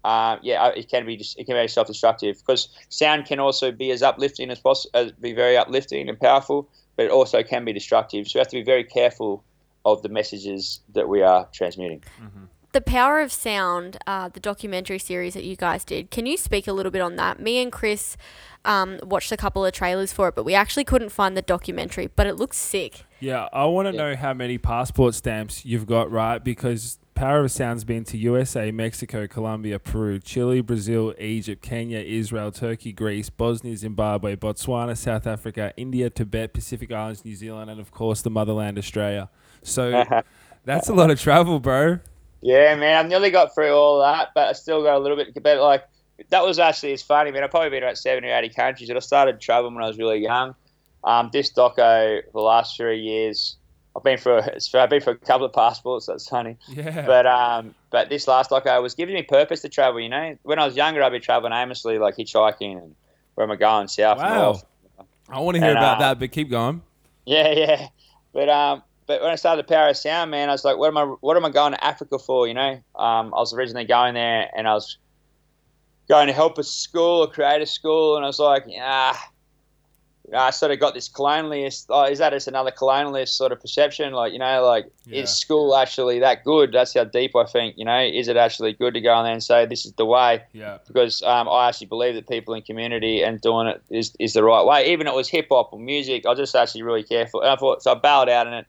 Uh, 0.06 0.38
yeah, 0.40 0.68
it 0.68 0.88
can 0.88 1.04
be 1.04 1.16
just, 1.16 1.36
it 1.36 1.46
can 1.46 1.60
be 1.60 1.66
self-destructive 1.66 2.36
because 2.38 2.68
sound 2.90 3.26
can 3.26 3.40
also 3.40 3.72
be 3.72 3.90
as 3.90 4.02
uplifting 4.02 4.50
as 4.50 4.60
possible, 4.60 4.92
as 4.94 5.10
be 5.10 5.32
very 5.32 5.56
uplifting 5.56 6.08
and 6.08 6.16
powerful, 6.20 6.68
but 6.94 7.06
it 7.06 7.10
also 7.10 7.42
can 7.42 7.64
be 7.64 7.72
destructive. 7.72 8.28
So 8.28 8.38
we 8.38 8.38
have 8.38 8.48
to 8.48 8.56
be 8.56 8.62
very 8.62 8.84
careful 8.84 9.42
of 9.84 10.02
the 10.02 10.08
messages 10.08 10.80
that 10.94 11.08
we 11.08 11.22
are 11.22 11.48
transmuting. 11.52 12.04
Mm-hmm. 12.22 12.44
The 12.70 12.80
Power 12.82 13.20
of 13.20 13.32
Sound, 13.32 13.96
uh, 14.06 14.28
the 14.28 14.38
documentary 14.38 15.00
series 15.00 15.34
that 15.34 15.42
you 15.42 15.56
guys 15.56 15.84
did, 15.84 16.12
can 16.12 16.24
you 16.24 16.36
speak 16.36 16.68
a 16.68 16.72
little 16.72 16.92
bit 16.92 17.02
on 17.02 17.16
that? 17.16 17.40
Me 17.40 17.60
and 17.60 17.72
Chris 17.72 18.16
um, 18.64 19.00
watched 19.02 19.32
a 19.32 19.36
couple 19.36 19.66
of 19.66 19.72
trailers 19.72 20.12
for 20.12 20.28
it, 20.28 20.36
but 20.36 20.44
we 20.44 20.54
actually 20.54 20.84
couldn't 20.84 21.10
find 21.10 21.36
the 21.36 21.42
documentary, 21.42 22.06
but 22.14 22.28
it 22.28 22.36
looks 22.36 22.58
sick. 22.58 23.04
Yeah, 23.18 23.48
I 23.52 23.64
want 23.64 23.88
to 23.88 23.92
yeah. 23.92 24.02
know 24.02 24.14
how 24.14 24.34
many 24.34 24.56
passport 24.56 25.14
stamps 25.16 25.64
you've 25.64 25.86
got, 25.86 26.12
right? 26.12 26.38
Because 26.44 26.98
Power 27.16 27.44
of 27.44 27.50
Sound's 27.50 27.82
been 27.82 28.04
to 28.04 28.18
USA, 28.18 28.70
Mexico, 28.70 29.26
Colombia, 29.26 29.78
Peru, 29.78 30.18
Chile, 30.18 30.60
Brazil, 30.60 31.14
Egypt, 31.18 31.62
Kenya, 31.62 31.98
Israel, 31.98 32.52
Turkey, 32.52 32.92
Greece, 32.92 33.30
Bosnia, 33.30 33.74
Zimbabwe, 33.74 34.36
Botswana, 34.36 34.94
South 34.94 35.26
Africa, 35.26 35.72
India, 35.78 36.10
Tibet, 36.10 36.52
Pacific 36.52 36.92
Islands, 36.92 37.24
New 37.24 37.34
Zealand, 37.34 37.70
and 37.70 37.80
of 37.80 37.90
course 37.90 38.20
the 38.20 38.28
motherland, 38.28 38.76
Australia. 38.76 39.30
So 39.62 40.04
that's 40.66 40.90
a 40.90 40.92
lot 40.92 41.10
of 41.10 41.18
travel, 41.18 41.58
bro. 41.58 42.00
Yeah, 42.42 42.74
man, 42.74 42.98
I've 42.98 43.08
nearly 43.08 43.30
got 43.30 43.54
through 43.54 43.72
all 43.72 44.02
that, 44.02 44.32
but 44.34 44.48
I 44.48 44.52
still 44.52 44.82
got 44.82 44.96
a 44.96 44.98
little 44.98 45.16
bit. 45.16 45.42
But 45.42 45.58
like, 45.58 45.88
that 46.28 46.44
was 46.44 46.58
actually 46.58 46.92
it's 46.92 47.02
funny, 47.02 47.30
man. 47.30 47.42
I've 47.42 47.50
probably 47.50 47.70
been 47.70 47.82
about 47.82 47.96
seventy 47.96 48.28
or 48.28 48.36
eighty 48.36 48.50
countries, 48.50 48.90
and 48.90 48.96
I 48.98 49.00
started 49.00 49.40
traveling 49.40 49.74
when 49.74 49.82
I 49.82 49.88
was 49.88 49.96
really 49.96 50.18
young. 50.18 50.54
Um, 51.02 51.30
this 51.32 51.50
doco 51.50 52.22
for 52.26 52.30
the 52.32 52.40
last 52.40 52.76
three 52.76 53.00
years 53.00 53.56
I've 53.96 54.02
been 54.02 54.18
for 54.18 54.42
I've 54.74 54.90
been 54.90 55.00
for 55.00 55.10
a 55.10 55.16
couple 55.16 55.46
of 55.46 55.52
passports. 55.54 56.06
That's 56.06 56.28
funny. 56.28 56.58
Yeah. 56.68 57.06
But 57.06 57.26
um, 57.26 57.74
but 57.90 58.10
this 58.10 58.28
last 58.28 58.50
like 58.50 58.66
I 58.66 58.78
was 58.78 58.94
giving 58.94 59.14
me 59.14 59.22
purpose 59.22 59.62
to 59.62 59.70
travel. 59.70 60.00
You 60.00 60.10
know, 60.10 60.36
when 60.42 60.58
I 60.58 60.66
was 60.66 60.76
younger, 60.76 61.02
I'd 61.02 61.12
be 61.12 61.20
traveling 61.20 61.54
aimlessly, 61.54 61.98
like 61.98 62.16
hitchhiking, 62.16 62.78
and 62.82 62.94
where 63.34 63.46
am 63.46 63.50
I 63.50 63.56
going? 63.56 63.88
South, 63.88 64.18
wow. 64.18 64.42
north. 64.42 64.64
I 65.30 65.40
want 65.40 65.54
to 65.54 65.60
hear 65.60 65.70
and, 65.70 65.78
about 65.78 65.96
uh, 65.96 66.00
that, 66.00 66.18
but 66.18 66.30
keep 66.30 66.50
going. 66.50 66.82
Yeah, 67.24 67.50
yeah. 67.52 67.88
But 68.34 68.50
um, 68.50 68.82
but 69.06 69.22
when 69.22 69.30
I 69.30 69.36
started 69.36 69.64
the 69.64 69.68
Power 69.68 69.88
of 69.88 69.96
Sound, 69.96 70.30
man, 70.30 70.50
I 70.50 70.52
was 70.52 70.64
like, 70.64 70.76
what 70.76 70.88
am 70.88 70.98
I 70.98 71.04
what 71.04 71.36
am 71.38 71.44
I 71.46 71.50
going 71.50 71.72
to 71.72 71.82
Africa 71.82 72.18
for? 72.18 72.46
You 72.46 72.54
know, 72.54 72.72
um, 72.96 73.32
I 73.34 73.38
was 73.38 73.54
originally 73.54 73.86
going 73.86 74.12
there, 74.12 74.50
and 74.54 74.68
I 74.68 74.74
was 74.74 74.98
going 76.06 76.26
to 76.26 76.34
help 76.34 76.58
a 76.58 76.62
school 76.62 77.22
or 77.22 77.28
create 77.28 77.62
a 77.62 77.66
school, 77.66 78.16
and 78.16 78.24
I 78.24 78.28
was 78.28 78.38
like, 78.38 78.64
yeah 78.66 79.16
I 80.34 80.50
sort 80.50 80.72
of 80.72 80.80
got 80.80 80.94
this 80.94 81.08
colonialist. 81.08 81.86
Oh, 81.88 82.04
is 82.04 82.18
that 82.18 82.32
just 82.32 82.48
another 82.48 82.70
colonialist 82.70 83.28
sort 83.28 83.52
of 83.52 83.60
perception? 83.60 84.12
Like, 84.12 84.32
you 84.32 84.38
know, 84.38 84.64
like 84.64 84.86
yeah. 85.04 85.22
is 85.22 85.30
school 85.30 85.76
actually 85.76 86.18
that 86.20 86.44
good? 86.44 86.72
That's 86.72 86.94
how 86.94 87.04
deep 87.04 87.36
I 87.36 87.44
think. 87.44 87.76
You 87.78 87.84
know, 87.84 88.00
is 88.00 88.28
it 88.28 88.36
actually 88.36 88.72
good 88.72 88.94
to 88.94 89.00
go 89.00 89.16
in 89.18 89.24
there 89.24 89.32
and 89.32 89.42
say 89.42 89.66
this 89.66 89.86
is 89.86 89.92
the 89.92 90.04
way? 90.04 90.42
Yeah. 90.52 90.78
Because 90.86 91.22
um, 91.22 91.48
I 91.48 91.68
actually 91.68 91.86
believe 91.86 92.14
that 92.14 92.28
people 92.28 92.54
in 92.54 92.62
community 92.62 93.22
and 93.22 93.40
doing 93.40 93.68
it 93.68 93.82
is, 93.90 94.14
is 94.18 94.32
the 94.32 94.42
right 94.42 94.64
way. 94.64 94.90
Even 94.92 95.06
if 95.06 95.12
it 95.12 95.16
was 95.16 95.28
hip 95.28 95.46
hop 95.50 95.72
or 95.72 95.78
music, 95.78 96.26
I 96.26 96.30
was 96.30 96.38
just 96.38 96.56
actually 96.56 96.82
really 96.82 97.04
careful. 97.04 97.42
And 97.42 97.50
I 97.50 97.56
thought 97.56 97.82
so. 97.82 97.92
I 97.92 97.94
bailed 97.94 98.28
out 98.28 98.46
in 98.46 98.52
it. 98.52 98.66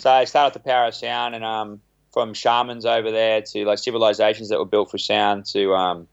So 0.00 0.10
I 0.10 0.24
started 0.24 0.54
the 0.54 0.64
power 0.64 0.86
of 0.86 0.94
sound, 0.94 1.34
and 1.34 1.44
um, 1.44 1.80
from 2.12 2.34
shamans 2.34 2.86
over 2.86 3.10
there 3.10 3.42
to 3.42 3.64
like 3.64 3.78
civilizations 3.78 4.48
that 4.48 4.58
were 4.58 4.64
built 4.64 4.90
for 4.90 4.98
sound 4.98 5.44
to 5.46 5.74
um, 5.74 6.08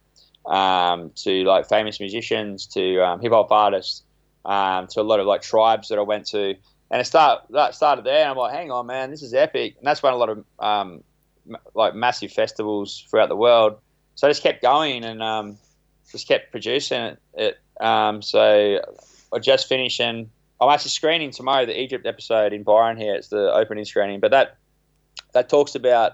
um, 0.45 1.12
to 1.15 1.43
like 1.43 1.67
famous 1.67 2.00
musicians 2.00 2.67
to 2.67 3.04
um, 3.04 3.19
hip 3.21 3.32
hop 3.32 3.52
artists 3.52 4.05
um, 4.45 4.88
to 4.88 5.01
a 5.01 5.03
lot 5.03 5.19
of 5.19 5.25
like 5.25 5.41
tribes 5.41 5.89
that 5.89 5.97
I 5.97 6.03
went 6.03 6.27
to, 6.27 6.55
and 6.91 7.01
it 7.01 7.05
start 7.05 7.43
that 7.49 7.75
started 7.75 8.05
there. 8.05 8.21
And 8.21 8.29
I'm 8.29 8.38
like, 8.38 8.53
hang 8.53 8.71
on, 8.71 8.86
man, 8.86 9.12
this 9.12 9.23
is 9.23 9.34
epic, 9.34 9.75
and 9.77 9.86
that's 9.86 10.01
when 10.03 10.13
a 10.13 10.17
lot 10.17 10.29
of 10.29 10.45
um, 10.60 11.03
like 11.73 11.95
massive 11.95 12.31
festivals 12.31 13.05
throughout 13.10 13.29
the 13.29 13.36
world. 13.36 13.79
So 14.15 14.27
I 14.27 14.29
just 14.29 14.43
kept 14.43 14.62
going 14.62 15.03
and 15.03 15.21
um, 15.21 15.58
just 16.12 16.27
kept 16.27 16.51
producing 16.51 17.01
it. 17.01 17.19
it 17.34 17.60
um, 17.81 18.21
so 18.21 18.79
I 19.34 19.39
just 19.39 19.67
finishing. 19.67 20.29
I'm 20.62 20.69
actually 20.69 20.91
screening 20.91 21.31
tomorrow 21.31 21.65
the 21.65 21.77
Egypt 21.77 22.05
episode 22.05 22.53
in 22.53 22.63
Byron 22.63 22.95
here. 22.95 23.15
It's 23.15 23.27
the 23.27 23.53
opening 23.53 23.84
screening, 23.84 24.21
but 24.21 24.31
that 24.31 24.58
that 25.34 25.49
talks 25.49 25.75
about 25.75 26.13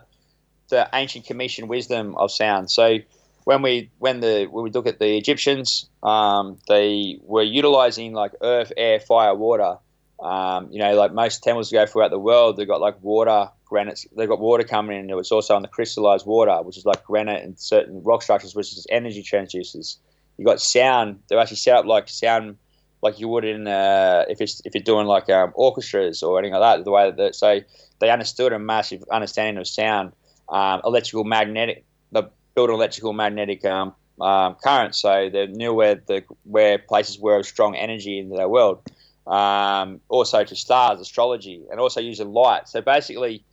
the 0.69 0.89
ancient 0.93 1.25
commission 1.25 1.67
wisdom 1.67 2.15
of 2.15 2.31
sound. 2.31 2.71
So 2.71 2.97
when 3.45 3.61
we 3.61 3.89
when 3.99 4.19
the 4.19 4.47
when 4.49 4.63
we 4.63 4.71
look 4.71 4.87
at 4.87 4.99
the 4.99 5.17
Egyptians, 5.17 5.89
um, 6.03 6.57
they 6.67 7.19
were 7.23 7.43
utilizing 7.43 8.13
like 8.13 8.33
earth, 8.41 8.71
air, 8.77 8.99
fire, 8.99 9.35
water. 9.35 9.77
Um, 10.19 10.67
you 10.71 10.79
know, 10.79 10.93
like 10.93 11.13
most 11.13 11.41
temples 11.41 11.71
go 11.71 11.85
throughout 11.87 12.11
the 12.11 12.19
world, 12.19 12.57
they've 12.57 12.67
got 12.67 12.79
like 12.79 13.01
water, 13.01 13.49
granite. 13.65 14.05
They've 14.15 14.29
got 14.29 14.39
water 14.39 14.63
coming 14.63 14.99
in. 14.99 15.09
It 15.09 15.15
was 15.15 15.31
also 15.31 15.55
on 15.55 15.63
the 15.63 15.67
crystallized 15.67 16.27
water, 16.27 16.61
which 16.61 16.77
is 16.77 16.85
like 16.85 17.03
granite 17.03 17.43
and 17.43 17.57
certain 17.59 18.03
rock 18.03 18.21
structures, 18.21 18.53
which 18.53 18.71
is 18.73 18.85
energy 18.89 19.23
transducers. 19.23 19.97
You've 20.37 20.45
got 20.45 20.61
sound. 20.61 21.21
They're 21.27 21.39
actually 21.39 21.57
set 21.57 21.75
up 21.75 21.85
like 21.85 22.07
sound, 22.07 22.57
like 23.01 23.19
you 23.19 23.27
would 23.29 23.45
in 23.45 23.67
uh, 23.67 24.25
if 24.29 24.41
it's 24.41 24.61
if 24.63 24.75
you're 24.75 24.83
doing 24.83 25.07
like 25.07 25.27
um, 25.29 25.51
orchestras 25.55 26.21
or 26.21 26.37
anything 26.37 26.53
like 26.53 26.77
that. 26.77 26.85
The 26.85 26.91
way 26.91 27.09
that 27.09 27.35
so 27.35 27.61
they 27.99 28.09
understood 28.11 28.53
a 28.53 28.59
massive 28.59 29.03
understanding 29.11 29.59
of 29.59 29.67
sound, 29.67 30.13
um, 30.49 30.81
electrical 30.85 31.23
magnetic 31.23 31.83
the 32.11 32.29
build 32.55 32.69
an 32.69 32.75
electrical 32.75 33.13
magnetic 33.13 33.65
um, 33.65 33.93
um, 34.19 34.55
current. 34.63 34.95
So 34.95 35.29
they 35.31 35.47
knew 35.47 35.73
where 35.73 35.95
the 35.95 36.23
where 36.43 36.77
places 36.77 37.19
were 37.19 37.37
of 37.37 37.45
strong 37.45 37.75
energy 37.75 38.19
in 38.19 38.29
their 38.29 38.49
world. 38.49 38.81
um, 39.27 40.01
also 40.09 40.43
to 40.43 40.55
stars, 40.55 40.99
astrology, 40.99 41.63
and 41.69 41.79
also 41.79 41.99
using 42.01 42.31
light. 42.33 42.67
So 42.67 42.81
basically, 42.81 43.43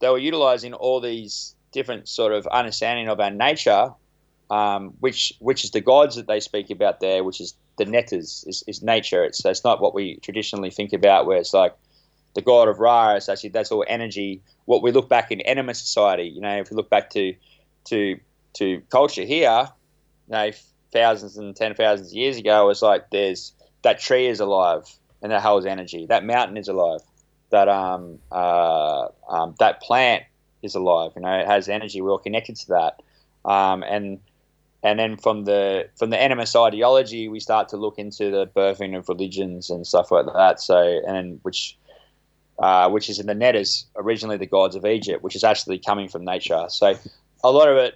they 0.00 0.08
were 0.08 0.18
utilizing 0.18 0.74
all 0.74 1.00
these 1.00 1.54
different 1.72 2.08
sort 2.08 2.32
of 2.32 2.46
understanding 2.46 3.08
of 3.08 3.20
our 3.20 3.30
nature, 3.30 3.90
um, 4.50 4.94
which 5.00 5.32
which 5.40 5.64
is 5.64 5.70
the 5.70 5.80
gods 5.80 6.16
that 6.16 6.26
they 6.26 6.40
speak 6.40 6.70
about 6.70 7.00
there, 7.00 7.22
which 7.24 7.40
is 7.40 7.54
the 7.76 7.84
netters, 7.84 8.44
is, 8.46 8.64
is 8.66 8.82
nature. 8.82 9.24
It's 9.24 9.44
it's 9.44 9.64
not 9.64 9.80
what 9.80 9.94
we 9.94 10.16
traditionally 10.16 10.70
think 10.70 10.92
about, 10.92 11.26
where 11.26 11.38
it's 11.38 11.52
like 11.54 11.74
the 12.34 12.42
god 12.42 12.68
of 12.68 12.78
Ra. 12.78 13.14
It's 13.14 13.28
actually 13.28 13.50
that's 13.50 13.70
all 13.70 13.84
energy. 13.86 14.42
What 14.64 14.82
we 14.82 14.92
look 14.92 15.08
back 15.08 15.30
in 15.30 15.40
anima 15.42 15.74
society, 15.74 16.24
you 16.24 16.40
know, 16.40 16.56
if 16.58 16.70
we 16.70 16.76
look 16.76 16.90
back 16.90 17.10
to 17.10 17.34
to 17.86 18.18
to 18.54 18.82
culture 18.90 19.24
here, 19.24 19.68
you 20.28 20.32
know, 20.32 20.50
thousands 20.92 21.36
and 21.36 21.54
ten 21.54 21.74
thousands 21.74 22.10
of 22.10 22.16
years 22.16 22.36
ago, 22.36 22.68
it's 22.70 22.82
like 22.82 23.10
there's 23.10 23.52
that 23.82 24.00
tree 24.00 24.26
is 24.26 24.40
alive 24.40 24.84
and 25.22 25.32
that 25.32 25.42
holds 25.42 25.66
energy. 25.66 26.06
That 26.06 26.24
mountain 26.24 26.56
is 26.56 26.68
alive. 26.68 27.00
That 27.50 27.68
um, 27.68 28.18
uh, 28.30 29.08
um, 29.28 29.54
that 29.58 29.80
plant 29.80 30.24
is 30.62 30.74
alive. 30.74 31.12
You 31.16 31.22
know, 31.22 31.32
it 31.32 31.46
has 31.46 31.68
energy. 31.68 32.00
We're 32.00 32.10
all 32.10 32.18
connected 32.18 32.56
to 32.56 32.68
that. 32.68 33.02
Um, 33.44 33.82
and 33.82 34.20
and 34.82 34.98
then 34.98 35.16
from 35.16 35.44
the 35.44 35.88
from 35.96 36.10
the 36.10 36.16
animist 36.16 36.54
ideology, 36.60 37.28
we 37.28 37.40
start 37.40 37.68
to 37.70 37.76
look 37.76 37.98
into 37.98 38.30
the 38.30 38.46
birthing 38.46 38.96
of 38.96 39.08
religions 39.08 39.70
and 39.70 39.86
stuff 39.86 40.10
like 40.10 40.26
that. 40.26 40.60
So 40.60 41.00
and 41.06 41.40
which 41.42 41.78
uh, 42.58 42.90
which 42.90 43.08
is 43.08 43.18
in 43.18 43.26
the 43.26 43.34
net 43.34 43.56
is 43.56 43.86
originally 43.96 44.36
the 44.36 44.46
gods 44.46 44.76
of 44.76 44.84
Egypt, 44.84 45.22
which 45.22 45.36
is 45.36 45.44
actually 45.44 45.78
coming 45.78 46.08
from 46.08 46.24
nature. 46.24 46.66
So 46.68 46.94
a 47.42 47.50
lot 47.50 47.68
of 47.68 47.76
it 47.76 47.94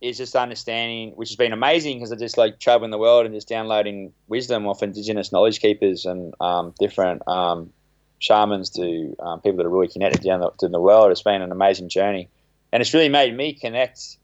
is 0.00 0.18
just 0.18 0.36
understanding, 0.36 1.12
which 1.16 1.30
has 1.30 1.36
been 1.36 1.52
amazing 1.52 1.96
because 1.96 2.12
I 2.12 2.16
just 2.16 2.36
like 2.36 2.60
traveling 2.60 2.90
the 2.90 2.98
world 2.98 3.24
and 3.24 3.34
just 3.34 3.48
downloading 3.48 4.12
wisdom 4.28 4.66
off 4.66 4.82
indigenous 4.82 5.32
knowledge 5.32 5.60
keepers 5.60 6.04
and 6.04 6.34
um, 6.40 6.74
different 6.78 7.26
um, 7.26 7.72
shamans 8.18 8.70
to 8.70 9.16
um, 9.20 9.40
people 9.40 9.58
that 9.58 9.66
are 9.66 9.70
really 9.70 9.88
connected 9.88 10.22
down 10.22 10.40
the, 10.40 10.50
to 10.60 10.68
the 10.68 10.80
world. 10.80 11.10
It's 11.10 11.22
been 11.22 11.42
an 11.42 11.52
amazing 11.52 11.88
journey, 11.88 12.28
and 12.72 12.80
it's 12.80 12.92
really 12.92 13.08
made 13.08 13.34
me 13.34 13.54
connect, 13.54 14.18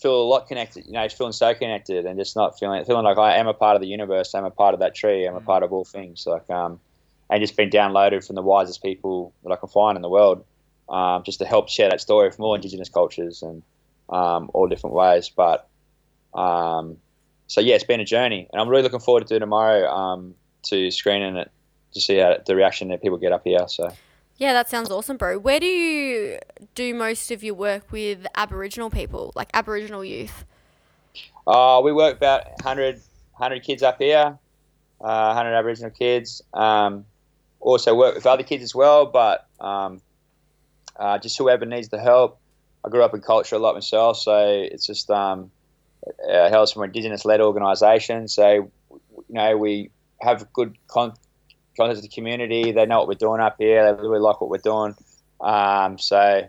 feel 0.00 0.22
a 0.22 0.22
lot 0.22 0.46
connected. 0.46 0.86
You 0.86 0.92
know, 0.92 1.08
feeling 1.08 1.32
so 1.32 1.52
connected 1.54 2.06
and 2.06 2.18
just 2.18 2.36
not 2.36 2.58
feeling 2.58 2.84
feeling 2.84 3.04
like 3.04 3.18
I 3.18 3.36
am 3.36 3.48
a 3.48 3.54
part 3.54 3.74
of 3.74 3.82
the 3.82 3.88
universe. 3.88 4.34
I'm 4.34 4.44
a 4.44 4.50
part 4.50 4.74
of 4.74 4.80
that 4.80 4.94
tree. 4.94 5.26
I'm 5.26 5.36
a 5.36 5.40
part 5.40 5.64
of 5.64 5.72
all 5.72 5.84
things. 5.84 6.24
Like 6.26 6.48
um, 6.48 6.78
and 7.28 7.40
just 7.40 7.56
been 7.56 7.70
downloaded 7.70 8.24
from 8.24 8.36
the 8.36 8.42
wisest 8.42 8.82
people 8.82 9.32
that 9.44 9.52
I 9.52 9.56
can 9.56 9.68
find 9.68 9.96
in 9.96 10.02
the 10.02 10.08
world, 10.08 10.44
um, 10.88 11.22
just 11.24 11.38
to 11.40 11.44
help 11.44 11.68
share 11.68 11.88
that 11.90 12.00
story 12.00 12.30
from 12.30 12.44
all 12.44 12.54
indigenous 12.54 12.88
cultures 12.88 13.42
and 13.42 13.62
um, 14.10 14.50
all 14.52 14.68
different 14.68 14.94
ways. 14.94 15.30
But 15.30 15.68
um, 16.34 16.98
so 17.46 17.60
yeah, 17.60 17.74
it's 17.74 17.84
been 17.84 18.00
a 18.00 18.04
journey, 18.04 18.48
and 18.52 18.60
I'm 18.60 18.68
really 18.68 18.82
looking 18.82 19.00
forward 19.00 19.26
to 19.28 19.38
tomorrow 19.38 19.88
um, 19.88 20.34
to 20.64 20.90
screening 20.90 21.36
it 21.36 21.50
to 21.94 22.00
see 22.00 22.18
how 22.18 22.36
the 22.44 22.54
reaction 22.54 22.88
that 22.88 23.02
people 23.02 23.18
get 23.18 23.32
up 23.32 23.42
here. 23.44 23.66
So. 23.68 23.92
Yeah, 24.36 24.54
that 24.54 24.70
sounds 24.70 24.90
awesome, 24.90 25.18
bro. 25.18 25.38
Where 25.38 25.60
do 25.60 25.66
you 25.66 26.38
do 26.74 26.94
most 26.94 27.30
of 27.30 27.44
your 27.44 27.54
work 27.54 27.92
with 27.92 28.26
Aboriginal 28.34 28.88
people, 28.88 29.32
like 29.34 29.50
Aboriginal 29.52 30.02
youth? 30.02 30.46
Uh, 31.46 31.82
we 31.84 31.92
work 31.92 32.16
about 32.16 32.46
100, 32.62 32.94
100 32.94 33.62
kids 33.62 33.82
up 33.82 33.98
here, 33.98 34.38
uh, 35.00 35.34
100 35.34 35.54
Aboriginal 35.54 35.90
kids. 35.90 36.40
Um, 36.54 37.04
also 37.60 37.94
work 37.94 38.14
with 38.14 38.26
other 38.26 38.42
kids 38.42 38.62
as 38.62 38.74
well, 38.74 39.04
but 39.04 39.46
um, 39.60 40.00
uh, 40.96 41.18
just 41.18 41.36
whoever 41.36 41.66
needs 41.66 41.88
the 41.88 42.00
help. 42.00 42.40
I 42.84 42.88
grew 42.88 43.02
up 43.02 43.14
in 43.14 43.20
culture 43.20 43.56
a 43.56 43.58
lot 43.58 43.74
myself, 43.74 44.18
so 44.18 44.38
it's 44.46 44.86
just 44.86 45.10
um, 45.10 45.50
uh, 46.28 46.48
helps 46.48 46.72
from 46.72 46.84
Indigenous-led 46.84 47.40
organisation. 47.40 48.28
So 48.28 48.70
you 48.90 49.24
know 49.28 49.56
we 49.56 49.90
have 50.20 50.50
good 50.52 50.76
con- 50.86 51.14
contact 51.76 51.96
with 51.96 52.02
the 52.02 52.08
community. 52.08 52.72
They 52.72 52.86
know 52.86 52.98
what 52.98 53.08
we're 53.08 53.14
doing 53.14 53.40
up 53.40 53.56
here. 53.58 53.84
They 53.84 54.02
really 54.02 54.20
like 54.20 54.40
what 54.40 54.50
we're 54.50 54.58
doing. 54.58 54.94
Um, 55.40 55.98
so 55.98 56.48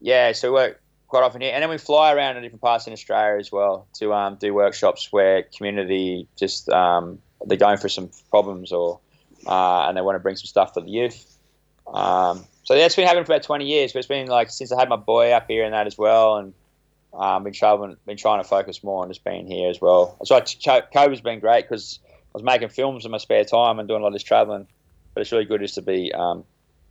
yeah, 0.00 0.32
so 0.32 0.48
we 0.48 0.54
work 0.54 0.80
quite 1.08 1.22
often 1.22 1.40
here, 1.40 1.52
and 1.54 1.62
then 1.62 1.70
we 1.70 1.78
fly 1.78 2.12
around 2.12 2.34
to 2.34 2.40
different 2.40 2.62
parts 2.62 2.86
in 2.86 2.92
Australia 2.92 3.38
as 3.38 3.50
well 3.50 3.86
to 3.94 4.12
um, 4.12 4.36
do 4.36 4.52
workshops 4.52 5.08
where 5.10 5.42
community 5.42 6.26
just 6.36 6.68
um, 6.68 7.18
they're 7.46 7.58
going 7.58 7.78
through 7.78 7.90
some 7.90 8.10
problems 8.30 8.72
or 8.72 9.00
uh, 9.46 9.86
and 9.88 9.96
they 9.96 10.00
want 10.00 10.16
to 10.16 10.20
bring 10.20 10.36
some 10.36 10.46
stuff 10.46 10.74
for 10.74 10.80
the 10.80 10.90
youth. 10.90 11.38
Um, 11.86 12.44
so 12.66 12.74
that's 12.74 12.96
been 12.96 13.06
happening 13.06 13.24
for 13.24 13.32
about 13.32 13.44
20 13.44 13.64
years. 13.64 13.92
But 13.92 14.00
it's 14.00 14.08
been 14.08 14.26
like 14.26 14.50
since 14.50 14.72
I 14.72 14.78
had 14.78 14.88
my 14.88 14.96
boy 14.96 15.30
up 15.30 15.46
here 15.48 15.64
and 15.64 15.72
that 15.72 15.86
as 15.86 15.96
well, 15.96 16.36
and 16.36 16.52
um, 17.14 17.44
been 17.44 17.52
traveling, 17.52 17.96
been 18.06 18.16
trying 18.16 18.42
to 18.42 18.48
focus 18.48 18.82
more 18.82 19.02
on 19.02 19.08
just 19.08 19.24
being 19.24 19.46
here 19.46 19.70
as 19.70 19.80
well. 19.80 20.18
So 20.24 20.38
COVID's 20.40 21.20
been 21.20 21.38
great 21.38 21.68
because 21.68 22.00
I 22.04 22.30
was 22.34 22.42
making 22.42 22.68
films 22.70 23.04
in 23.04 23.12
my 23.12 23.18
spare 23.18 23.44
time 23.44 23.78
and 23.78 23.86
doing 23.86 24.00
a 24.00 24.02
lot 24.02 24.08
of 24.08 24.14
this 24.14 24.24
traveling. 24.24 24.66
But 25.14 25.20
it's 25.20 25.30
really 25.30 25.44
good 25.44 25.60
just 25.60 25.76
to 25.76 25.82
be 25.82 26.12
um, 26.12 26.38
a 26.38 26.44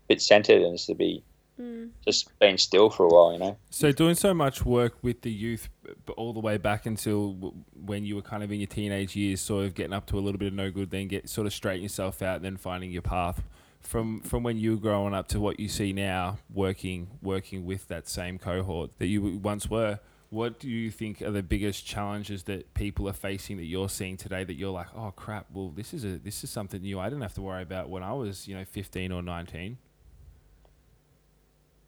bit 0.07 0.21
centered 0.21 0.61
and 0.61 0.77
just 0.77 0.87
to 0.87 0.95
be 0.95 1.21
mm. 1.59 1.89
just 2.07 2.39
being 2.39 2.57
still 2.57 2.89
for 2.89 3.03
a 3.03 3.09
while, 3.09 3.33
you 3.33 3.39
know. 3.39 3.57
So 3.69 3.91
doing 3.91 4.15
so 4.15 4.33
much 4.33 4.63
work 4.65 4.95
with 5.01 5.23
the 5.23 5.31
youth, 5.31 5.67
all 6.15 6.31
the 6.31 6.39
way 6.39 6.55
back 6.55 6.85
until 6.85 7.53
when 7.85 8.05
you 8.05 8.15
were 8.15 8.21
kind 8.21 8.43
of 8.43 8.51
in 8.53 8.61
your 8.61 8.67
teenage 8.67 9.17
years, 9.17 9.41
sort 9.41 9.65
of 9.65 9.75
getting 9.75 9.93
up 9.93 10.05
to 10.05 10.17
a 10.17 10.21
little 10.21 10.39
bit 10.39 10.47
of 10.47 10.53
no 10.53 10.71
good, 10.71 10.89
then 10.89 11.09
get 11.09 11.27
sort 11.29 11.45
of 11.45 11.53
straighten 11.53 11.83
yourself 11.83 12.21
out, 12.21 12.41
then 12.41 12.55
finding 12.55 12.91
your 12.91 13.01
path 13.01 13.43
from 13.85 14.21
from 14.21 14.43
when 14.43 14.57
you 14.57 14.71
were 14.71 14.81
growing 14.81 15.13
up 15.13 15.27
to 15.29 15.39
what 15.39 15.59
you 15.59 15.69
see 15.69 15.93
now, 15.93 16.37
working 16.53 17.07
working 17.21 17.65
with 17.65 17.87
that 17.87 18.07
same 18.07 18.37
cohort 18.37 18.91
that 18.99 19.07
you 19.07 19.37
once 19.37 19.69
were. 19.69 19.99
What 20.31 20.59
do 20.59 20.67
you 20.67 20.91
think 20.91 21.21
are 21.21 21.31
the 21.31 21.43
biggest 21.43 21.85
challenges 21.85 22.43
that 22.43 22.73
people 22.73 23.07
are 23.07 23.13
facing 23.13 23.57
that 23.57 23.65
you're 23.65 23.87
seeing 23.87 24.17
today 24.17 24.43
that 24.43 24.55
you're 24.55 24.71
like, 24.71 24.87
oh 24.95 25.13
crap, 25.15 25.45
well 25.53 25.69
this 25.69 25.93
is 25.93 26.03
a 26.03 26.17
this 26.17 26.43
is 26.43 26.49
something 26.49 26.81
new 26.81 26.99
I 26.99 27.05
didn't 27.05 27.21
have 27.21 27.35
to 27.35 27.41
worry 27.41 27.61
about 27.63 27.89
when 27.89 28.03
I 28.03 28.13
was 28.13 28.47
you 28.47 28.55
know 28.55 28.65
15 28.65 29.11
or 29.11 29.21
19. 29.21 29.77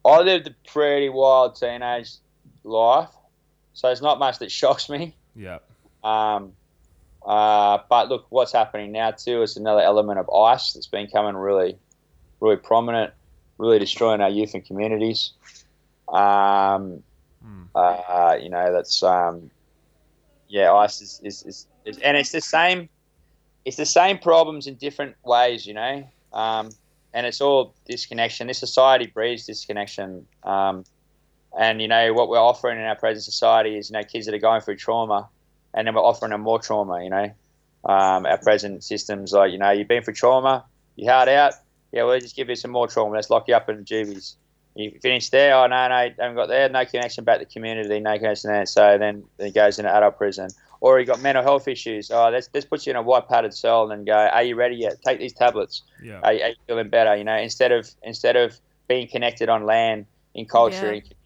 I 0.04 0.20
lived 0.20 0.46
a 0.46 0.54
pretty 0.70 1.08
wild 1.08 1.56
teenage 1.56 2.12
life, 2.62 3.10
so 3.74 3.88
it's 3.90 4.00
not 4.00 4.18
much 4.18 4.38
that 4.38 4.50
shocks 4.50 4.88
me. 4.88 5.14
Yeah. 5.34 5.58
Um, 6.02 6.52
uh, 7.26 7.78
but 7.90 8.08
look, 8.08 8.26
what's 8.30 8.52
happening 8.52 8.92
now 8.92 9.10
too 9.10 9.42
is 9.42 9.56
another 9.56 9.82
element 9.82 10.18
of 10.18 10.30
ice 10.30 10.72
that's 10.72 10.86
been 10.86 11.08
coming 11.08 11.36
really 11.36 11.76
really 12.40 12.56
prominent, 12.56 13.12
really 13.58 13.78
destroying 13.78 14.20
our 14.20 14.30
youth 14.30 14.54
and 14.54 14.64
communities. 14.64 15.32
Um, 16.08 17.02
mm. 17.44 17.66
uh, 17.74 18.36
you 18.40 18.48
know, 18.48 18.72
that's 18.72 19.02
um, 19.02 19.50
yeah, 20.48 20.72
ICE 20.72 21.00
is, 21.00 21.20
is, 21.22 21.42
is, 21.42 21.66
is, 21.84 21.98
and 21.98 22.16
it's 22.16 22.32
the 22.32 22.40
same. 22.40 22.88
It's 23.64 23.76
the 23.76 23.86
same 23.86 24.18
problems 24.18 24.66
in 24.66 24.76
different 24.76 25.16
ways, 25.24 25.66
you 25.66 25.74
know, 25.74 26.08
um, 26.32 26.70
and 27.12 27.26
it's 27.26 27.40
all 27.40 27.74
disconnection. 27.86 28.46
This 28.46 28.58
society 28.58 29.06
breeds 29.06 29.44
disconnection, 29.44 30.26
um, 30.44 30.84
and 31.58 31.82
you 31.82 31.88
know 31.88 32.14
what 32.14 32.28
we're 32.28 32.38
offering 32.38 32.78
in 32.78 32.84
our 32.84 32.96
present 32.96 33.24
society 33.24 33.76
is 33.76 33.90
you 33.90 33.94
know 33.94 34.04
kids 34.04 34.26
that 34.26 34.34
are 34.34 34.38
going 34.38 34.62
through 34.62 34.76
trauma, 34.76 35.28
and 35.74 35.86
then 35.86 35.94
we're 35.94 36.02
offering 36.02 36.30
them 36.30 36.40
more 36.40 36.58
trauma. 36.58 37.02
You 37.02 37.10
know, 37.10 37.30
um, 37.84 38.26
our 38.26 38.38
present 38.38 38.82
systems 38.84 39.32
like 39.32 39.52
you 39.52 39.58
know 39.58 39.70
you've 39.70 39.88
been 39.88 40.02
through 40.02 40.14
trauma, 40.14 40.64
you 40.96 41.10
hard 41.10 41.28
out, 41.28 41.52
yeah, 41.92 42.04
we'll 42.04 42.20
just 42.20 42.36
give 42.36 42.48
you 42.48 42.56
some 42.56 42.70
more 42.70 42.86
trauma. 42.88 43.14
Let's 43.14 43.30
lock 43.30 43.48
you 43.48 43.54
up 43.54 43.68
in 43.68 43.76
the 43.76 43.82
juvies. 43.82 44.36
You 44.74 44.96
finish 45.02 45.30
there, 45.30 45.54
oh 45.56 45.66
no, 45.66 45.88
no, 45.88 46.10
haven't 46.18 46.36
got 46.36 46.46
there, 46.46 46.68
no 46.68 46.84
connection 46.84 47.24
back 47.24 47.40
to 47.40 47.44
the 47.44 47.50
community, 47.50 47.98
no 47.98 48.16
connection 48.16 48.50
there. 48.50 48.66
So 48.66 48.96
then 48.96 49.24
he 49.38 49.50
goes 49.50 49.78
into 49.78 49.92
adult 49.92 50.18
prison. 50.18 50.50
Or 50.80 50.96
he 51.00 51.04
got 51.04 51.20
mental 51.20 51.42
health 51.42 51.66
issues. 51.66 52.12
Oh, 52.12 52.28
let's, 52.30 52.48
let's 52.54 52.64
put 52.64 52.86
you 52.86 52.90
in 52.90 52.96
a 52.96 53.02
white 53.02 53.28
padded 53.28 53.52
cell 53.52 53.90
and 53.90 54.06
go, 54.06 54.14
are 54.14 54.44
you 54.44 54.54
ready 54.54 54.76
yet? 54.76 55.02
Take 55.04 55.18
these 55.18 55.32
tablets. 55.32 55.82
Yeah. 56.00 56.20
Are, 56.20 56.30
are 56.30 56.32
you 56.32 56.54
feeling 56.68 56.88
better? 56.88 57.16
You 57.16 57.24
know, 57.24 57.36
instead 57.36 57.72
of 57.72 57.90
instead 58.04 58.36
of 58.36 58.60
being 58.86 59.08
connected 59.08 59.48
on 59.48 59.66
land, 59.66 60.06
in 60.34 60.46
culture, 60.46 60.86
yeah. 60.86 60.92
in 60.92 61.00
community, 61.00 61.16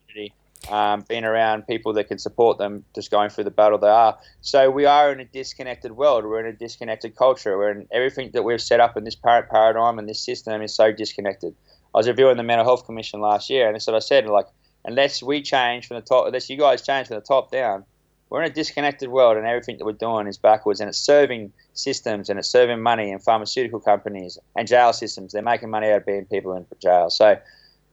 um, 0.71 1.05
being 1.09 1.25
around 1.25 1.67
people 1.67 1.93
that 1.95 2.09
can 2.09 2.19
support 2.19 2.59
them 2.59 2.85
just 2.95 3.11
going 3.11 3.31
through 3.31 3.45
the 3.45 3.51
battle 3.51 3.79
they 3.79 3.89
are. 3.89 4.19
So 4.41 4.71
we 4.71 4.85
are 4.85 5.13
in 5.13 5.21
a 5.21 5.25
disconnected 5.25 5.93
world. 5.93 6.25
We're 6.25 6.41
in 6.41 6.47
a 6.47 6.53
disconnected 6.53 7.17
culture. 7.17 7.59
We're 7.59 7.73
in 7.73 7.89
everything 7.91 8.31
that 8.33 8.45
we've 8.45 8.61
set 8.61 8.81
up 8.81 8.97
in 8.97 9.05
this 9.05 9.15
parent 9.17 9.49
paradigm 9.51 9.99
and 9.99 10.09
this 10.09 10.21
system 10.21 10.63
is 10.63 10.75
so 10.75 10.93
disconnected. 10.93 11.55
I 11.95 11.99
was 11.99 12.09
reviewing 12.09 12.37
the 12.37 12.43
Mental 12.43 12.65
Health 12.65 12.87
Commission 12.87 13.21
last 13.21 13.51
year, 13.51 13.67
and 13.67 13.75
that's 13.75 13.87
what 13.87 13.97
I 13.97 13.99
said. 13.99 14.27
Like, 14.27 14.47
unless 14.85 15.23
we 15.23 15.43
change 15.43 15.87
from 15.87 15.97
the 15.97 16.03
top, 16.03 16.27
unless 16.27 16.49
you 16.49 16.57
guys 16.57 16.81
change 16.81 17.09
from 17.09 17.17
the 17.17 17.23
top 17.23 17.51
down, 17.51 17.85
we're 18.31 18.43
in 18.43 18.51
a 18.51 18.55
disconnected 18.55 19.11
world, 19.11 19.37
and 19.37 19.47
everything 19.47 19.77
that 19.77 19.85
we're 19.85 19.93
doing 19.93 20.27
is 20.27 20.39
backwards, 20.39 20.81
and 20.81 20.89
it's 20.89 20.99
serving 20.99 21.53
systems, 21.75 22.31
and 22.31 22.39
it's 22.39 22.49
serving 22.49 22.81
money, 22.81 23.13
and 23.13 23.23
pharmaceutical 23.23 23.79
companies, 23.79 24.39
and 24.57 24.67
jail 24.67 24.95
systems. 24.95 25.35
They're 25.35 25.43
making 25.43 25.69
money 25.69 25.91
out 25.91 25.99
of 25.99 26.07
being 26.07 26.25
people 26.25 26.55
in 26.55 26.65
jail. 26.81 27.11
So 27.11 27.37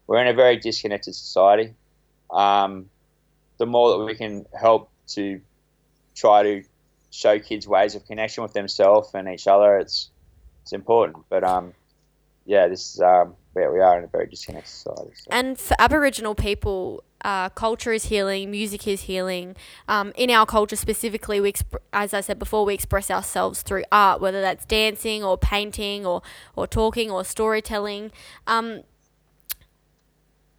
we're 0.08 0.22
in 0.22 0.28
a 0.28 0.34
very 0.34 0.56
disconnected 0.56 1.14
society 1.14 1.74
um, 2.32 2.90
the 3.58 3.66
more 3.66 3.98
that 3.98 4.06
we 4.06 4.16
can 4.16 4.46
help 4.60 4.90
to 5.10 5.42
try 6.16 6.44
to 6.44 6.64
show 7.12 7.40
kids 7.40 7.68
ways 7.68 7.96
of 7.96 8.06
connection 8.06 8.44
with 8.44 8.54
themselves 8.54 9.12
and 9.14 9.28
each 9.28 9.48
other, 9.48 9.78
it's 9.78 10.10
it's 10.64 10.74
important. 10.74 11.26
But 11.30 11.44
um, 11.44 11.74
yeah, 12.46 12.68
this 12.68 13.00
um, 13.02 13.36
yeah, 13.56 13.70
we 13.70 13.80
are 13.80 13.98
in 13.98 14.04
a 14.04 14.08
very 14.08 14.28
disconnected 14.28 14.70
society. 14.70 15.12
So. 15.16 15.28
And 15.32 15.60
for 15.60 15.76
Aboriginal 15.80 16.36
people, 16.36 17.04
uh, 17.24 17.50
culture 17.50 17.92
is 17.92 18.06
healing, 18.06 18.52
music 18.52 18.88
is 18.88 19.02
healing. 19.02 19.56
Um, 19.88 20.14
in 20.16 20.30
our 20.30 20.46
culture 20.46 20.76
specifically, 20.76 21.42
we 21.42 21.52
exp- 21.52 21.80
as 21.92 22.14
I 22.14 22.22
said 22.22 22.40
before, 22.40 22.66
we 22.66 22.74
express 22.74 23.12
ourselves 23.12 23.62
through 23.62 23.84
art, 23.92 24.22
whether 24.22 24.42
that's 24.42 24.66
dancing 24.66 25.24
or 25.24 25.38
painting 25.38 26.06
or, 26.06 26.22
or 26.56 26.68
talking 26.68 27.12
or 27.12 27.24
storytelling. 27.26 28.12
Um, 28.48 28.84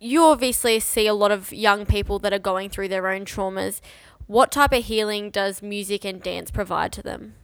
you 0.01 0.25
obviously 0.25 0.81
see 0.81 1.07
a 1.07 1.15
lot 1.15 1.31
of 1.31 1.53
young 1.53 1.85
people 1.85 2.19
that 2.21 2.33
are 2.33 2.39
going 2.39 2.71
through 2.71 2.89
their 2.89 3.09
own 3.09 3.27
traumas. 3.27 3.81
What 4.27 4.51
type 4.51 4.73
of 4.73 4.85
healing 4.85 5.31
does 5.31 5.63
music 5.63 6.05
and 6.05 6.23
dance 6.23 6.51
provide 6.51 6.93
to 6.95 7.03
them? 7.03 7.35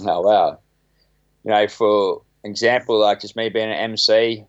Oh 0.00 0.20
wow! 0.20 0.60
You 1.44 1.50
know, 1.50 1.66
for 1.66 2.22
example, 2.44 3.00
like 3.00 3.20
just 3.20 3.34
me 3.34 3.48
being 3.48 3.68
an 3.68 3.90
MC, 3.90 4.46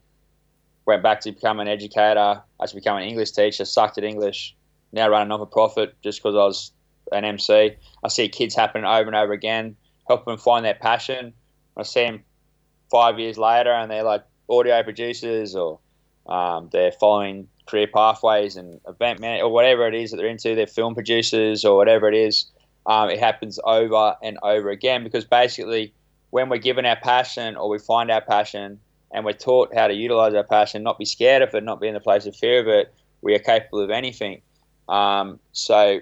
went 0.85 1.01
back 1.01 1.21
to 1.21 1.31
become 1.31 1.59
an 1.59 1.67
educator, 1.67 2.41
I 2.59 2.65
to 2.65 2.75
become 2.75 2.97
an 2.97 3.03
English 3.03 3.31
teacher, 3.31 3.65
sucked 3.65 3.97
at 3.97 4.03
English, 4.03 4.55
now 4.91 5.09
run 5.09 5.23
a 5.23 5.25
non 5.25 5.39
for 5.39 5.45
profit 5.45 5.95
just 6.03 6.21
because 6.21 6.35
I 6.35 6.45
was 6.45 6.71
an 7.11 7.25
MC. 7.25 7.71
I 8.03 8.07
see 8.09 8.29
kids 8.29 8.55
happening 8.55 8.85
over 8.85 9.07
and 9.07 9.15
over 9.15 9.33
again, 9.33 9.75
help 10.07 10.25
them 10.25 10.37
find 10.37 10.63
their 10.63 10.75
passion. 10.75 11.33
I 11.75 11.83
see 11.83 12.03
them 12.05 12.23
five 12.91 13.19
years 13.19 13.37
later 13.37 13.71
and 13.71 13.89
they're 13.89 14.03
like 14.03 14.23
audio 14.49 14.83
producers 14.83 15.55
or 15.55 15.79
um, 16.27 16.69
they're 16.71 16.91
following 16.91 17.47
career 17.67 17.87
pathways 17.87 18.55
and 18.55 18.79
event 18.87 19.19
man 19.19 19.41
or 19.41 19.49
whatever 19.49 19.87
it 19.87 19.95
is 19.95 20.11
that 20.11 20.17
they're 20.17 20.27
into. 20.27 20.55
They're 20.55 20.67
film 20.67 20.93
producers 20.93 21.65
or 21.65 21.77
whatever 21.77 22.07
it 22.07 22.15
is. 22.15 22.45
Um, 22.85 23.09
it 23.09 23.19
happens 23.19 23.59
over 23.63 24.15
and 24.21 24.37
over 24.43 24.69
again 24.69 25.03
because 25.03 25.25
basically, 25.25 25.93
when 26.31 26.49
we're 26.49 26.57
given 26.57 26.85
our 26.85 26.95
passion 26.97 27.55
or 27.55 27.69
we 27.69 27.79
find 27.79 28.11
our 28.11 28.21
passion 28.21 28.79
and 29.11 29.23
we're 29.23 29.33
taught 29.33 29.73
how 29.75 29.87
to 29.87 29.93
utilize 29.93 30.33
our 30.33 30.43
passion, 30.43 30.83
not 30.83 30.97
be 30.97 31.05
scared 31.05 31.41
of 31.41 31.53
it, 31.53 31.63
not 31.63 31.79
be 31.79 31.87
in 31.87 31.93
the 31.93 31.99
place 31.99 32.25
of 32.25 32.35
fear 32.35 32.59
of 32.59 32.67
it, 32.67 32.93
we 33.21 33.35
are 33.35 33.39
capable 33.39 33.81
of 33.81 33.89
anything. 33.89 34.41
Um, 34.89 35.39
so, 35.53 35.99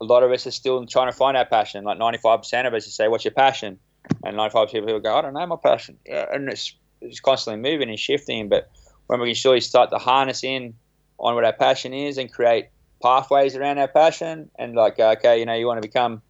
a 0.00 0.04
lot 0.04 0.22
of 0.22 0.32
us 0.32 0.46
are 0.46 0.50
still 0.50 0.84
trying 0.86 1.10
to 1.10 1.16
find 1.16 1.36
our 1.36 1.44
passion. 1.44 1.84
Like 1.84 1.98
95% 1.98 2.66
of 2.66 2.74
us 2.74 2.86
say, 2.86 3.08
"What's 3.08 3.24
your 3.24 3.32
passion?" 3.32 3.78
And 4.24 4.36
95% 4.36 4.80
of 4.80 4.86
people 4.86 5.00
go, 5.00 5.16
"I 5.16 5.22
don't 5.22 5.34
know 5.34 5.46
my 5.46 5.56
passion," 5.62 5.98
and 6.06 6.48
it's, 6.48 6.74
it's 7.00 7.20
constantly 7.20 7.70
moving 7.70 7.88
and 7.88 7.98
shifting. 7.98 8.48
But 8.48 8.68
when 9.06 9.20
we 9.20 9.28
can 9.28 9.34
surely 9.34 9.60
start 9.60 9.90
to 9.90 9.98
harness 9.98 10.44
in 10.44 10.74
on 11.18 11.34
what 11.34 11.44
our 11.44 11.52
passion 11.52 11.94
is 11.94 12.18
and 12.18 12.32
create 12.32 12.68
pathways 13.02 13.54
around 13.56 13.78
our 13.78 13.88
passion 13.88 14.50
and 14.58 14.74
like 14.74 14.98
okay 14.98 15.38
you 15.38 15.46
know 15.46 15.54
you 15.54 15.66
want 15.66 15.80
to 15.80 15.86
become 15.86 16.22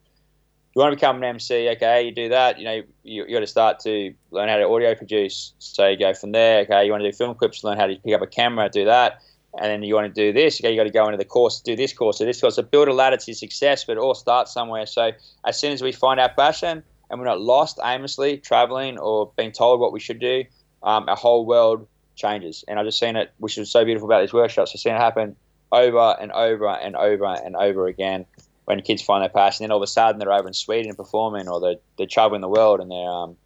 you 0.75 0.81
want 0.83 0.93
to 0.93 0.97
become 0.97 1.17
an 1.17 1.25
MC 1.25 1.69
okay 1.71 2.05
you 2.05 2.13
do 2.13 2.29
that 2.29 2.59
you 2.59 2.65
know 2.65 2.83
you, 3.03 3.25
you 3.27 3.35
got 3.35 3.41
to 3.41 3.47
start 3.47 3.81
to 3.81 4.13
learn 4.31 4.49
how 4.49 4.57
to 4.57 4.69
audio 4.69 4.95
produce. 4.95 5.55
So 5.59 5.89
you 5.89 5.99
go 5.99 6.13
from 6.15 6.33
there 6.33 6.61
okay 6.61 6.85
you 6.85 6.91
want 6.91 7.03
to 7.03 7.11
do 7.11 7.17
film 7.17 7.35
clips 7.35 7.65
learn 7.65 7.79
how 7.79 7.87
to 7.87 7.97
pick 7.97 8.15
up 8.15 8.23
a 8.23 8.27
camera 8.27 8.69
do 8.69 8.85
that. 8.85 9.21
And 9.59 9.71
then 9.71 9.83
you 9.83 9.95
want 9.95 10.13
to 10.15 10.21
do 10.21 10.33
this 10.33 10.61
okay 10.61 10.71
you 10.71 10.77
got 10.77 10.85
to 10.85 10.91
go 10.91 11.07
into 11.07 11.19
the 11.19 11.25
course 11.25 11.61
do 11.61 11.77
this 11.77 11.93
course 11.93 12.19
do 12.19 12.27
this 12.27 12.41
course. 12.41 12.57
So 12.57 12.63
build 12.63 12.89
a 12.89 12.93
ladder 12.93 13.17
to 13.17 13.35
success 13.35 13.85
but 13.85 13.93
it 13.93 13.99
all 13.99 14.15
starts 14.15 14.53
somewhere. 14.53 14.87
So 14.87 15.13
as 15.47 15.59
soon 15.59 15.73
as 15.73 15.83
we 15.83 15.93
find 15.93 16.21
our 16.21 16.33
passion 16.33 16.83
and 17.11 17.21
we're 17.21 17.27
not 17.27 17.41
lost 17.41 17.79
aimlessly 17.83 18.39
traveling 18.39 18.99
or 18.99 19.33
being 19.37 19.53
told 19.53 19.81
what 19.81 19.93
we 19.93 20.01
should 20.01 20.19
do 20.19 20.45
um, 20.83 21.09
our 21.09 21.17
whole 21.17 21.47
world 21.47 21.87
changes. 22.17 22.65
And 22.67 22.79
I've 22.79 22.87
just 22.87 22.99
seen 22.99 23.17
it, 23.17 23.31
which 23.39 23.59
is 23.59 23.71
so 23.71 23.85
beautiful 23.85 24.09
about 24.09 24.23
these 24.23 24.33
workshops. 24.33 24.73
I've 24.75 24.81
seen 24.81 24.95
it 24.95 24.99
happen 24.99 25.37
over 25.71 26.17
and 26.21 26.33
over 26.33 26.69
and 26.69 26.97
over 26.97 27.27
and 27.27 27.55
over 27.55 27.87
again 27.87 28.27
when 28.65 28.81
kids 28.83 29.03
find 29.03 29.23
their 29.23 29.29
passion. 29.29 29.65
And 29.65 29.71
then 29.71 29.75
all 29.75 29.83
of 29.83 29.85
a 29.85 29.87
sudden 29.87 30.19
they're 30.19 30.33
over 30.33 30.49
in 30.49 30.55
Sweden 30.55 30.95
performing, 30.95 31.49
or 31.49 31.61
they're, 31.61 31.77
they're 31.97 32.07
traveling 32.07 32.41
the 32.41 32.49
world 32.49 32.81
and 32.81 32.91
they're 32.91 33.11
um, 33.11 33.37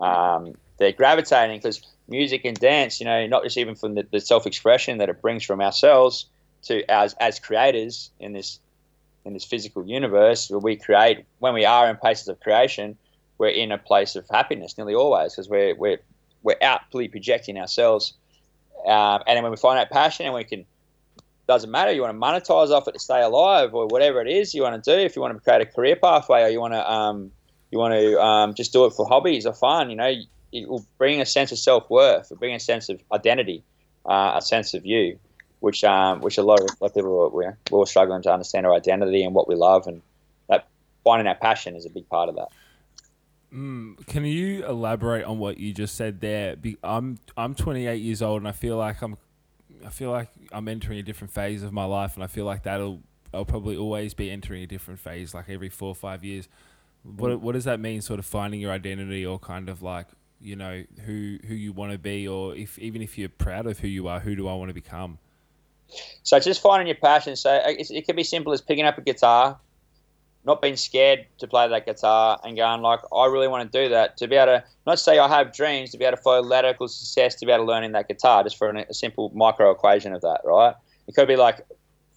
um, 0.00 0.54
they're 0.78 0.92
gravitating 0.92 1.58
because 1.58 1.82
music 2.08 2.44
and 2.44 2.58
dance, 2.58 3.00
you 3.00 3.06
know, 3.06 3.26
not 3.26 3.44
just 3.44 3.58
even 3.58 3.74
from 3.74 3.94
the, 3.94 4.06
the 4.10 4.20
self 4.20 4.46
expression 4.46 4.98
that 4.98 5.08
it 5.08 5.20
brings 5.20 5.44
from 5.44 5.60
ourselves 5.60 6.26
to 6.64 6.88
as 6.90 7.14
as 7.20 7.38
creators 7.38 8.10
in 8.20 8.32
this 8.32 8.60
in 9.24 9.32
this 9.32 9.44
physical 9.44 9.86
universe 9.86 10.50
where 10.50 10.58
we 10.58 10.76
create 10.76 11.24
when 11.38 11.54
we 11.54 11.64
are 11.64 11.88
in 11.88 11.96
places 11.96 12.28
of 12.28 12.40
creation 12.40 12.96
we're 13.38 13.48
in 13.48 13.72
a 13.72 13.78
place 13.78 14.16
of 14.16 14.24
happiness 14.30 14.76
nearly 14.76 14.94
always 14.94 15.32
because 15.32 15.48
we're, 15.48 15.74
we're 15.74 15.98
we're 16.42 16.56
outly 16.62 17.08
projecting 17.08 17.58
ourselves. 17.58 18.14
Um, 18.86 19.22
and 19.26 19.36
then 19.36 19.42
when 19.42 19.52
we 19.52 19.56
find 19.56 19.78
that 19.78 19.90
passion 19.90 20.26
and 20.26 20.34
we 20.34 20.44
can, 20.44 20.64
doesn't 21.46 21.70
matter, 21.70 21.92
you 21.92 22.02
want 22.02 22.14
to 22.14 22.20
monetize 22.20 22.70
off 22.70 22.88
it 22.88 22.92
to 22.92 22.98
stay 22.98 23.22
alive 23.22 23.74
or 23.74 23.86
whatever 23.86 24.20
it 24.20 24.28
is 24.28 24.54
you 24.54 24.62
want 24.62 24.82
to 24.82 24.96
do. 24.96 25.00
If 25.00 25.16
you 25.16 25.22
want 25.22 25.34
to 25.34 25.40
create 25.40 25.60
a 25.60 25.66
career 25.66 25.96
pathway 25.96 26.42
or 26.42 26.48
you 26.48 26.60
want 26.60 26.74
to, 26.74 26.90
um, 26.90 27.32
you 27.70 27.78
want 27.78 27.94
to 27.94 28.20
um, 28.20 28.54
just 28.54 28.72
do 28.72 28.84
it 28.86 28.92
for 28.92 29.06
hobbies 29.06 29.46
or 29.46 29.52
fun, 29.52 29.90
you 29.90 29.96
know, 29.96 30.12
it 30.52 30.68
will 30.68 30.86
bring 30.98 31.20
a 31.20 31.26
sense 31.26 31.50
of 31.52 31.58
self 31.58 31.88
worth, 31.88 32.30
it 32.30 32.38
bring 32.38 32.54
a 32.54 32.60
sense 32.60 32.88
of 32.88 33.00
identity, 33.12 33.62
uh, 34.06 34.32
a 34.36 34.42
sense 34.42 34.74
of 34.74 34.84
you, 34.84 35.18
which 35.60 35.82
um, 35.82 36.20
which 36.20 36.38
a 36.38 36.42
lot 36.42 36.60
of, 36.60 36.68
of 36.80 36.94
people 36.94 37.30
we're, 37.32 37.56
we're 37.70 37.78
all 37.78 37.86
struggling 37.86 38.22
to 38.22 38.32
understand 38.32 38.66
our 38.66 38.74
identity 38.74 39.24
and 39.24 39.34
what 39.34 39.48
we 39.48 39.54
love, 39.54 39.86
and 39.86 40.02
that 40.48 40.68
finding 41.04 41.26
our 41.26 41.34
passion 41.34 41.74
is 41.74 41.86
a 41.86 41.90
big 41.90 42.08
part 42.08 42.28
of 42.28 42.36
that. 42.36 42.48
Mm, 43.52 44.06
can 44.06 44.24
you 44.24 44.64
elaborate 44.66 45.24
on 45.24 45.38
what 45.38 45.58
you 45.58 45.74
just 45.74 45.94
said 45.94 46.20
there? 46.20 46.56
Be, 46.56 46.78
I'm 46.82 47.18
I'm 47.36 47.54
28 47.54 47.96
years 47.96 48.22
old 48.22 48.40
and 48.40 48.48
I 48.48 48.52
feel 48.52 48.76
like 48.76 49.02
I'm 49.02 49.16
I 49.84 49.90
feel 49.90 50.10
like 50.10 50.28
I'm 50.52 50.68
entering 50.68 50.98
a 50.98 51.02
different 51.02 51.32
phase 51.32 51.62
of 51.62 51.72
my 51.72 51.84
life 51.84 52.14
and 52.14 52.24
I 52.24 52.28
feel 52.28 52.46
like 52.46 52.62
that'll 52.62 53.00
I'll 53.34 53.44
probably 53.44 53.76
always 53.76 54.14
be 54.14 54.30
entering 54.30 54.62
a 54.62 54.66
different 54.66 55.00
phase 55.00 55.34
like 55.34 55.48
every 55.48 55.68
4 55.68 55.88
or 55.88 55.94
5 55.94 56.24
years. 56.24 56.48
What 57.04 57.40
what 57.40 57.52
does 57.52 57.64
that 57.64 57.80
mean 57.80 58.00
sort 58.00 58.18
of 58.18 58.26
finding 58.26 58.60
your 58.60 58.72
identity 58.72 59.26
or 59.26 59.38
kind 59.38 59.68
of 59.68 59.82
like, 59.82 60.06
you 60.40 60.56
know, 60.56 60.84
who 61.04 61.38
who 61.46 61.54
you 61.54 61.72
want 61.72 61.92
to 61.92 61.98
be 61.98 62.26
or 62.26 62.54
if 62.54 62.78
even 62.78 63.02
if 63.02 63.18
you're 63.18 63.28
proud 63.28 63.66
of 63.66 63.80
who 63.80 63.88
you 63.88 64.08
are, 64.08 64.20
who 64.20 64.34
do 64.34 64.48
I 64.48 64.54
want 64.54 64.70
to 64.70 64.74
become? 64.74 65.18
So 66.22 66.38
just 66.38 66.62
finding 66.62 66.86
your 66.86 66.96
passion. 66.96 67.36
So 67.36 67.52
it, 67.66 67.90
it 67.90 68.06
can 68.06 68.16
be 68.16 68.24
simple 68.24 68.52
as 68.52 68.62
picking 68.62 68.84
up 68.84 68.96
a 68.96 69.02
guitar, 69.02 69.58
not 70.44 70.60
being 70.60 70.76
scared 70.76 71.26
to 71.38 71.46
play 71.46 71.68
that 71.68 71.86
guitar 71.86 72.40
and 72.42 72.56
going 72.56 72.82
like, 72.82 73.00
I 73.14 73.26
really 73.26 73.48
want 73.48 73.70
to 73.70 73.82
do 73.82 73.88
that. 73.90 74.16
To 74.18 74.26
be 74.26 74.36
able 74.36 74.46
to 74.46 74.64
not 74.86 74.98
say 74.98 75.18
I 75.18 75.28
have 75.28 75.54
dreams, 75.54 75.90
to 75.90 75.98
be 75.98 76.04
able 76.04 76.16
to 76.16 76.22
follow 76.22 76.42
lateral 76.42 76.88
success, 76.88 77.36
to 77.36 77.46
be 77.46 77.52
able 77.52 77.64
to 77.64 77.68
learn 77.68 77.84
in 77.84 77.92
that 77.92 78.08
guitar, 78.08 78.42
just 78.42 78.58
for 78.58 78.68
an, 78.68 78.78
a 78.78 78.94
simple 78.94 79.30
micro 79.34 79.70
equation 79.70 80.12
of 80.12 80.22
that, 80.22 80.40
right? 80.44 80.74
It 81.06 81.14
could 81.14 81.28
be 81.28 81.36
like 81.36 81.60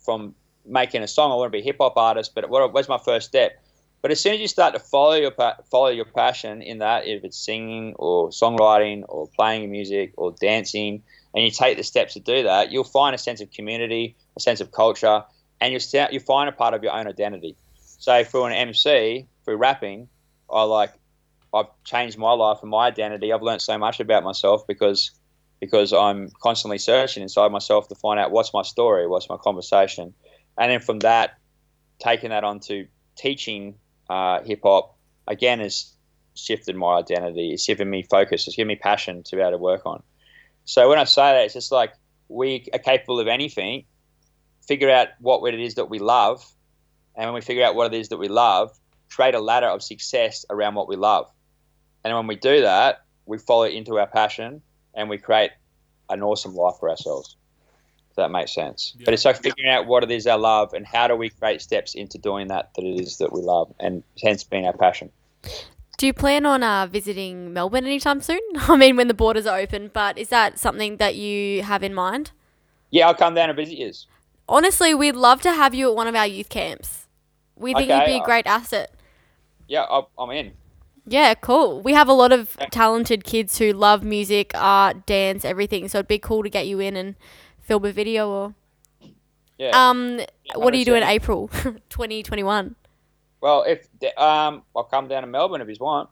from 0.03 0.33
making 0.65 1.03
a 1.03 1.07
song, 1.07 1.31
I 1.31 1.35
want 1.35 1.51
to 1.51 1.57
be 1.57 1.61
a 1.61 1.63
hip 1.63 1.77
hop 1.79 1.97
artist, 1.97 2.33
but 2.33 2.49
what, 2.49 2.73
where's 2.73 2.89
my 2.89 2.97
first 2.97 3.27
step? 3.27 3.61
But 4.01 4.11
as 4.11 4.19
soon 4.19 4.35
as 4.35 4.39
you 4.39 4.47
start 4.47 4.73
to 4.75 4.79
follow 4.79 5.15
your 5.15 5.33
follow 5.71 5.87
your 5.87 6.05
passion 6.05 6.61
in 6.61 6.77
that, 6.77 7.07
if 7.07 7.23
it's 7.23 7.37
singing 7.37 7.95
or 7.97 8.29
songwriting 8.29 9.03
or 9.07 9.27
playing 9.35 9.71
music 9.71 10.13
or 10.15 10.31
dancing, 10.39 11.01
and 11.33 11.43
you 11.43 11.49
take 11.49 11.77
the 11.77 11.83
steps 11.83 12.13
to 12.13 12.19
do 12.19 12.43
that, 12.43 12.71
you'll 12.71 12.83
find 12.83 13.15
a 13.15 13.17
sense 13.17 13.41
of 13.41 13.49
community, 13.49 14.15
a 14.37 14.39
sense 14.39 14.61
of 14.61 14.71
culture, 14.71 15.23
and 15.59 15.73
you 15.73 15.79
you 16.11 16.19
find 16.19 16.47
a 16.47 16.51
part 16.51 16.75
of 16.75 16.83
your 16.83 16.93
own 16.93 17.07
identity. 17.07 17.55
So 17.97 18.23
for 18.23 18.47
an 18.47 18.53
MC, 18.53 19.27
for 19.43 19.55
rapping, 19.55 20.07
I 20.49 20.63
like 20.63 20.91
I've 21.53 21.67
changed 21.85 22.17
my 22.17 22.33
life 22.33 22.59
and 22.61 22.69
my 22.69 22.87
identity. 22.87 23.31
I've 23.31 23.41
learned 23.41 23.61
so 23.61 23.77
much 23.77 23.99
about 23.99 24.23
myself 24.23 24.67
because 24.67 25.11
because 25.61 25.93
I'm 25.93 26.29
constantly 26.41 26.77
searching 26.77 27.23
inside 27.23 27.51
myself 27.51 27.87
to 27.87 27.95
find 27.95 28.19
out 28.19 28.31
what's 28.31 28.53
my 28.53 28.61
story, 28.61 29.07
what's 29.07 29.29
my 29.29 29.37
conversation, 29.37 30.13
and 30.57 30.71
then 30.71 30.81
from 30.81 30.99
that, 30.99 31.37
taking 31.99 32.31
that 32.31 32.43
on 32.43 32.59
to 32.61 32.87
teaching 33.15 33.75
uh, 34.09 34.41
hip 34.43 34.59
hop 34.63 34.97
again 35.27 35.59
has 35.59 35.93
shifted 36.35 36.75
my 36.75 36.97
identity. 36.97 37.51
It's 37.53 37.65
given 37.65 37.89
me 37.89 38.03
focus. 38.03 38.47
It's 38.47 38.55
given 38.55 38.67
me 38.67 38.75
passion 38.75 39.23
to 39.23 39.35
be 39.35 39.41
able 39.41 39.51
to 39.51 39.57
work 39.57 39.85
on. 39.85 40.03
So 40.65 40.89
when 40.89 40.99
I 40.99 41.05
say 41.05 41.31
that, 41.31 41.45
it's 41.45 41.53
just 41.53 41.71
like 41.71 41.93
we 42.27 42.67
are 42.73 42.79
capable 42.79 43.19
of 43.19 43.27
anything. 43.27 43.85
Figure 44.67 44.89
out 44.89 45.09
what 45.19 45.53
it 45.53 45.59
is 45.59 45.75
that 45.75 45.89
we 45.89 45.99
love, 45.99 46.45
and 47.15 47.27
when 47.27 47.33
we 47.33 47.41
figure 47.41 47.63
out 47.63 47.75
what 47.75 47.93
it 47.93 47.97
is 47.97 48.09
that 48.09 48.17
we 48.17 48.27
love, 48.27 48.77
create 49.09 49.35
a 49.35 49.39
ladder 49.39 49.67
of 49.67 49.81
success 49.81 50.45
around 50.49 50.75
what 50.75 50.87
we 50.87 50.95
love. 50.95 51.29
And 52.03 52.15
when 52.15 52.27
we 52.27 52.35
do 52.35 52.61
that, 52.61 53.03
we 53.25 53.37
follow 53.37 53.63
into 53.63 53.97
our 53.99 54.07
passion 54.07 54.61
and 54.93 55.09
we 55.09 55.17
create 55.17 55.51
an 56.09 56.21
awesome 56.21 56.55
life 56.55 56.75
for 56.79 56.89
ourselves. 56.89 57.35
If 58.11 58.17
that 58.17 58.31
makes 58.31 58.53
sense. 58.53 58.93
Yeah. 58.97 59.05
But 59.05 59.13
it's 59.13 59.25
like 59.25 59.41
figuring 59.41 59.71
out 59.71 59.87
what 59.87 60.03
it 60.03 60.11
is 60.11 60.27
our 60.27 60.37
love 60.37 60.73
and 60.73 60.85
how 60.85 61.07
do 61.07 61.15
we 61.15 61.29
create 61.29 61.61
steps 61.61 61.95
into 61.95 62.17
doing 62.17 62.47
that 62.47 62.73
that 62.75 62.83
it 62.85 63.01
is 63.01 63.17
that 63.17 63.33
we 63.33 63.41
love 63.41 63.73
and 63.79 64.03
hence 64.21 64.43
being 64.43 64.65
our 64.65 64.77
passion. 64.77 65.11
Do 65.97 66.07
you 66.07 66.13
plan 66.13 66.45
on 66.45 66.61
uh, 66.61 66.87
visiting 66.87 67.53
Melbourne 67.53 67.85
anytime 67.85 68.21
soon? 68.21 68.39
I 68.55 68.75
mean, 68.75 68.97
when 68.97 69.07
the 69.07 69.13
borders 69.13 69.45
are 69.45 69.57
open, 69.57 69.89
but 69.93 70.17
is 70.17 70.29
that 70.29 70.59
something 70.59 70.97
that 70.97 71.15
you 71.15 71.63
have 71.63 71.83
in 71.83 71.93
mind? 71.93 72.31
Yeah, 72.91 73.07
I'll 73.07 73.15
come 73.15 73.33
down 73.33 73.49
and 73.49 73.57
visit 73.57 73.77
you. 73.77 73.91
Honestly, 74.47 74.93
we'd 74.93 75.15
love 75.15 75.41
to 75.41 75.51
have 75.51 75.73
you 75.73 75.89
at 75.89 75.95
one 75.95 76.07
of 76.07 76.15
our 76.15 76.27
youth 76.27 76.49
camps. 76.49 77.04
We 77.55 77.73
think 77.73 77.89
okay, 77.89 77.99
you'd 77.99 78.17
be 78.17 78.21
a 78.21 78.25
great 78.25 78.47
asset. 78.47 78.91
Yeah, 79.67 79.85
I'm 80.17 80.31
in. 80.31 80.53
Yeah, 81.07 81.35
cool. 81.35 81.81
We 81.81 81.93
have 81.93 82.07
a 82.07 82.13
lot 82.13 82.31
of 82.31 82.57
talented 82.71 83.23
kids 83.23 83.57
who 83.57 83.71
love 83.73 84.03
music, 84.03 84.51
art, 84.55 85.05
dance, 85.05 85.45
everything. 85.45 85.87
So 85.87 85.99
it'd 85.99 86.07
be 86.07 86.19
cool 86.19 86.43
to 86.43 86.49
get 86.49 86.67
you 86.67 86.79
in 86.79 86.95
and 86.95 87.15
film 87.61 87.85
a 87.85 87.91
video 87.91 88.29
or. 88.29 88.55
Yeah. 89.57 89.71
Um, 89.73 90.19
what 90.55 90.71
do 90.71 90.79
you 90.79 90.85
do 90.85 90.95
in 90.95 91.03
April, 91.03 91.47
2021? 91.89 92.75
Well, 93.39 93.63
if 93.63 93.87
um, 94.17 94.63
I'll 94.75 94.83
come 94.83 95.07
down 95.07 95.21
to 95.21 95.27
Melbourne 95.27 95.61
if 95.61 95.69
you 95.69 95.75
want. 95.79 96.09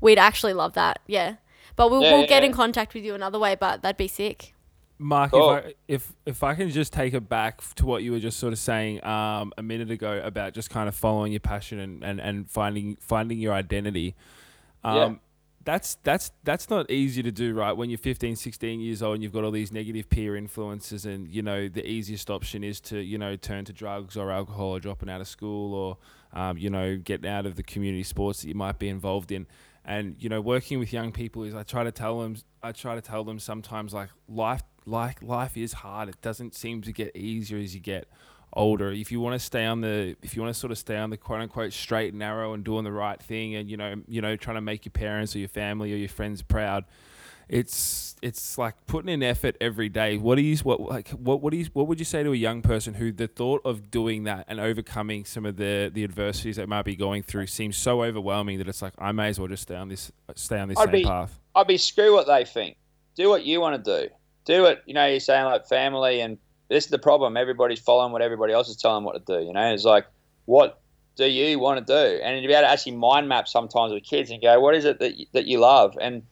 We'd 0.00 0.18
actually 0.18 0.52
love 0.52 0.74
that. 0.74 1.00
Yeah. 1.06 1.36
But 1.74 1.90
we'll, 1.90 2.02
Yeah, 2.02 2.12
we'll 2.12 2.20
yeah, 2.22 2.26
get 2.26 2.44
in 2.44 2.52
contact 2.52 2.94
with 2.94 3.04
you 3.04 3.14
another 3.14 3.38
way. 3.38 3.56
But 3.56 3.82
that'd 3.82 3.96
be 3.96 4.08
sick. 4.08 4.54
Mark, 4.98 5.30
Cool. 5.30 5.54
if, 5.54 5.64
I, 5.64 5.74
if 5.86 6.12
if 6.26 6.42
I 6.42 6.54
can 6.54 6.70
just 6.70 6.92
take 6.92 7.14
it 7.14 7.28
back 7.28 7.62
to 7.76 7.86
what 7.86 8.02
you 8.02 8.12
were 8.12 8.18
just 8.18 8.38
sort 8.38 8.52
of 8.52 8.58
saying 8.58 9.04
um, 9.04 9.52
a 9.56 9.62
minute 9.62 9.90
ago 9.90 10.20
about 10.24 10.54
just 10.54 10.70
kind 10.70 10.88
of 10.88 10.94
following 10.94 11.32
your 11.32 11.40
passion 11.40 11.78
and, 11.78 12.02
and, 12.02 12.20
and 12.20 12.50
finding 12.50 12.96
finding 13.00 13.38
your 13.38 13.52
identity. 13.52 14.14
Um, 14.84 14.96
Yeah. 14.96 15.14
That's 15.64 15.96
that's 16.02 16.30
that's 16.44 16.70
not 16.70 16.90
easy 16.90 17.22
to 17.22 17.30
do, 17.30 17.52
right? 17.52 17.72
When 17.72 17.90
you're 17.90 17.98
15, 17.98 18.36
16 18.36 18.80
years 18.80 19.02
old 19.02 19.16
and 19.16 19.22
you've 19.22 19.34
got 19.34 19.44
all 19.44 19.50
these 19.50 19.70
negative 19.70 20.08
peer 20.08 20.34
influences, 20.34 21.04
and 21.04 21.28
you 21.28 21.42
know 21.42 21.68
the 21.68 21.86
easiest 21.86 22.30
option 22.30 22.64
is 22.64 22.80
to 22.82 22.98
you 23.00 23.18
know 23.18 23.36
turn 23.36 23.66
to 23.66 23.72
drugs 23.74 24.16
or 24.16 24.30
alcohol 24.30 24.68
or 24.68 24.80
dropping 24.80 25.10
out 25.10 25.20
of 25.20 25.28
school 25.28 25.74
or 25.74 25.98
um, 26.32 26.56
you 26.56 26.70
know 26.70 26.96
getting 26.96 27.28
out 27.28 27.44
of 27.44 27.56
the 27.56 27.62
community 27.62 28.02
sports 28.02 28.40
that 28.42 28.48
you 28.48 28.54
might 28.54 28.78
be 28.78 28.88
involved 28.88 29.30
in 29.30 29.46
and 29.84 30.16
you 30.20 30.28
know 30.28 30.40
working 30.40 30.78
with 30.78 30.92
young 30.92 31.12
people 31.12 31.42
is 31.42 31.54
I 31.54 31.64
try 31.64 31.84
to 31.84 31.92
tell 31.92 32.20
them 32.20 32.36
I 32.62 32.72
try 32.72 32.94
to 32.94 33.00
tell 33.02 33.24
them 33.24 33.38
sometimes 33.38 33.92
like 33.92 34.08
life 34.28 34.62
like 34.88 35.22
life 35.22 35.56
is 35.56 35.72
hard 35.72 36.08
it 36.08 36.20
doesn't 36.22 36.54
seem 36.54 36.82
to 36.82 36.92
get 36.92 37.14
easier 37.16 37.58
as 37.58 37.74
you 37.74 37.80
get 37.80 38.08
older 38.54 38.90
if 38.90 39.12
you 39.12 39.20
want 39.20 39.38
to 39.38 39.38
stay 39.38 39.66
on 39.66 39.80
the 39.82 40.16
if 40.22 40.34
you 40.34 40.42
want 40.42 40.52
to 40.52 40.58
sort 40.58 40.70
of 40.70 40.78
stay 40.78 40.96
on 40.96 41.10
the 41.10 41.16
quote 41.16 41.40
unquote 41.40 41.72
straight 41.72 42.10
and 42.12 42.18
narrow 42.18 42.54
and 42.54 42.64
doing 42.64 42.84
the 42.84 42.92
right 42.92 43.22
thing 43.22 43.54
and 43.54 43.68
you 43.68 43.76
know 43.76 43.94
you 44.08 44.22
know 44.22 44.36
trying 44.36 44.56
to 44.56 44.60
make 44.60 44.84
your 44.84 44.92
parents 44.92 45.36
or 45.36 45.38
your 45.38 45.48
family 45.48 45.92
or 45.92 45.96
your 45.96 46.08
friends 46.08 46.40
proud 46.42 46.84
it's 47.48 48.14
it's 48.20 48.58
like 48.58 48.74
putting 48.86 49.08
in 49.08 49.22
effort 49.22 49.56
every 49.60 49.88
day. 49.88 50.18
What 50.18 50.36
do 50.36 50.42
you 50.42 50.56
what 50.58 50.80
like 50.80 51.08
what 51.10 51.40
what 51.40 51.50
do 51.50 51.56
you 51.56 51.66
what 51.72 51.86
would 51.86 51.98
you 51.98 52.04
say 52.04 52.22
to 52.22 52.32
a 52.32 52.36
young 52.36 52.62
person 52.62 52.94
who 52.94 53.10
the 53.10 53.26
thought 53.26 53.62
of 53.64 53.90
doing 53.90 54.24
that 54.24 54.44
and 54.48 54.60
overcoming 54.60 55.24
some 55.24 55.46
of 55.46 55.56
the 55.56 55.90
the 55.92 56.04
adversities 56.04 56.56
they 56.56 56.66
might 56.66 56.84
be 56.84 56.94
going 56.94 57.22
through 57.22 57.46
seems 57.46 57.76
so 57.76 58.02
overwhelming 58.02 58.58
that 58.58 58.68
it's 58.68 58.82
like 58.82 58.92
I 58.98 59.12
may 59.12 59.28
as 59.28 59.38
well 59.38 59.48
just 59.48 59.62
stay 59.62 59.76
on 59.76 59.88
this 59.88 60.12
stay 60.34 60.58
on 60.58 60.68
this 60.68 60.78
I'd 60.78 60.84
same 60.90 60.92
be- 60.92 61.04
path. 61.04 61.38
I'd 61.54 61.66
be 61.66 61.78
screw 61.78 62.12
what 62.12 62.26
they 62.26 62.44
think. 62.44 62.76
Do 63.14 63.28
what 63.30 63.44
you 63.44 63.60
want 63.60 63.82
to 63.82 64.02
do. 64.02 64.14
Do 64.48 64.64
it. 64.64 64.82
You 64.86 64.94
know, 64.94 65.04
you're 65.04 65.20
saying 65.20 65.44
like 65.44 65.68
family, 65.68 66.22
and 66.22 66.38
this 66.70 66.84
is 66.84 66.90
the 66.90 66.98
problem. 66.98 67.36
Everybody's 67.36 67.80
following 67.80 68.12
what 68.12 68.22
everybody 68.22 68.54
else 68.54 68.70
is 68.70 68.76
telling 68.76 68.96
them 68.96 69.04
what 69.04 69.26
to 69.26 69.38
do. 69.38 69.44
You 69.44 69.52
know, 69.52 69.74
it's 69.74 69.84
like, 69.84 70.06
what 70.46 70.80
do 71.16 71.26
you 71.26 71.58
want 71.58 71.86
to 71.86 71.92
do? 71.92 72.22
And 72.22 72.40
to 72.40 72.48
be 72.48 72.54
able 72.54 72.62
to 72.62 72.70
actually 72.70 72.96
mind 72.96 73.28
map 73.28 73.46
sometimes 73.46 73.92
with 73.92 74.04
kids 74.04 74.30
and 74.30 74.40
go, 74.40 74.58
what 74.58 74.74
is 74.74 74.86
it 74.86 75.00
that 75.00 75.18
you, 75.18 75.26
that 75.34 75.44
you 75.44 75.58
love? 75.58 75.98
And 76.00 76.22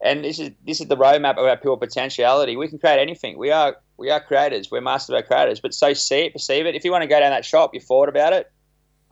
and 0.00 0.24
this 0.24 0.38
is 0.38 0.50
this 0.64 0.80
is 0.80 0.86
the 0.86 0.96
roadmap 0.96 1.36
of 1.36 1.46
our 1.46 1.56
pure 1.56 1.76
potentiality. 1.76 2.56
We 2.56 2.68
can 2.68 2.78
create 2.78 3.00
anything. 3.00 3.36
We 3.36 3.50
are 3.50 3.76
we 3.96 4.08
are 4.08 4.20
creators. 4.20 4.70
We're 4.70 4.80
masters 4.80 5.14
of 5.14 5.16
our 5.16 5.22
creators. 5.24 5.58
But 5.58 5.74
so 5.74 5.94
see 5.94 6.26
it, 6.26 6.32
perceive 6.32 6.66
it. 6.66 6.76
If 6.76 6.84
you 6.84 6.92
want 6.92 7.02
to 7.02 7.08
go 7.08 7.18
down 7.18 7.32
that 7.32 7.44
shop, 7.44 7.74
you 7.74 7.80
thought 7.80 8.08
about 8.08 8.32
it. 8.34 8.52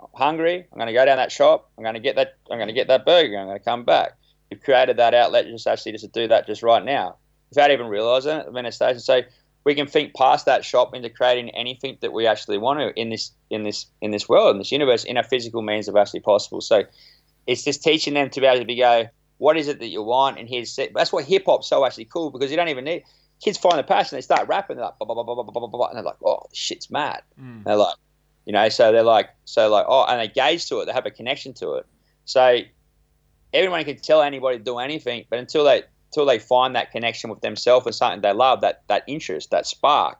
I'm 0.00 0.06
hungry. 0.14 0.68
I'm 0.70 0.78
going 0.78 0.86
to 0.86 0.92
go 0.92 1.04
down 1.04 1.16
that 1.16 1.32
shop. 1.32 1.68
I'm 1.76 1.82
going 1.82 1.94
to 1.94 2.00
get 2.00 2.14
that. 2.14 2.36
I'm 2.48 2.58
going 2.58 2.68
to 2.68 2.74
get 2.74 2.86
that 2.86 3.04
burger. 3.04 3.38
I'm 3.38 3.46
going 3.46 3.58
to 3.58 3.64
come 3.64 3.82
back. 3.82 4.12
You've 4.52 4.62
created 4.62 4.98
that 4.98 5.14
outlet. 5.14 5.46
Just 5.46 5.66
actually 5.66 5.92
just 5.92 6.12
do 6.12 6.28
that 6.28 6.46
just 6.46 6.62
right 6.62 6.84
now 6.84 7.16
without 7.54 7.70
even 7.70 7.86
realizing 7.86 8.36
it. 8.36 8.52
Manifestation. 8.52 9.00
So 9.00 9.22
we 9.64 9.74
can 9.74 9.86
think 9.86 10.14
past 10.14 10.46
that 10.46 10.64
shop 10.64 10.94
into 10.94 11.08
creating 11.08 11.50
anything 11.50 11.98
that 12.00 12.12
we 12.12 12.26
actually 12.26 12.58
want 12.58 12.80
to 12.80 13.00
in 13.00 13.10
this 13.10 13.30
in 13.50 13.62
this 13.62 13.86
in 14.00 14.10
this 14.10 14.28
world 14.28 14.56
in 14.56 14.58
this 14.58 14.72
universe 14.72 15.04
in 15.04 15.16
our 15.16 15.22
physical 15.22 15.62
means 15.62 15.88
of 15.88 15.96
actually 15.96 16.20
possible. 16.20 16.60
So 16.60 16.84
it's 17.46 17.64
just 17.64 17.82
teaching 17.82 18.14
them 18.14 18.30
to 18.30 18.40
be 18.40 18.46
able 18.46 18.60
to 18.60 18.64
be 18.64 18.76
go. 18.76 19.06
What 19.38 19.56
is 19.56 19.66
it 19.66 19.80
that 19.80 19.88
you 19.88 20.02
want? 20.02 20.38
And 20.38 20.48
here's 20.48 20.78
that's 20.94 21.12
why 21.12 21.22
hip 21.22 21.44
hop's 21.46 21.68
so 21.68 21.84
actually 21.84 22.04
cool 22.04 22.30
because 22.30 22.50
you 22.50 22.56
don't 22.56 22.68
even 22.68 22.84
need 22.84 23.04
kids 23.42 23.58
find 23.58 23.78
the 23.78 23.82
passion. 23.82 24.16
They 24.16 24.22
start 24.22 24.48
rapping. 24.48 24.76
They're 24.76 24.86
like, 24.86 24.98
blah, 24.98 25.06
blah, 25.06 25.22
blah, 25.22 25.34
blah, 25.34 25.42
blah, 25.42 25.52
blah, 25.52 25.66
blah, 25.66 25.88
and 25.88 25.96
they're 25.96 26.04
like, 26.04 26.22
oh, 26.24 26.44
shit's 26.52 26.90
mad. 26.90 27.22
Mm. 27.40 27.64
They're 27.64 27.76
like, 27.76 27.96
you 28.46 28.52
know, 28.52 28.68
so 28.68 28.92
they're 28.92 29.02
like, 29.02 29.30
so 29.44 29.68
like, 29.68 29.84
oh, 29.88 30.04
and 30.04 30.20
they 30.20 30.28
gauge 30.28 30.68
to 30.68 30.80
it. 30.80 30.86
They 30.86 30.92
have 30.92 31.06
a 31.06 31.10
connection 31.10 31.52
to 31.54 31.74
it. 31.74 31.86
So 32.24 32.60
everyone 33.52 33.84
can 33.84 33.96
tell 33.98 34.22
anybody 34.22 34.58
to 34.58 34.64
do 34.64 34.78
anything, 34.78 35.24
but 35.28 35.38
until 35.38 35.64
they 35.64 35.82
until 36.12 36.26
they 36.26 36.38
find 36.38 36.76
that 36.76 36.92
connection 36.92 37.30
with 37.30 37.40
themselves 37.40 37.86
and 37.86 37.94
something 37.94 38.20
they 38.20 38.32
love, 38.32 38.60
that 38.60 38.82
that 38.88 39.02
interest, 39.06 39.50
that 39.50 39.66
spark, 39.66 40.18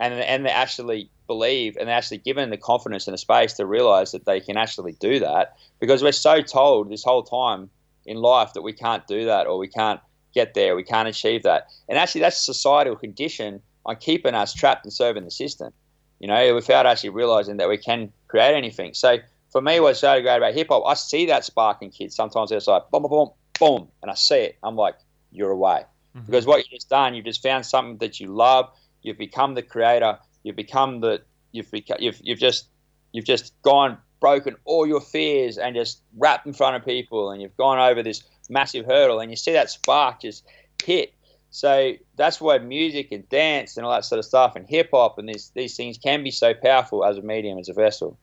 and 0.00 0.14
and 0.14 0.46
they 0.46 0.50
actually 0.50 1.10
believe 1.26 1.76
and 1.76 1.88
they're 1.88 1.96
actually 1.96 2.18
given 2.18 2.48
the 2.48 2.56
confidence 2.56 3.06
and 3.06 3.12
the 3.12 3.18
space 3.18 3.52
to 3.52 3.66
realize 3.66 4.12
that 4.12 4.24
they 4.24 4.40
can 4.40 4.56
actually 4.56 4.92
do 4.92 5.18
that 5.18 5.58
because 5.78 6.02
we're 6.02 6.12
so 6.12 6.40
told 6.40 6.90
this 6.90 7.04
whole 7.04 7.22
time 7.22 7.68
in 8.06 8.16
life 8.16 8.54
that 8.54 8.62
we 8.62 8.72
can't 8.72 9.06
do 9.06 9.26
that 9.26 9.46
or 9.46 9.58
we 9.58 9.68
can't 9.68 10.00
get 10.34 10.54
there, 10.54 10.74
we 10.74 10.82
can't 10.82 11.08
achieve 11.08 11.42
that, 11.42 11.68
and 11.88 11.98
actually 11.98 12.22
that's 12.22 12.38
societal 12.38 12.96
condition 12.96 13.60
on 13.84 13.96
keeping 13.96 14.34
us 14.34 14.54
trapped 14.54 14.84
and 14.84 14.92
serving 14.92 15.24
the 15.24 15.30
system. 15.30 15.72
You 16.20 16.26
know, 16.26 16.54
without 16.54 16.84
actually 16.84 17.10
realizing 17.10 17.58
that 17.58 17.68
we 17.68 17.76
can 17.76 18.12
create 18.26 18.56
anything. 18.56 18.92
So 18.92 19.18
for 19.52 19.60
me, 19.60 19.78
what's 19.78 20.00
so 20.00 20.20
great 20.20 20.38
about 20.38 20.52
hip 20.52 20.66
hop, 20.68 20.82
I 20.84 20.94
see 20.94 21.26
that 21.26 21.44
spark 21.44 21.80
in 21.80 21.90
kids. 21.90 22.16
Sometimes 22.16 22.50
it's 22.50 22.66
like 22.66 22.90
boom, 22.90 23.02
boom, 23.02 23.10
boom, 23.10 23.30
boom, 23.60 23.88
and 24.02 24.10
I 24.10 24.14
see 24.14 24.38
it. 24.38 24.58
I'm 24.64 24.74
like, 24.74 24.96
you're 25.30 25.50
away. 25.50 25.84
Mm-hmm. 26.16 26.26
Because 26.26 26.46
what 26.46 26.58
you've 26.58 26.70
just 26.70 26.88
done, 26.88 27.14
you've 27.14 27.24
just 27.24 27.42
found 27.42 27.66
something 27.66 27.98
that 27.98 28.20
you 28.20 28.28
love. 28.28 28.70
You've 29.02 29.18
become 29.18 29.54
the 29.54 29.62
creator. 29.62 30.18
You've 30.42 30.56
become 30.56 31.00
the 31.00 31.22
you've 31.52 31.70
become 31.70 31.98
you've 32.00 32.20
you've 32.22 32.38
just 32.38 32.68
you've 33.12 33.24
just 33.24 33.52
gone 33.62 33.98
broken 34.20 34.56
all 34.64 34.86
your 34.86 35.00
fears 35.00 35.58
and 35.58 35.76
just 35.76 36.02
wrapped 36.16 36.46
in 36.46 36.52
front 36.52 36.76
of 36.76 36.84
people 36.84 37.30
and 37.30 37.40
you've 37.40 37.56
gone 37.56 37.78
over 37.78 38.02
this 38.02 38.22
massive 38.48 38.84
hurdle 38.84 39.20
and 39.20 39.30
you 39.30 39.36
see 39.36 39.52
that 39.52 39.70
spark 39.70 40.22
just 40.22 40.44
hit. 40.82 41.14
So 41.50 41.94
that's 42.16 42.40
why 42.40 42.58
music 42.58 43.12
and 43.12 43.26
dance 43.28 43.76
and 43.76 43.86
all 43.86 43.92
that 43.92 44.04
sort 44.04 44.18
of 44.18 44.24
stuff 44.24 44.56
and 44.56 44.66
hip 44.68 44.90
hop 44.92 45.18
and 45.18 45.28
these 45.28 45.50
these 45.54 45.76
things 45.76 45.98
can 45.98 46.22
be 46.22 46.30
so 46.30 46.54
powerful 46.54 47.04
as 47.04 47.16
a 47.18 47.22
medium, 47.22 47.58
as 47.58 47.68
a 47.68 47.74
vessel. 47.74 48.18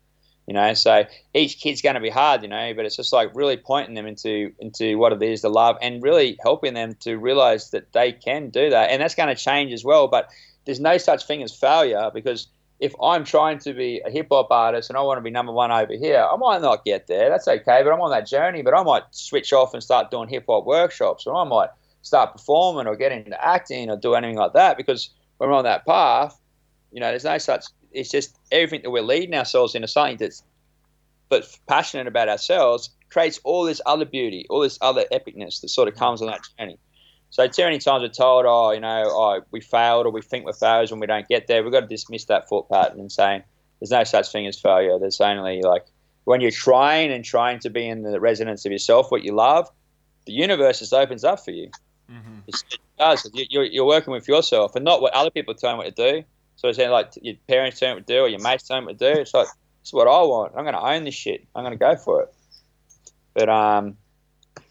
You 0.48 0.54
know, 0.54 0.76
so 0.76 1.06
each 1.34 1.60
kid's 1.60 1.82
going 1.82 1.96
to 1.96 2.02
be 2.02 2.10
hard, 2.10 2.44
you 2.44 2.48
know, 2.48 2.74
but 2.76 2.86
it's 2.86 2.96
just 2.96 3.12
like 3.12 3.36
really 3.36 3.58
pointing 3.58 3.96
them 3.96 4.06
into 4.06 4.52
into 4.60 4.96
what 4.98 5.12
it 5.12 5.22
is 5.24 5.42
to 5.42 5.50
love 5.50 5.76
and 5.82 6.04
really 6.04 6.38
helping 6.44 6.76
them 6.76 6.96
to 7.00 7.16
realize 7.16 7.72
that 7.72 7.92
they 7.94 8.12
can 8.12 8.50
do 8.50 8.70
that, 8.70 8.92
and 8.92 9.02
that's 9.02 9.16
going 9.16 9.36
to 9.36 9.42
change 9.42 9.74
as 9.74 9.84
well. 9.84 10.08
But 10.08 10.30
there's 10.66 10.80
no 10.80 10.98
such 10.98 11.26
thing 11.26 11.42
as 11.42 11.56
failure 11.56 12.12
because 12.14 12.48
if 12.80 12.94
I'm 13.02 13.24
trying 13.24 13.60
to 13.60 13.74
be 13.74 14.02
a 14.06 14.12
hip 14.12 14.28
hop 14.32 14.52
artist 14.52 14.90
and 14.90 14.98
I 14.98 15.02
want 15.02 15.18
to 15.18 15.22
be 15.22 15.32
number 15.32 15.52
one 15.52 15.72
over 15.72 15.94
here, 15.94 16.28
I 16.30 16.36
might 16.36 16.62
not 16.62 16.84
get 16.84 17.08
there. 17.08 17.30
That's 17.30 17.48
okay, 17.48 17.82
but 17.84 17.92
I'm 17.92 18.02
on 18.02 18.12
that 18.12 18.28
journey. 18.28 18.62
But 18.62 18.76
I 18.76 18.84
might 18.84 19.04
switch 19.12 19.54
off 19.54 19.74
and 19.74 19.82
start 19.82 20.12
doing 20.12 20.28
hip 20.28 20.46
hop 20.48 20.66
workshops, 20.66 21.26
or 21.26 21.36
I 21.36 21.44
might 21.46 21.70
start 22.02 22.34
performing 22.34 22.86
or 22.86 22.96
get 22.96 23.12
into 23.12 23.44
acting 23.44 23.90
or 23.90 23.98
do 23.98 24.14
anything 24.14 24.38
like 24.38 24.54
that 24.54 24.78
because 24.78 25.10
when 25.38 25.50
we're 25.50 25.56
on 25.56 25.64
that 25.64 25.86
path, 25.86 26.40
you 26.92 27.00
know, 27.00 27.10
there's 27.10 27.24
no 27.24 27.38
such. 27.38 27.66
It's 27.96 28.12
just 28.12 28.38
everything 28.52 28.82
that 28.84 28.90
we're 28.92 29.02
leading 29.04 29.36
ourselves 29.36 29.76
into 29.76 29.88
something 29.88 30.18
that's, 30.18 30.44
but 31.30 31.46
passionate 31.68 32.08
about 32.08 32.30
ourselves 32.30 32.90
creates 33.10 33.40
all 33.44 33.64
this 33.64 33.82
other 33.86 34.06
beauty, 34.06 34.46
all 34.50 34.60
this 34.62 34.78
other 34.82 35.06
epicness 35.12 35.62
that 35.62 35.70
sort 35.70 35.88
of 35.88 35.96
comes 35.96 36.22
on 36.22 36.28
that 36.28 36.42
journey. 36.60 36.78
So 37.32 37.48
too 37.48 37.64
many 37.64 37.80
times 37.80 38.02
we're 38.02 38.10
told, 38.10 38.46
oh, 38.48 38.72
you 38.72 38.80
know, 38.80 39.04
oh, 39.08 39.42
we 39.52 39.60
failed 39.62 40.06
or 40.06 40.12
we 40.12 40.22
think 40.22 40.46
we're 40.46 40.54
failures 40.54 40.92
when 40.92 41.00
we 41.00 41.08
don't 41.08 41.28
get 41.28 41.48
there. 41.48 41.64
We've 41.64 41.72
got 41.72 41.82
to 41.82 41.88
dismiss 41.88 42.26
that 42.26 42.48
thought 42.48 42.70
pattern 42.70 43.00
and 43.00 43.12
saying 43.12 43.44
there's 43.80 43.92
no 43.92 44.04
such 44.04 44.32
thing 44.32 44.48
as 44.48 44.60
failure. 44.60 44.98
There's 45.00 45.20
only 45.20 45.62
like 45.62 45.86
when 46.24 46.42
you're 46.42 46.52
trying 46.52 47.12
and 47.12 47.26
trying 47.26 47.60
to 47.60 47.70
be 47.70 47.88
in 47.88 48.04
the 48.04 48.20
resonance 48.20 48.66
of 48.66 48.72
yourself, 48.72 49.12
what 49.12 49.24
you 49.24 49.34
love, 49.34 49.70
the 50.26 50.34
universe 50.34 50.80
just 50.80 50.94
opens 50.94 51.24
up 51.24 51.44
for 51.44 51.52
you. 51.52 51.70
Mm-hmm. 52.12 52.40
It 52.48 52.56
does. 52.98 53.30
You- 53.34 53.46
You're, 53.50 53.64
you're 53.66 53.86
working 53.86 54.12
with 54.14 54.28
yourself 54.28 54.76
and 54.76 54.86
not 54.86 55.02
what 55.02 55.14
other 55.14 55.30
people 55.32 55.54
tell 55.56 55.72
you 55.72 55.78
what 55.78 55.96
to 55.96 56.12
do. 56.14 56.24
So 56.56 56.70
it's 56.70 56.80
like 56.80 57.12
your 57.22 57.36
parents 57.48 57.80
to 57.80 58.14
do 58.14 58.22
or 58.22 58.28
your 58.28 58.42
mates 58.42 58.68
to 58.88 58.94
do. 58.94 59.08
It's 59.08 59.34
like, 59.34 59.48
it's 59.82 59.94
what 59.94 60.08
I 60.08 60.22
want. 60.22 60.54
I'm 60.56 60.64
going 60.64 60.76
to 60.76 60.82
own 60.82 61.04
this 61.04 61.14
shit. 61.14 61.46
I'm 61.54 61.64
going 61.64 61.74
to 61.74 61.78
go 61.78 61.96
for 61.96 62.24
it. 62.24 62.34
But 63.34 63.50
um, 63.50 63.98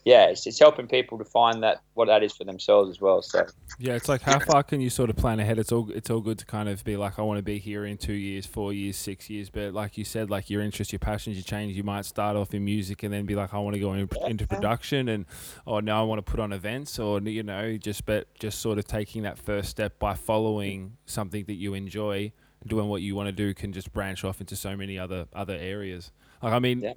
yeah, 0.05 0.26
it's, 0.26 0.46
it's 0.46 0.59
helping 0.59 0.86
people 0.86 1.16
to 1.16 1.24
find 1.24 1.62
that 1.62 1.82
what 1.94 2.09
that 2.09 2.22
is 2.22 2.32
for 2.34 2.44
themselves 2.44 2.90
as 2.90 3.00
well. 3.00 3.22
So 3.22 3.46
Yeah, 3.78 3.94
it's 3.94 4.09
like 4.09 4.20
how 4.20 4.38
far 4.38 4.62
can 4.62 4.82
you 4.82 4.90
sort 4.90 5.09
of 5.09 5.16
plan 5.16 5.40
ahead? 5.40 5.59
It's 5.59 5.72
all 5.72 5.90
it's 5.90 6.11
all 6.11 6.20
good 6.20 6.38
to 6.40 6.46
kind 6.46 6.68
of 6.68 6.84
be 6.84 6.98
like 6.98 7.18
I 7.18 7.22
want 7.22 7.38
to 7.38 7.42
be 7.42 7.59
here 7.59 7.86
in 7.86 7.96
two 7.96 8.12
years, 8.12 8.44
four 8.44 8.74
years, 8.74 8.96
six 8.96 9.30
years. 9.30 9.48
But 9.48 9.72
like 9.72 9.96
you 9.96 10.05
said, 10.05 10.28
like 10.28 10.50
your 10.50 10.61
interests, 10.61 10.92
your 10.92 10.98
passions, 10.98 11.38
you 11.38 11.42
change. 11.42 11.74
You 11.74 11.84
might 11.84 12.05
start 12.05 12.36
off 12.36 12.52
in 12.52 12.64
music 12.66 13.02
and 13.02 13.14
then 13.14 13.24
be 13.24 13.34
like 13.34 13.55
I 13.55 13.59
want 13.59 13.74
to 13.74 13.80
go 13.80 13.94
in, 13.94 14.09
into 14.26 14.46
production 14.46 15.09
and 15.09 15.24
or 15.64 15.80
now 15.80 16.00
I 16.00 16.05
want 16.05 16.24
to 16.24 16.30
put 16.30 16.38
on 16.38 16.52
events 16.52 16.98
or 16.98 17.20
you 17.22 17.42
know 17.42 17.78
just 17.78 18.05
but 18.05 18.32
just 18.38 18.61
sort 18.61 18.78
of 18.78 18.86
taking 18.86 19.22
that 19.22 19.38
first 19.38 19.70
step 19.70 19.98
by 19.98 20.14
following 20.14 20.98
something 21.07 21.44
that 21.46 21.55
you 21.55 21.72
enjoy, 21.72 22.30
doing 22.66 22.88
what 22.88 23.00
you 23.00 23.14
want 23.14 23.28
to 23.28 23.32
do 23.32 23.55
can 23.55 23.72
just 23.72 23.90
branch 23.94 24.22
off 24.22 24.40
into 24.40 24.55
so 24.55 24.76
many 24.76 24.98
other 24.98 25.28
other 25.32 25.55
areas. 25.55 26.12
Like 26.43 26.53
I 26.53 26.59
mean, 26.59 26.80
Yeah, 26.80 26.93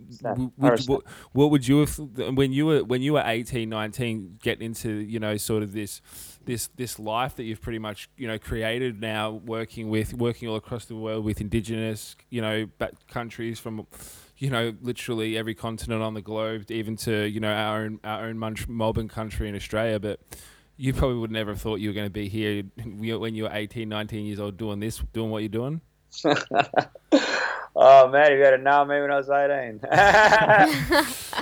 would, 0.57 0.87
what, 0.87 1.03
what 1.31 1.51
would 1.51 1.67
you 1.67 1.79
have 1.79 1.97
when 2.35 2.51
you 2.51 2.65
were 2.65 2.83
when 2.83 3.01
you 3.01 3.13
were 3.13 3.23
18, 3.25 3.69
19, 3.69 4.39
getting 4.41 4.65
into 4.65 4.91
you 4.91 5.19
know 5.19 5.37
sort 5.37 5.63
of 5.63 5.73
this 5.73 6.01
this 6.45 6.67
this 6.75 6.99
life 6.99 7.35
that 7.35 7.43
you've 7.43 7.61
pretty 7.61 7.79
much 7.79 8.09
you 8.17 8.27
know 8.27 8.37
created 8.37 8.99
now, 8.99 9.31
working 9.31 9.89
with 9.89 10.13
working 10.13 10.49
all 10.49 10.55
across 10.55 10.85
the 10.85 10.95
world 10.95 11.23
with 11.23 11.41
indigenous 11.41 12.15
you 12.29 12.41
know 12.41 12.65
back 12.77 12.93
countries 13.07 13.59
from 13.59 13.85
you 14.37 14.49
know 14.49 14.73
literally 14.81 15.37
every 15.37 15.55
continent 15.55 16.01
on 16.01 16.13
the 16.13 16.21
globe, 16.21 16.69
even 16.69 16.95
to 16.97 17.25
you 17.25 17.39
know 17.39 17.53
our 17.53 17.83
own 17.83 17.99
our 18.03 18.25
own 18.25 18.55
Melbourne 18.67 19.07
country 19.07 19.47
in 19.47 19.55
Australia, 19.55 19.99
but. 19.99 20.19
You 20.79 20.93
probably 20.93 21.17
would 21.17 21.31
never 21.31 21.53
have 21.53 21.61
thought 21.61 21.79
you 21.79 21.89
were 21.89 21.95
going 21.95 22.05
to 22.05 22.11
be 22.11 22.29
here 22.29 22.61
when 23.17 23.33
you 23.33 23.45
were 23.45 23.49
18, 23.51 23.89
19 23.89 24.27
years 24.27 24.39
old 24.39 24.57
doing 24.57 24.79
this, 24.79 25.01
doing 25.11 25.31
what 25.31 25.39
you're 25.39 25.49
doing. 25.49 25.81
oh 27.75 28.09
man, 28.09 28.31
you 28.31 28.41
got 28.41 28.51
to 28.51 28.57
know 28.57 28.85
me 28.85 28.99
when 29.01 29.11
I 29.11 29.17
was 29.17 29.29
18. 29.29 29.79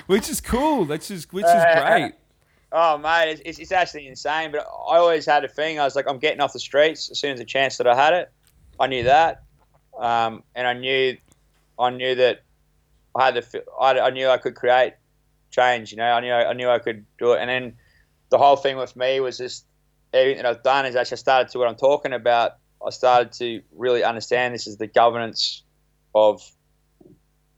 Which 0.07 0.29
is 0.29 0.41
cool. 0.41 0.85
That's 0.85 1.07
just 1.07 1.31
which 1.33 1.45
is 1.45 1.51
great. 1.51 2.13
Oh 2.71 2.97
mate, 2.97 3.31
it's, 3.31 3.41
it's, 3.45 3.59
it's 3.59 3.71
actually 3.71 4.07
insane. 4.07 4.51
But 4.51 4.61
I 4.61 4.97
always 4.97 5.25
had 5.25 5.45
a 5.45 5.47
thing. 5.47 5.79
I 5.79 5.85
was 5.85 5.95
like, 5.95 6.09
I'm 6.09 6.19
getting 6.19 6.41
off 6.41 6.53
the 6.53 6.59
streets 6.59 7.09
as 7.09 7.19
soon 7.19 7.31
as 7.31 7.39
the 7.39 7.45
chance 7.45 7.77
that 7.77 7.87
I 7.87 7.95
had 7.95 8.13
it. 8.13 8.31
I 8.79 8.87
knew 8.87 9.03
that, 9.03 9.43
um, 9.97 10.43
and 10.53 10.67
I 10.67 10.73
knew, 10.73 11.15
I 11.79 11.89
knew 11.91 12.15
that 12.15 12.43
I 13.15 13.25
had 13.25 13.35
the, 13.35 13.63
I, 13.79 13.99
I 13.99 14.09
knew 14.09 14.27
I 14.27 14.37
could 14.37 14.55
create 14.55 14.93
change. 15.51 15.91
You 15.91 15.97
know, 15.97 16.11
I 16.11 16.19
knew 16.19 16.33
I 16.33 16.53
knew 16.53 16.69
I 16.69 16.79
could 16.79 17.05
do 17.17 17.33
it. 17.33 17.39
And 17.39 17.49
then 17.49 17.77
the 18.29 18.37
whole 18.37 18.57
thing 18.57 18.77
with 18.77 18.95
me 18.95 19.19
was 19.21 19.37
just 19.37 19.65
everything 20.13 20.43
that 20.43 20.45
I've 20.45 20.63
done 20.63 20.85
is 20.85 20.95
actually 20.95 21.17
started 21.17 21.51
to 21.51 21.59
what 21.59 21.67
I'm 21.67 21.75
talking 21.75 22.13
about. 22.13 22.57
I 22.85 22.89
started 22.91 23.31
to 23.33 23.61
really 23.75 24.03
understand 24.03 24.53
this 24.53 24.67
is 24.67 24.77
the 24.77 24.87
governance 24.87 25.63
of 26.13 26.41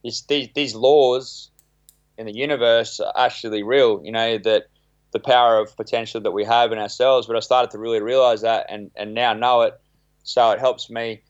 this, 0.03 0.21
these 0.23 0.49
these 0.55 0.75
laws 0.75 1.51
in 2.17 2.25
the 2.25 2.35
universe 2.35 2.99
are 2.99 3.13
actually 3.15 3.63
real. 3.63 4.01
You 4.03 4.11
know 4.11 4.37
that 4.39 4.67
the 5.11 5.19
power 5.19 5.59
of 5.59 5.75
potential 5.75 6.21
that 6.21 6.31
we 6.31 6.43
have 6.43 6.71
in 6.71 6.77
ourselves. 6.77 7.27
But 7.27 7.35
I 7.35 7.39
started 7.39 7.71
to 7.71 7.79
really 7.79 8.01
realize 8.01 8.41
that 8.41 8.67
and, 8.69 8.91
and 8.95 9.13
now 9.13 9.33
know 9.33 9.61
it. 9.61 9.79
So 10.23 10.51
it 10.51 10.59
helps 10.59 10.89
me 10.89 11.21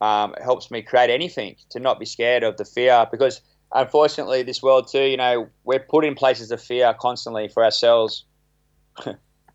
um, 0.00 0.34
it 0.34 0.42
helps 0.42 0.70
me 0.70 0.82
create 0.82 1.10
anything 1.10 1.56
to 1.70 1.78
not 1.78 2.00
be 2.00 2.06
scared 2.06 2.42
of 2.42 2.56
the 2.56 2.64
fear 2.64 3.06
because 3.10 3.40
unfortunately 3.72 4.42
this 4.42 4.60
world 4.60 4.88
too, 4.90 5.04
you 5.04 5.16
know, 5.16 5.48
we're 5.62 5.78
put 5.78 6.04
in 6.04 6.16
places 6.16 6.50
of 6.50 6.60
fear 6.60 6.94
constantly 6.98 7.48
for 7.48 7.64
ourselves. 7.64 8.24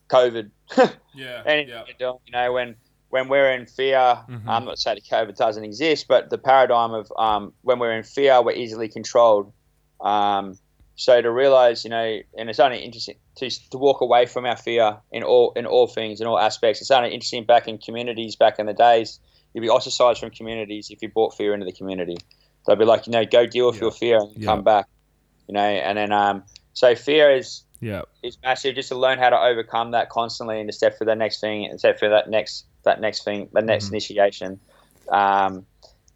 COVID. 0.10 0.50
yeah. 1.14 1.44
and 1.46 1.68
yeah. 1.68 1.84
you 2.00 2.32
know 2.32 2.54
when 2.54 2.76
when 3.10 3.30
we're 3.30 3.52
in 3.52 3.66
fear, 3.66 3.98
Mhm. 4.30 4.44
I'm 4.48 4.66
not 4.66 4.80
saying 4.80 5.00
that 5.10 5.16
COVID 5.16 5.36
doesn't 5.38 5.64
exist, 5.64 6.08
but 6.08 6.30
the 6.30 6.38
paradigm 6.38 6.94
of 6.94 7.12
um, 7.18 7.54
when 7.62 7.80
we're 7.80 7.94
in 7.96 8.04
fear, 8.04 8.42
we're 8.42 8.52
easily 8.54 8.90
controlled. 8.90 9.54
Um, 10.02 10.58
so 10.96 11.22
to 11.22 11.32
realize, 11.32 11.84
you 11.84 11.90
know, 11.90 12.20
and 12.38 12.50
it's 12.50 12.60
only 12.60 12.80
interesting 12.80 13.16
to, 13.38 13.50
to 13.70 13.78
walk 13.78 14.02
away 14.02 14.26
from 14.26 14.46
our 14.46 14.56
fear 14.58 14.98
in 15.12 15.24
all 15.24 15.54
in 15.56 15.66
all 15.66 15.88
things, 15.88 16.20
in 16.22 16.28
all 16.28 16.40
aspects. 16.40 16.82
It's 16.82 16.92
only 16.92 17.14
interesting 17.14 17.46
back 17.46 17.68
in 17.68 17.78
communities, 17.78 18.36
back 18.36 18.58
in 18.60 18.66
the 18.66 18.74
days, 18.74 19.20
you'd 19.54 19.62
be 19.62 19.70
ostracized 19.70 20.20
from 20.20 20.32
communities 20.32 20.88
if 20.90 21.02
you 21.02 21.10
brought 21.10 21.36
fear 21.36 21.54
into 21.54 21.66
the 21.66 21.72
community. 21.72 22.18
They'd 22.66 22.80
be 22.80 22.86
like, 22.86 23.08
you 23.08 23.12
know, 23.14 23.26
go 23.26 23.46
deal 23.46 23.68
with 23.68 23.76
Yeah. 23.76 23.82
your 23.82 23.92
fear 23.92 24.18
and 24.18 24.36
Yeah. 24.38 24.46
come 24.46 24.64
back, 24.64 24.88
you 25.48 25.54
know. 25.54 25.62
And 25.62 25.98
then, 25.98 26.12
um, 26.12 26.44
so 26.74 26.96
fear 26.96 27.32
is 27.32 27.64
Yeah. 27.80 28.02
is 28.24 28.38
massive. 28.44 28.76
Just 28.76 28.90
to 28.90 28.96
learn 28.96 29.20
how 29.20 29.30
to 29.30 29.40
overcome 29.40 29.92
that 29.92 30.10
constantly 30.10 30.60
and 30.60 30.68
to 30.68 30.74
step 30.74 30.98
for 30.98 31.06
the 31.06 31.16
next 31.16 31.40
thing 31.40 31.66
and 31.68 31.80
step 31.80 32.00
for 32.00 32.10
that 32.10 32.28
next 32.30 32.66
that 32.88 33.00
next 33.02 33.24
thing, 33.24 33.50
the 33.54 33.62
next 33.62 33.86
Mhm. 33.86 33.92
initiation. 33.92 34.60
Um, 35.10 35.66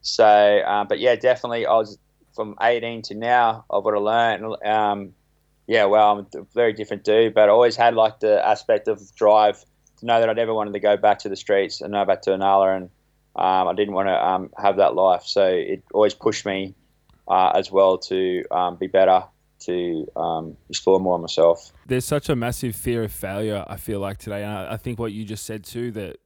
so, 0.02 0.62
um, 0.66 0.88
but 0.88 1.00
yeah, 1.00 1.16
definitely, 1.16 1.66
I 1.66 1.74
was 1.76 1.98
from 2.36 2.56
18 2.62 3.02
to 3.04 3.16
now. 3.16 3.66
I've 3.72 3.84
got 3.84 3.92
to 3.92 4.00
learn. 4.00 4.56
Um, 4.66 5.14
yeah, 5.68 5.86
well, 5.86 6.12
I'm 6.12 6.28
a 6.36 6.44
very 6.54 6.74
different 6.74 7.04
dude, 7.04 7.34
but 7.34 7.50
I 7.50 7.52
always 7.52 7.76
had 7.76 7.94
like 7.96 8.20
the 8.20 8.46
aspect 8.46 8.88
of 8.88 9.00
drive 9.16 9.64
to 10.00 10.06
know 10.06 10.20
that 10.20 10.30
I 10.30 10.34
never 10.34 10.54
wanted 10.54 10.74
to 10.74 10.80
go 10.80 10.98
back 10.98 11.20
to 11.20 11.30
the 11.30 11.36
streets 11.36 11.82
and 11.82 11.94
go 11.94 12.04
back 12.06 12.24
to 12.24 12.32
Inala, 12.32 12.76
and 12.78 12.90
um, 13.36 13.68
I 13.68 13.74
didn't 13.74 13.94
want 13.94 14.08
to 14.08 14.28
um, 14.28 14.50
have 14.58 14.78
that 14.78 14.96
life. 14.96 15.24
So 15.26 15.46
it 15.46 15.84
always 15.94 16.14
pushed 16.14 16.46
me 16.46 16.74
uh, 17.28 17.52
as 17.56 17.72
well 17.72 17.98
to 18.00 18.44
um, 18.52 18.76
be 18.78 18.88
better, 18.88 19.24
to 19.60 20.08
um, 20.16 20.58
explore 20.70 21.00
more 21.00 21.16
of 21.16 21.22
myself. 21.22 21.72
there's 21.86 22.06
such 22.06 22.28
a 22.30 22.36
massive 22.36 22.76
fear 22.76 23.04
of 23.04 23.12
failure. 23.12 23.64
I 23.68 23.78
feel 23.78 24.00
like 24.00 24.18
today, 24.18 24.44
and 24.44 24.52
I, 24.52 24.74
I 24.74 24.78
think 24.78 25.00
what 25.00 25.12
you 25.14 25.24
just 25.24 25.46
said 25.46 25.64
too 25.64 25.92
that 25.92 26.18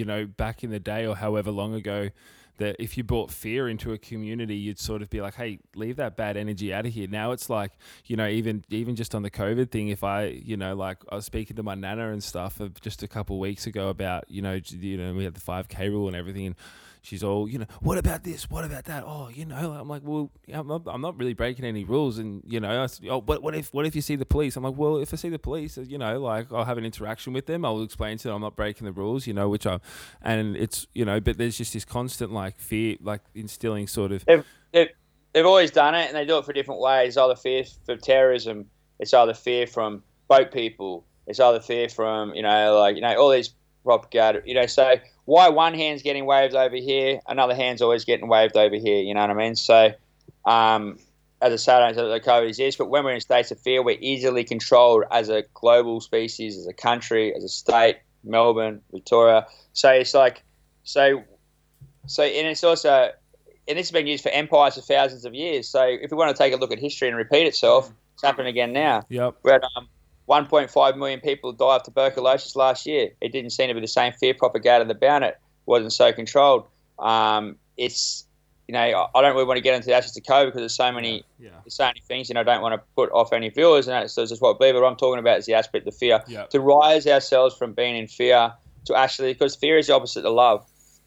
you 0.00 0.06
know 0.06 0.24
back 0.24 0.64
in 0.64 0.70
the 0.70 0.80
day 0.80 1.06
or 1.06 1.14
however 1.14 1.50
long 1.50 1.74
ago, 1.74 2.08
that 2.56 2.76
if 2.78 2.96
you 2.96 3.04
brought 3.04 3.30
fear 3.30 3.68
into 3.68 3.92
a 3.92 3.98
community, 3.98 4.56
you'd 4.56 4.78
sort 4.78 5.02
of 5.02 5.10
be 5.10 5.20
like, 5.20 5.34
hey, 5.34 5.58
leave 5.74 5.96
that 5.96 6.16
bad 6.16 6.38
energy 6.38 6.72
out 6.72 6.86
of 6.86 6.92
here. 6.94 7.06
Now 7.06 7.32
it's 7.32 7.50
like 7.50 7.72
you 8.06 8.16
know 8.16 8.26
even 8.26 8.64
even 8.70 8.96
just 8.96 9.14
on 9.14 9.22
the 9.22 9.30
COVID 9.30 9.70
thing, 9.70 9.88
if 9.88 10.02
I 10.02 10.24
you 10.24 10.56
know 10.56 10.74
like 10.74 10.96
I 11.12 11.16
was 11.16 11.26
speaking 11.26 11.56
to 11.56 11.62
my 11.62 11.74
nana 11.74 12.12
and 12.12 12.24
stuff 12.24 12.60
of 12.60 12.80
just 12.80 13.02
a 13.02 13.08
couple 13.08 13.38
weeks 13.38 13.66
ago 13.66 13.90
about 13.90 14.24
you 14.30 14.40
know 14.40 14.58
you 14.70 14.96
know 14.96 15.12
we 15.12 15.24
had 15.24 15.34
the 15.34 15.40
five 15.40 15.68
k 15.68 15.90
rule 15.90 16.06
and 16.08 16.16
everything. 16.16 16.46
And, 16.46 16.56
She's 17.02 17.24
all, 17.24 17.48
you 17.48 17.58
know, 17.58 17.66
what 17.80 17.96
about 17.98 18.24
this? 18.24 18.50
What 18.50 18.64
about 18.64 18.84
that? 18.84 19.04
Oh, 19.06 19.28
you 19.28 19.46
know, 19.46 19.72
I'm 19.72 19.88
like, 19.88 20.02
well, 20.04 20.30
I'm 20.52 20.66
not, 20.66 20.82
I'm 20.86 21.00
not 21.00 21.18
really 21.18 21.32
breaking 21.32 21.64
any 21.64 21.84
rules, 21.84 22.18
and 22.18 22.42
you 22.46 22.60
know, 22.60 22.84
I 22.84 23.08
oh, 23.08 23.20
what, 23.20 23.42
what 23.42 23.54
if, 23.54 23.72
what 23.72 23.86
if 23.86 23.96
you 23.96 24.02
see 24.02 24.16
the 24.16 24.26
police? 24.26 24.56
I'm 24.56 24.64
like, 24.64 24.76
well, 24.76 24.98
if 24.98 25.14
I 25.14 25.16
see 25.16 25.30
the 25.30 25.38
police, 25.38 25.78
uh, 25.78 25.82
you 25.82 25.98
know, 25.98 26.20
like 26.20 26.52
I'll 26.52 26.64
have 26.64 26.78
an 26.78 26.84
interaction 26.84 27.32
with 27.32 27.46
them. 27.46 27.64
I'll 27.64 27.82
explain 27.82 28.18
to 28.18 28.24
them 28.24 28.34
I'm 28.36 28.42
not 28.42 28.56
breaking 28.56 28.84
the 28.84 28.92
rules, 28.92 29.26
you 29.26 29.32
know, 29.32 29.48
which 29.48 29.66
I, 29.66 29.80
and 30.20 30.56
it's, 30.56 30.86
you 30.94 31.04
know, 31.04 31.20
but 31.20 31.38
there's 31.38 31.56
just 31.56 31.72
this 31.72 31.84
constant 31.84 32.32
like 32.32 32.58
fear, 32.58 32.96
like 33.00 33.22
instilling 33.34 33.86
sort 33.86 34.12
of, 34.12 34.24
they've 35.32 35.46
always 35.46 35.70
done 35.70 35.94
it, 35.94 36.08
and 36.08 36.16
they 36.16 36.24
do 36.24 36.38
it 36.38 36.44
for 36.44 36.52
different 36.52 36.80
ways. 36.80 37.16
Either 37.16 37.36
fear 37.36 37.64
for 37.84 37.96
terrorism, 37.96 38.66
it's 38.98 39.14
either 39.14 39.34
fear 39.34 39.66
from 39.66 40.02
boat 40.28 40.52
people, 40.52 41.06
it's 41.26 41.40
either 41.40 41.60
fear 41.60 41.88
from 41.88 42.34
you 42.34 42.42
know 42.42 42.78
like 42.78 42.96
you 42.96 43.02
know 43.02 43.14
all 43.16 43.30
these 43.30 43.54
propaganda. 43.84 44.42
You 44.44 44.54
know, 44.54 44.66
so 44.66 44.96
why 45.30 45.48
one 45.48 45.74
hand's 45.74 46.02
getting 46.02 46.26
waved 46.26 46.54
over 46.54 46.76
here, 46.76 47.20
another 47.28 47.54
hand's 47.54 47.82
always 47.82 48.04
getting 48.04 48.28
waved 48.28 48.56
over 48.56 48.76
here. 48.76 49.00
You 49.00 49.14
know 49.14 49.20
what 49.20 49.30
I 49.30 49.34
mean? 49.34 49.54
So, 49.54 49.92
um, 50.44 50.98
as 51.40 51.52
I 51.52 51.56
said, 51.56 51.82
I 51.82 51.92
don't 51.92 51.96
know 51.96 52.08
that 52.10 52.24
COVID 52.24 52.48
exists, 52.48 52.76
but 52.76 52.90
when 52.90 53.04
we're 53.04 53.12
in 53.12 53.20
states 53.20 53.50
of 53.50 53.60
fear, 53.60 53.82
we're 53.82 53.98
easily 54.00 54.44
controlled 54.44 55.04
as 55.10 55.28
a 55.28 55.44
global 55.54 56.00
species, 56.00 56.58
as 56.58 56.66
a 56.66 56.72
country, 56.72 57.34
as 57.34 57.44
a 57.44 57.48
state. 57.48 57.98
Melbourne, 58.22 58.82
Victoria. 58.92 59.46
So 59.72 59.90
it's 59.90 60.12
like, 60.12 60.42
so, 60.84 61.24
so, 62.06 62.22
and 62.22 62.46
it's 62.46 62.62
also 62.62 63.10
and 63.68 63.78
this 63.78 63.86
has 63.86 63.92
been 63.92 64.06
used 64.06 64.22
for 64.22 64.30
empires 64.30 64.74
for 64.74 64.80
thousands 64.80 65.24
of 65.24 65.34
years. 65.34 65.68
So 65.68 65.82
if 65.84 66.10
we 66.10 66.16
want 66.16 66.36
to 66.36 66.42
take 66.42 66.52
a 66.52 66.56
look 66.56 66.72
at 66.72 66.78
history 66.78 67.08
and 67.08 67.16
repeat 67.16 67.46
itself, 67.46 67.90
it's 68.14 68.22
happening 68.22 68.48
again 68.48 68.72
now. 68.72 69.04
yep, 69.08 69.36
had 69.46 69.62
um, 69.76 69.88
1.5 70.30 70.96
million 70.96 71.20
people 71.20 71.52
die 71.52 71.76
of 71.76 71.82
tuberculosis 71.82 72.54
last 72.54 72.86
year. 72.86 73.10
It 73.20 73.32
didn't 73.32 73.50
seem 73.50 73.66
to 73.66 73.74
be 73.74 73.80
the 73.80 73.88
same 73.88 74.12
fear 74.12 74.32
propaganda 74.32 74.88
about 74.94 75.24
it. 75.24 75.36
wasn't 75.66 75.92
so 75.92 76.12
controlled. 76.12 76.68
Um, 77.00 77.56
it's 77.76 78.26
you 78.68 78.74
know 78.74 79.08
I 79.12 79.20
don't 79.20 79.34
really 79.34 79.46
want 79.46 79.56
to 79.56 79.62
get 79.62 79.74
into 79.74 79.86
the 79.86 79.94
aspects 79.94 80.16
of 80.16 80.22
COVID 80.22 80.46
because 80.46 80.60
there's 80.60 80.76
so 80.76 80.92
many 80.92 81.24
yeah, 81.40 81.50
there's 81.64 81.74
so 81.74 81.86
many 81.86 82.00
things, 82.06 82.30
and 82.30 82.38
I 82.38 82.44
don't 82.44 82.62
want 82.62 82.74
to 82.74 82.82
put 82.94 83.10
off 83.10 83.32
any 83.32 83.48
viewers. 83.48 83.88
And 83.88 83.94
that's, 83.94 84.14
that's 84.14 84.30
just 84.30 84.40
what 84.40 84.54
I 84.54 84.58
believe. 84.58 84.74
What 84.76 84.84
I'm 84.84 84.96
talking 84.96 85.18
about 85.18 85.38
is 85.38 85.46
the 85.46 85.54
aspect 85.54 85.88
of 85.88 85.96
fear 85.96 86.22
yeah, 86.28 86.44
to 86.46 86.60
rise 86.60 87.06
ourselves 87.08 87.56
from 87.56 87.72
being 87.72 87.96
in 87.96 88.06
fear 88.06 88.52
to 88.84 88.94
actually 88.94 89.32
because 89.32 89.56
fear 89.56 89.78
is 89.78 89.88
the 89.88 89.94
opposite 89.94 90.24
of 90.24 90.32
love. 90.32 90.64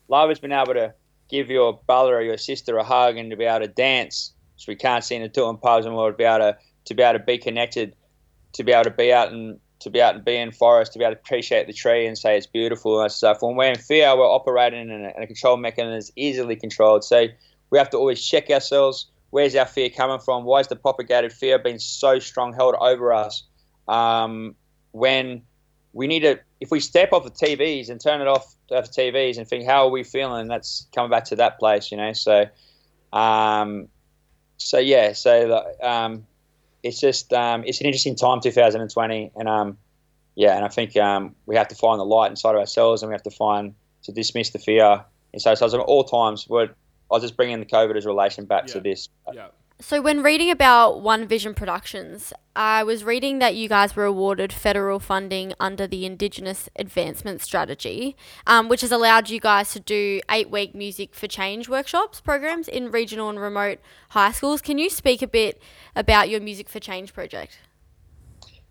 Love 0.09 0.27
has 0.29 0.39
been 0.39 0.51
able 0.51 0.73
to 0.73 0.93
give 1.29 1.49
your 1.49 1.79
brother 1.87 2.17
or 2.17 2.21
your 2.21 2.37
sister 2.37 2.77
a 2.77 2.83
hug 2.83 3.15
and 3.15 3.31
to 3.31 3.37
be 3.37 3.45
able 3.45 3.65
to 3.65 3.71
dance, 3.71 4.33
which 4.55 4.67
we 4.67 4.75
can't 4.75 5.03
see 5.03 5.15
in 5.15 5.21
the 5.21 5.29
two 5.29 5.47
in 5.47 5.55
pubs, 5.57 5.85
and 5.85 5.95
we'll 5.95 6.11
be 6.11 6.25
able 6.25 6.39
to 6.39 6.57
to 6.85 6.93
be 6.93 7.01
able 7.01 7.19
to 7.19 7.23
be 7.23 7.37
connected, 7.37 7.95
to 8.53 8.63
be 8.63 8.71
able 8.71 8.85
to 8.85 8.91
be 8.91 9.11
out 9.11 9.31
and 9.31 9.59
to 9.79 9.89
be 9.89 10.01
out 10.01 10.15
and 10.15 10.25
be 10.25 10.37
in 10.37 10.51
forest, 10.51 10.93
to 10.93 10.99
be 10.99 11.05
able 11.05 11.15
to 11.15 11.19
appreciate 11.19 11.67
the 11.67 11.73
tree 11.73 12.07
and 12.07 12.17
say 12.17 12.37
it's 12.37 12.47
beautiful 12.47 13.01
and 13.01 13.11
stuff. 13.11 13.41
When 13.41 13.55
we're 13.55 13.71
in 13.71 13.77
fear, 13.77 14.15
we're 14.15 14.25
operating 14.25 14.89
in 14.89 15.05
a, 15.05 15.13
in 15.15 15.23
a 15.23 15.27
control 15.27 15.57
mechanism 15.57 16.13
easily 16.15 16.55
controlled. 16.55 17.03
So 17.03 17.27
we 17.69 17.77
have 17.77 17.89
to 17.91 17.97
always 17.97 18.25
check 18.25 18.49
ourselves. 18.49 19.07
Where's 19.31 19.55
our 19.55 19.65
fear 19.65 19.89
coming 19.89 20.19
from? 20.19 20.45
Why 20.45 20.61
is 20.61 20.67
the 20.67 20.75
propagated 20.75 21.33
fear 21.33 21.59
being 21.59 21.79
so 21.79 22.19
strong 22.19 22.53
held 22.53 22.75
over 22.79 23.13
us? 23.13 23.43
Um, 23.87 24.55
when 24.91 25.41
we 25.91 26.07
need 26.07 26.21
to, 26.21 26.39
if 26.61 26.71
we 26.71 26.79
step 26.79 27.11
off 27.11 27.23
the 27.23 27.31
TVs 27.31 27.89
and 27.89 27.99
turn 27.99 28.21
it 28.21 28.27
off 28.27 28.55
the 28.69 28.75
TVs 28.75 29.37
and 29.37 29.47
think, 29.47 29.65
how 29.65 29.85
are 29.85 29.89
we 29.89 30.03
feeling? 30.03 30.41
And 30.41 30.49
that's 30.49 30.87
coming 30.93 31.09
back 31.09 31.25
to 31.25 31.35
that 31.37 31.59
place, 31.59 31.91
you 31.91 31.97
know. 31.97 32.13
So, 32.13 32.45
um, 33.11 33.87
so 34.57 34.77
yeah, 34.77 35.13
so 35.13 35.63
um, 35.81 36.25
it's 36.83 36.99
just 36.99 37.33
um, 37.33 37.63
it's 37.65 37.79
an 37.79 37.87
interesting 37.87 38.15
time, 38.15 38.41
2020, 38.41 39.31
and 39.35 39.49
um, 39.49 39.77
yeah, 40.35 40.55
and 40.55 40.65
I 40.65 40.67
think 40.67 40.95
um, 40.97 41.35
we 41.45 41.55
have 41.55 41.69
to 41.69 41.75
find 41.75 41.99
the 41.99 42.05
light 42.05 42.29
inside 42.29 42.51
of 42.51 42.59
ourselves, 42.59 43.01
and 43.01 43.09
we 43.09 43.13
have 43.13 43.23
to 43.23 43.31
find 43.31 43.73
to 44.03 44.11
dismiss 44.11 44.49
the 44.49 44.59
fear 44.59 45.03
inside 45.31 45.55
so 45.55 45.65
at 45.65 45.73
all 45.75 46.03
times. 46.03 46.45
But 46.45 46.69
I 46.69 47.15
was 47.15 47.23
just 47.23 47.37
bringing 47.37 47.59
the 47.59 47.65
COVID 47.65 47.95
as 47.95 48.05
relation 48.05 48.45
back 48.45 48.65
to 48.67 48.79
this. 48.79 49.09
yeah. 49.33 49.47
So, 49.79 50.01
when 50.01 50.23
reading 50.23 50.49
about 50.49 51.01
One 51.01 51.27
Vision 51.27 51.53
Productions, 51.53 52.31
I 52.55 52.83
was 52.83 53.03
reading 53.03 53.39
that 53.39 53.55
you 53.55 53.67
guys 53.67 53.95
were 53.95 54.05
awarded 54.05 54.53
federal 54.53 54.99
funding 54.99 55.53
under 55.59 55.87
the 55.87 56.05
Indigenous 56.05 56.69
Advancement 56.75 57.41
Strategy, 57.41 58.15
um, 58.45 58.69
which 58.69 58.81
has 58.81 58.91
allowed 58.91 59.29
you 59.29 59.39
guys 59.39 59.73
to 59.73 59.79
do 59.79 60.21
eight 60.29 60.49
week 60.49 60.75
Music 60.75 61.15
for 61.15 61.27
Change 61.27 61.67
workshops 61.67 62.21
programs 62.21 62.67
in 62.67 62.91
regional 62.91 63.29
and 63.29 63.39
remote 63.39 63.79
high 64.09 64.31
schools. 64.31 64.61
Can 64.61 64.77
you 64.77 64.89
speak 64.89 65.21
a 65.21 65.27
bit 65.27 65.61
about 65.95 66.29
your 66.29 66.39
Music 66.39 66.69
for 66.69 66.79
Change 66.79 67.13
project? 67.13 67.57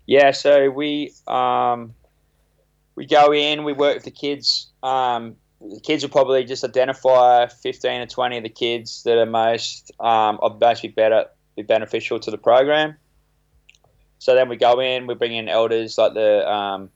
Yeah, 0.05 0.31
so 0.31 0.69
we 0.69 1.13
um, 1.27 1.93
we 2.95 3.05
go 3.05 3.33
in, 3.33 3.63
we 3.63 3.73
work 3.73 3.95
with 3.95 4.05
the 4.05 4.11
kids. 4.11 4.71
Um, 4.81 5.35
the 5.69 5.79
kids 5.79 6.03
will 6.03 6.09
probably 6.09 6.43
just 6.43 6.63
identify 6.63 7.47
15 7.47 8.01
or 8.01 8.05
20 8.05 8.37
of 8.37 8.43
the 8.43 8.49
kids 8.49 9.03
that 9.03 9.17
are 9.17 9.25
most 9.25 9.91
um, 9.99 10.39
are 10.41 10.75
be 10.81 10.87
better 10.89 11.25
be 11.55 11.61
beneficial 11.63 12.19
to 12.19 12.31
the 12.31 12.37
program. 12.37 12.95
So 14.19 14.35
then 14.35 14.49
we 14.49 14.55
go 14.55 14.79
in, 14.79 15.07
we 15.07 15.13
bring 15.15 15.35
in 15.35 15.49
elders 15.49 15.97
like 15.97 16.13
the 16.13 16.49
um, 16.49 16.89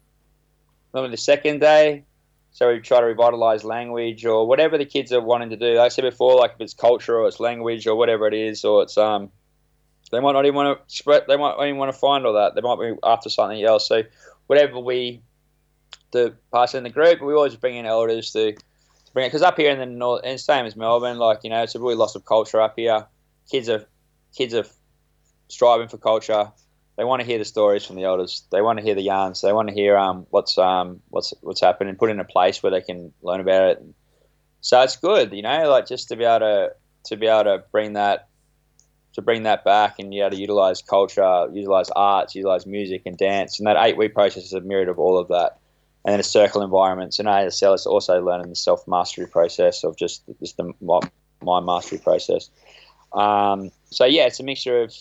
normally 0.94 1.12
the 1.12 1.18
second 1.18 1.60
day. 1.60 2.06
So 2.52 2.72
we 2.74 2.80
try 2.80 3.02
to 3.02 3.06
revitalize 3.06 3.64
language 3.64 4.26
or 4.26 4.48
whatever 4.48 4.78
the 4.78 4.86
kids 4.86 5.14
are 5.14 5.22
wanting 5.22 5.52
to 5.52 5.58
do. 5.58 5.76
Like 5.76 5.86
I 5.86 5.90
said 5.90 6.04
before, 6.04 6.36
like 6.36 6.54
if 6.56 6.62
it's 6.62 6.74
culture 6.74 7.20
or 7.20 7.28
it's 7.28 7.40
language 7.40 7.86
or 7.86 7.96
whatever 7.96 8.28
it 8.28 8.34
is, 8.34 8.66
or 8.66 8.82
it's 8.84 8.98
um, 8.98 9.30
they 10.12 10.20
might 10.20 10.32
not 10.32 10.46
even 10.46 10.56
want 10.56 10.88
to 10.88 10.96
spread. 10.96 11.26
They 11.28 11.38
might 11.38 11.56
not 11.58 11.64
even 11.66 11.78
want 11.78 11.94
to 11.94 12.00
find 12.00 12.26
all 12.26 12.34
that. 12.34 12.56
They 12.56 12.62
might 12.62 12.80
be 12.80 12.98
after 13.04 13.30
something 13.30 13.64
else. 13.64 13.88
So 13.88 14.04
whatever 14.48 14.80
we 14.80 15.22
do 16.12 16.36
pass 16.54 16.76
in 16.76 16.84
the 16.84 16.90
group, 16.90 17.22
we 17.22 17.34
always 17.34 17.56
bring 17.56 17.76
in 17.76 17.86
elders 17.86 18.32
to, 18.32 18.54
to 18.54 19.14
bring 19.14 19.26
it 19.26 19.30
because 19.30 19.42
up 19.42 19.58
here 19.58 19.72
in 19.72 19.80
the 19.80 19.86
north, 19.86 20.22
and 20.24 20.40
same 20.40 20.66
as 20.66 20.76
Melbourne, 20.76 21.18
like 21.18 21.40
you 21.44 21.50
know, 21.50 21.64
it's 21.64 21.76
a 21.76 21.80
really 21.80 21.96
loss 21.96 22.16
of 22.16 22.26
culture 22.26 22.62
up 22.62 22.74
here. 22.76 23.06
Kids 23.50 23.70
are 23.70 23.86
kids 24.36 24.54
are 24.54 24.66
striving 25.48 25.88
for 25.88 25.98
culture. 25.98 26.52
They 26.98 27.04
want 27.04 27.22
to 27.22 27.28
hear 27.28 27.38
the 27.38 27.46
stories 27.46 27.86
from 27.86 27.96
the 27.96 28.06
elders. 28.06 28.44
They 28.52 28.62
want 28.62 28.80
to 28.80 28.84
hear 28.84 28.96
the 28.96 29.04
yarns. 29.04 29.42
They 29.42 29.54
want 29.54 29.70
to 29.70 29.74
hear 29.74 29.98
um, 29.98 30.26
what's 30.30 30.58
um, 30.58 31.02
what's 31.10 31.34
what's 31.42 31.62
happening. 31.62 31.96
Put 31.96 32.10
in 32.10 32.20
a 32.20 32.26
place 32.26 32.64
where 32.64 32.72
they 32.72 32.82
can 32.82 33.14
learn 33.22 33.40
about 33.40 33.72
it. 33.72 33.86
So 34.62 34.82
it's 34.82 34.98
good, 34.98 35.32
you 35.34 35.44
know, 35.44 35.70
like 35.70 35.86
just 35.88 36.10
to 36.10 36.16
be 36.16 36.24
able 36.24 36.40
to 36.40 36.72
to 37.06 37.18
be 37.18 37.28
able 37.28 37.44
to 37.46 37.64
bring 37.72 37.94
that 37.94 38.28
to 39.14 39.22
bring 39.22 39.44
that 39.44 39.64
back 39.64 39.98
and 40.00 40.10
be 40.10 40.20
able 40.20 40.32
to 40.32 40.38
utilize 40.38 40.82
culture, 40.82 41.48
utilize 41.52 41.90
arts, 41.90 42.36
utilize 42.36 42.68
music 42.68 43.04
and 43.06 43.18
dance. 43.18 43.60
And 43.60 43.68
that 43.68 43.78
eight 43.80 43.98
week 43.98 44.14
process 44.14 44.44
is 44.44 44.54
a 44.54 44.62
myriad 44.62 44.90
of 44.90 45.00
all 45.00 45.18
of 45.18 45.30
that. 45.30 45.58
And 46.08 46.14
then 46.14 46.22
a 46.22 46.24
circle 46.24 46.62
environments. 46.62 47.20
And 47.20 47.28
ASL 47.28 47.76
is 47.76 47.86
also 47.86 48.24
learning 48.24 48.48
the 48.48 48.56
self 48.56 48.88
mastery 48.88 49.28
process 49.28 49.84
of 49.84 49.98
just 49.98 50.24
just 50.40 50.56
the 50.56 50.74
my 51.44 51.60
mastery 51.60 51.98
process. 51.98 52.50
Um, 53.12 53.72
so 53.90 54.06
yeah, 54.06 54.26
it's 54.26 54.40
a 54.40 54.44
mixture 54.44 54.84
of 54.84 54.96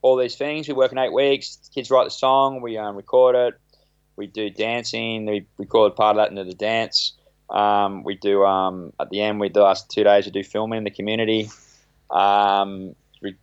all 0.00 0.16
these 0.16 0.36
things. 0.36 0.68
We 0.68 0.74
work 0.74 0.92
in 0.92 0.98
eight 0.98 1.12
weeks. 1.12 1.58
Kids 1.74 1.90
write 1.90 2.04
the 2.04 2.12
song. 2.12 2.60
We 2.60 2.78
um, 2.78 2.94
record 2.94 3.34
it. 3.34 3.54
We 4.14 4.28
do 4.28 4.48
dancing. 4.48 5.26
We 5.26 5.44
record 5.58 5.96
part 5.96 6.16
of 6.16 6.22
that 6.22 6.30
into 6.30 6.44
the 6.44 6.54
dance. 6.54 7.14
Um, 7.50 8.04
we 8.04 8.14
do 8.14 8.44
um, 8.44 8.92
at 9.00 9.10
the 9.10 9.22
end. 9.22 9.40
We 9.40 9.48
the 9.48 9.62
last 9.62 9.90
two 9.90 10.04
days 10.04 10.24
we 10.24 10.30
do 10.30 10.44
filming 10.44 10.78
in 10.78 10.84
the 10.84 10.90
community. 10.92 11.50
Um, 12.12 12.94
we, 13.20 13.34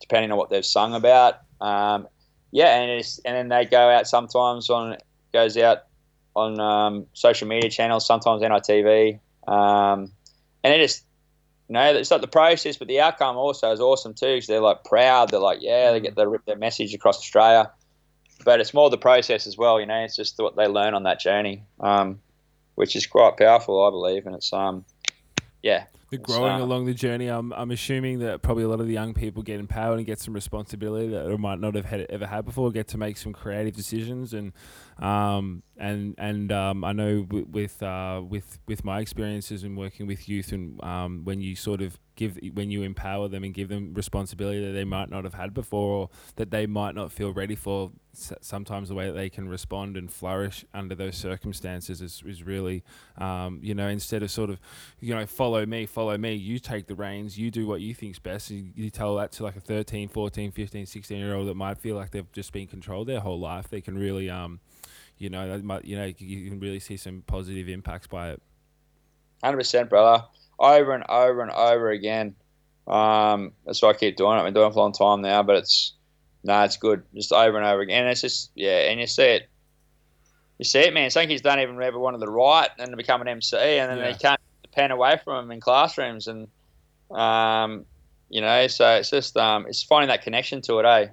depending 0.00 0.30
on 0.30 0.38
what 0.38 0.48
they've 0.48 0.64
sung 0.64 0.94
about. 0.94 1.40
Um, 1.60 2.06
yeah, 2.52 2.80
and 2.80 3.04
and 3.24 3.34
then 3.34 3.48
they 3.48 3.64
go 3.64 3.90
out 3.90 4.06
sometimes 4.06 4.70
on 4.70 4.96
goes 5.32 5.56
out 5.56 5.89
on 6.34 6.60
um, 6.60 7.06
social 7.12 7.48
media 7.48 7.70
channels, 7.70 8.06
sometimes 8.06 8.42
NITV, 8.42 9.18
um, 9.48 10.12
and 10.62 10.74
it 10.74 10.78
just 10.78 11.04
you 11.68 11.74
know 11.74 11.94
it's 11.94 12.10
like 12.10 12.20
the 12.20 12.28
process, 12.28 12.76
but 12.76 12.88
the 12.88 13.00
outcome 13.00 13.36
also 13.36 13.72
is 13.72 13.80
awesome 13.80 14.14
too 14.14 14.34
because 14.34 14.46
they're 14.46 14.60
like 14.60 14.84
proud. 14.84 15.30
They're 15.30 15.40
like 15.40 15.58
yeah, 15.60 15.92
they 15.92 16.00
get 16.00 16.16
they 16.16 16.26
rip 16.26 16.44
their 16.44 16.56
message 16.56 16.94
across 16.94 17.18
Australia, 17.18 17.70
but 18.44 18.60
it's 18.60 18.74
more 18.74 18.90
the 18.90 18.98
process 18.98 19.46
as 19.46 19.56
well. 19.56 19.80
You 19.80 19.86
know, 19.86 20.02
it's 20.04 20.16
just 20.16 20.38
what 20.38 20.56
they 20.56 20.66
learn 20.66 20.94
on 20.94 21.04
that 21.04 21.20
journey. 21.20 21.62
Um, 21.78 22.20
which 22.80 22.96
is 22.96 23.06
quite 23.06 23.36
powerful, 23.36 23.84
I 23.86 23.90
believe. 23.90 24.24
And 24.24 24.34
it's 24.34 24.54
um, 24.54 24.86
yeah, 25.62 25.84
the 26.10 26.18
growing 26.18 26.60
along 26.60 26.86
the 26.86 26.94
journey. 26.94 27.28
I'm 27.28 27.52
I'm 27.52 27.70
assuming 27.70 28.18
that 28.18 28.42
probably 28.42 28.64
a 28.64 28.68
lot 28.68 28.80
of 28.80 28.86
the 28.86 28.92
young 28.92 29.14
people 29.14 29.42
get 29.42 29.60
empowered 29.60 29.98
and 29.98 30.06
get 30.06 30.18
some 30.18 30.34
responsibility 30.34 31.08
that 31.08 31.28
they 31.28 31.36
might 31.36 31.60
not 31.60 31.74
have 31.76 31.84
had, 31.84 32.06
ever 32.10 32.26
had 32.26 32.44
before. 32.44 32.70
Get 32.72 32.88
to 32.88 32.98
make 32.98 33.16
some 33.16 33.32
creative 33.32 33.74
decisions 33.74 34.34
and 34.34 34.52
um, 34.98 35.62
and 35.76 36.14
and 36.18 36.50
um, 36.50 36.84
I 36.84 36.92
know 36.92 37.26
with 37.30 37.82
uh, 37.82 38.22
with 38.28 38.58
with 38.66 38.84
my 38.84 39.00
experiences 39.00 39.62
in 39.62 39.76
working 39.76 40.06
with 40.06 40.28
youth 40.28 40.52
and 40.52 40.82
um, 40.82 41.24
when 41.24 41.40
you 41.40 41.54
sort 41.54 41.80
of 41.80 41.98
give 42.20 42.38
when 42.52 42.70
you 42.70 42.82
empower 42.82 43.28
them 43.28 43.42
and 43.44 43.54
give 43.54 43.70
them 43.70 43.94
responsibility 43.94 44.62
that 44.62 44.72
they 44.72 44.84
might 44.84 45.08
not 45.08 45.24
have 45.24 45.32
had 45.32 45.54
before 45.54 45.94
or 45.94 46.10
that 46.36 46.50
they 46.50 46.66
might 46.66 46.94
not 46.94 47.10
feel 47.10 47.32
ready 47.32 47.54
for 47.54 47.90
sometimes 48.12 48.90
the 48.90 48.94
way 48.94 49.06
that 49.06 49.14
they 49.14 49.30
can 49.30 49.48
respond 49.48 49.96
and 49.96 50.12
flourish 50.12 50.62
under 50.74 50.94
those 50.94 51.16
circumstances 51.16 52.02
is, 52.02 52.22
is 52.26 52.42
really 52.42 52.84
um, 53.16 53.58
you 53.62 53.74
know 53.74 53.88
instead 53.88 54.22
of 54.22 54.30
sort 54.30 54.50
of 54.50 54.60
you 55.00 55.14
know 55.14 55.24
follow 55.24 55.64
me 55.64 55.86
follow 55.86 56.18
me 56.18 56.34
you 56.34 56.58
take 56.58 56.86
the 56.86 56.94
reins 56.94 57.38
you 57.38 57.50
do 57.50 57.66
what 57.66 57.80
you 57.80 57.94
think's 57.94 58.18
best 58.18 58.50
and 58.50 58.70
you 58.76 58.90
tell 58.90 59.16
that 59.16 59.32
to 59.32 59.42
like 59.42 59.56
a 59.56 59.60
13 59.60 60.08
14 60.08 60.52
15 60.52 60.84
16 60.84 61.18
year 61.18 61.34
old 61.34 61.48
that 61.48 61.54
might 61.54 61.78
feel 61.78 61.96
like 61.96 62.10
they've 62.10 62.30
just 62.32 62.52
been 62.52 62.66
controlled 62.66 63.08
their 63.08 63.20
whole 63.20 63.40
life 63.40 63.68
they 63.70 63.80
can 63.80 63.96
really 63.96 64.28
um 64.28 64.60
you 65.16 65.30
know 65.30 65.48
that 65.48 65.64
might 65.64 65.86
you 65.86 65.96
know 65.96 66.12
you 66.18 66.50
can 66.50 66.60
really 66.60 66.80
see 66.80 66.98
some 66.98 67.22
positive 67.26 67.68
impacts 67.68 68.06
by 68.06 68.30
it. 68.30 68.42
100% 69.42 69.88
brother 69.88 70.24
over 70.60 70.92
and 70.92 71.04
over 71.08 71.40
and 71.40 71.50
over 71.50 71.90
again. 71.90 72.34
Um, 72.86 73.52
that's 73.64 73.82
why 73.82 73.90
I 73.90 73.92
keep 73.94 74.16
doing 74.16 74.36
it. 74.36 74.40
I've 74.40 74.44
been 74.44 74.54
doing 74.54 74.68
it 74.68 74.72
for 74.72 74.80
a 74.80 74.82
long 74.82 74.92
time 74.92 75.22
now, 75.22 75.42
but 75.42 75.56
it's 75.56 75.94
no, 76.42 76.54
nah, 76.54 76.64
it's 76.64 76.76
good. 76.76 77.02
Just 77.14 77.32
over 77.32 77.56
and 77.56 77.66
over 77.66 77.80
again. 77.80 78.02
And 78.02 78.10
it's 78.10 78.20
just 78.20 78.50
yeah, 78.54 78.90
and 78.90 79.00
you 79.00 79.06
see 79.06 79.22
it. 79.22 79.48
You 80.58 80.64
see 80.64 80.80
it, 80.80 80.94
man. 80.94 81.10
Some 81.10 81.26
kids 81.26 81.40
don't 81.40 81.60
even 81.60 81.80
ever 81.82 81.98
want 81.98 82.14
to 82.14 82.18
the 82.18 82.30
right 82.30 82.68
and 82.78 82.96
become 82.96 83.22
an 83.22 83.28
MC, 83.28 83.56
and 83.56 83.90
then 83.90 83.98
yeah. 83.98 84.12
they 84.12 84.18
can't 84.18 84.40
pen 84.72 84.90
away 84.90 85.18
from 85.22 85.44
them 85.44 85.52
in 85.52 85.60
classrooms, 85.60 86.28
and 86.28 86.48
um, 87.10 87.86
you 88.28 88.40
know, 88.40 88.66
so 88.66 88.96
it's 88.96 89.10
just 89.10 89.36
um, 89.36 89.66
it's 89.66 89.82
finding 89.82 90.08
that 90.08 90.22
connection 90.22 90.60
to 90.62 90.78
it, 90.78 90.84
eh? 90.84 91.06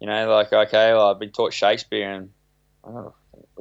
You 0.00 0.06
know, 0.06 0.30
like 0.30 0.52
okay, 0.52 0.92
well, 0.92 1.10
I've 1.10 1.18
been 1.18 1.32
taught 1.32 1.52
Shakespeare, 1.52 2.10
and 2.10 2.30
I 2.84 2.88
don't 2.88 3.04
know, 3.04 3.14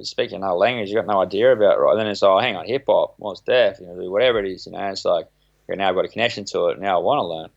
speaking 0.03 0.37
another 0.37 0.53
language, 0.53 0.89
you've 0.89 1.03
got 1.03 1.11
no 1.11 1.21
idea 1.21 1.51
about 1.51 1.77
it, 1.77 1.81
right? 1.81 1.95
Then 1.95 2.07
it's 2.07 2.21
like, 2.21 2.29
oh, 2.29 2.39
hang 2.39 2.55
on, 2.55 2.65
hip 2.65 2.85
hop, 2.87 3.15
what's 3.17 3.41
deaf, 3.41 3.79
you 3.79 3.87
know, 3.87 4.09
whatever 4.09 4.39
it 4.39 4.51
is, 4.51 4.65
you 4.65 4.71
know. 4.71 4.87
It's 4.89 5.05
like, 5.05 5.27
okay, 5.69 5.77
now 5.77 5.89
I've 5.89 5.95
got 5.95 6.05
a 6.05 6.09
connection 6.09 6.45
to 6.45 6.67
it. 6.67 6.79
Now 6.79 6.99
I 6.99 7.03
want 7.03 7.19
to 7.19 7.23
learn, 7.23 7.49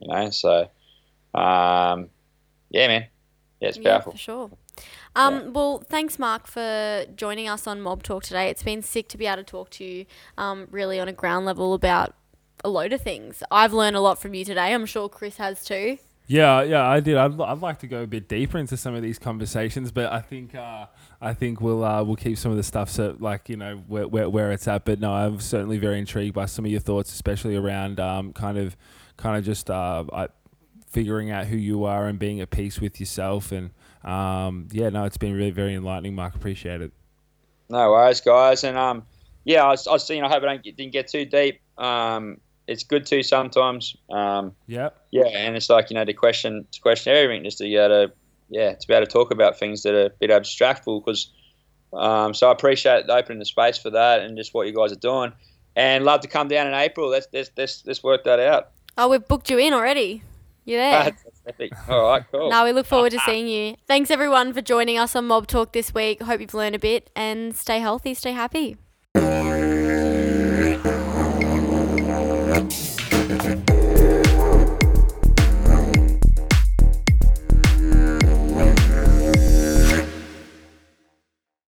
you 0.00 0.08
know. 0.08 0.30
So, 0.30 0.60
um, 1.38 2.10
yeah, 2.70 2.88
man, 2.88 3.06
yeah, 3.60 3.68
it's 3.68 3.78
powerful 3.78 4.12
yeah, 4.12 4.16
for 4.16 4.18
sure. 4.18 4.50
Um, 5.16 5.34
yeah. 5.34 5.48
Well, 5.48 5.82
thanks, 5.88 6.18
Mark, 6.18 6.46
for 6.46 7.04
joining 7.16 7.48
us 7.48 7.66
on 7.66 7.80
Mob 7.80 8.02
Talk 8.02 8.22
today. 8.22 8.48
It's 8.48 8.62
been 8.62 8.82
sick 8.82 9.08
to 9.08 9.18
be 9.18 9.26
able 9.26 9.38
to 9.38 9.44
talk 9.44 9.70
to 9.70 9.84
you, 9.84 10.06
um, 10.36 10.68
really 10.70 11.00
on 11.00 11.08
a 11.08 11.12
ground 11.12 11.46
level 11.46 11.74
about 11.74 12.14
a 12.64 12.68
load 12.68 12.92
of 12.92 13.00
things. 13.00 13.42
I've 13.50 13.72
learned 13.72 13.96
a 13.96 14.00
lot 14.00 14.20
from 14.20 14.34
you 14.34 14.44
today. 14.44 14.74
I'm 14.74 14.86
sure 14.86 15.08
Chris 15.08 15.36
has 15.36 15.64
too. 15.64 15.98
Yeah, 16.30 16.60
yeah, 16.60 16.86
I 16.86 17.00
did. 17.00 17.16
I'd, 17.16 17.40
I'd 17.40 17.62
like 17.62 17.78
to 17.78 17.86
go 17.86 18.02
a 18.02 18.06
bit 18.06 18.28
deeper 18.28 18.58
into 18.58 18.76
some 18.76 18.94
of 18.94 19.00
these 19.00 19.18
conversations, 19.18 19.90
but 19.90 20.12
I 20.12 20.20
think 20.20 20.54
uh, 20.54 20.84
I 21.22 21.32
think 21.32 21.62
we'll 21.62 21.82
uh, 21.82 22.04
we'll 22.04 22.16
keep 22.16 22.36
some 22.36 22.50
of 22.50 22.58
the 22.58 22.62
stuff 22.62 22.90
so 22.90 23.16
like 23.18 23.48
you 23.48 23.56
know 23.56 23.76
where, 23.88 24.06
where, 24.06 24.28
where 24.28 24.52
it's 24.52 24.68
at. 24.68 24.84
But 24.84 25.00
no, 25.00 25.10
I'm 25.10 25.40
certainly 25.40 25.78
very 25.78 25.98
intrigued 25.98 26.34
by 26.34 26.44
some 26.44 26.66
of 26.66 26.70
your 26.70 26.80
thoughts, 26.80 27.14
especially 27.14 27.56
around 27.56 27.98
um, 27.98 28.34
kind 28.34 28.58
of 28.58 28.76
kind 29.16 29.38
of 29.38 29.44
just 29.44 29.70
uh, 29.70 30.04
I, 30.12 30.28
figuring 30.90 31.30
out 31.30 31.46
who 31.46 31.56
you 31.56 31.84
are 31.84 32.06
and 32.06 32.18
being 32.18 32.42
at 32.42 32.50
peace 32.50 32.78
with 32.78 33.00
yourself. 33.00 33.50
And 33.50 33.70
um, 34.04 34.68
yeah, 34.70 34.90
no, 34.90 35.04
it's 35.04 35.16
been 35.16 35.32
really 35.32 35.50
very 35.50 35.74
enlightening, 35.74 36.14
Mark. 36.14 36.34
Appreciate 36.34 36.82
it. 36.82 36.92
No 37.70 37.90
worries, 37.90 38.20
guys. 38.20 38.64
And 38.64 38.76
um, 38.76 39.06
yeah, 39.44 39.64
I 39.64 39.70
I 39.70 39.72
was 39.72 40.10
you 40.10 40.22
I 40.22 40.28
hope 40.28 40.42
I 40.42 40.46
don't 40.46 40.62
get, 40.62 40.76
didn't 40.76 40.92
get 40.92 41.08
too 41.08 41.24
deep. 41.24 41.62
Um, 41.78 42.38
it's 42.68 42.84
good 42.84 43.06
to 43.06 43.22
sometimes. 43.22 43.96
Um, 44.10 44.54
yeah. 44.66 44.90
Yeah, 45.10 45.24
and 45.24 45.56
it's 45.56 45.70
like 45.70 45.90
you 45.90 45.94
know 45.94 46.04
to 46.04 46.12
question 46.12 46.66
to 46.70 46.80
question 46.80 47.14
everything, 47.14 47.42
just 47.44 47.58
to 47.58 47.64
be 47.64 47.76
able 47.76 48.08
to 48.08 48.12
yeah 48.50 48.74
to 48.74 48.86
be 48.86 48.94
able 48.94 49.06
to 49.06 49.12
talk 49.12 49.32
about 49.32 49.58
things 49.58 49.82
that 49.82 49.94
are 49.94 50.06
a 50.06 50.10
bit 50.10 50.30
abstractful. 50.30 51.04
Because 51.04 51.32
um, 51.92 52.34
so 52.34 52.48
I 52.48 52.52
appreciate 52.52 53.08
opening 53.08 53.38
the 53.38 53.46
space 53.46 53.78
for 53.78 53.90
that 53.90 54.20
and 54.20 54.36
just 54.36 54.54
what 54.54 54.66
you 54.66 54.74
guys 54.74 54.92
are 54.92 54.96
doing, 54.96 55.32
and 55.74 56.04
love 56.04 56.20
to 56.20 56.28
come 56.28 56.48
down 56.48 56.66
in 56.66 56.74
April. 56.74 57.08
Let's 57.08 57.26
let's 57.32 57.50
let's, 57.56 57.82
let's 57.86 58.02
work 58.04 58.24
that 58.24 58.38
out. 58.38 58.70
Oh, 58.98 59.08
we've 59.08 59.26
booked 59.26 59.50
you 59.50 59.58
in 59.58 59.72
already. 59.72 60.22
You 60.64 60.76
there? 60.76 61.16
All 61.88 62.02
right, 62.02 62.24
cool. 62.30 62.50
now 62.50 62.66
we 62.66 62.72
look 62.72 62.84
forward 62.84 63.12
to 63.12 63.18
seeing 63.20 63.48
you. 63.48 63.76
Thanks 63.86 64.10
everyone 64.10 64.52
for 64.52 64.60
joining 64.60 64.98
us 64.98 65.16
on 65.16 65.26
Mob 65.26 65.46
Talk 65.46 65.72
this 65.72 65.94
week. 65.94 66.20
Hope 66.20 66.42
you've 66.42 66.52
learned 66.52 66.74
a 66.74 66.78
bit 66.78 67.08
and 67.16 67.56
stay 67.56 67.78
healthy, 67.78 68.12
stay 68.12 68.32
happy. 68.32 68.76
Um, 72.58 72.87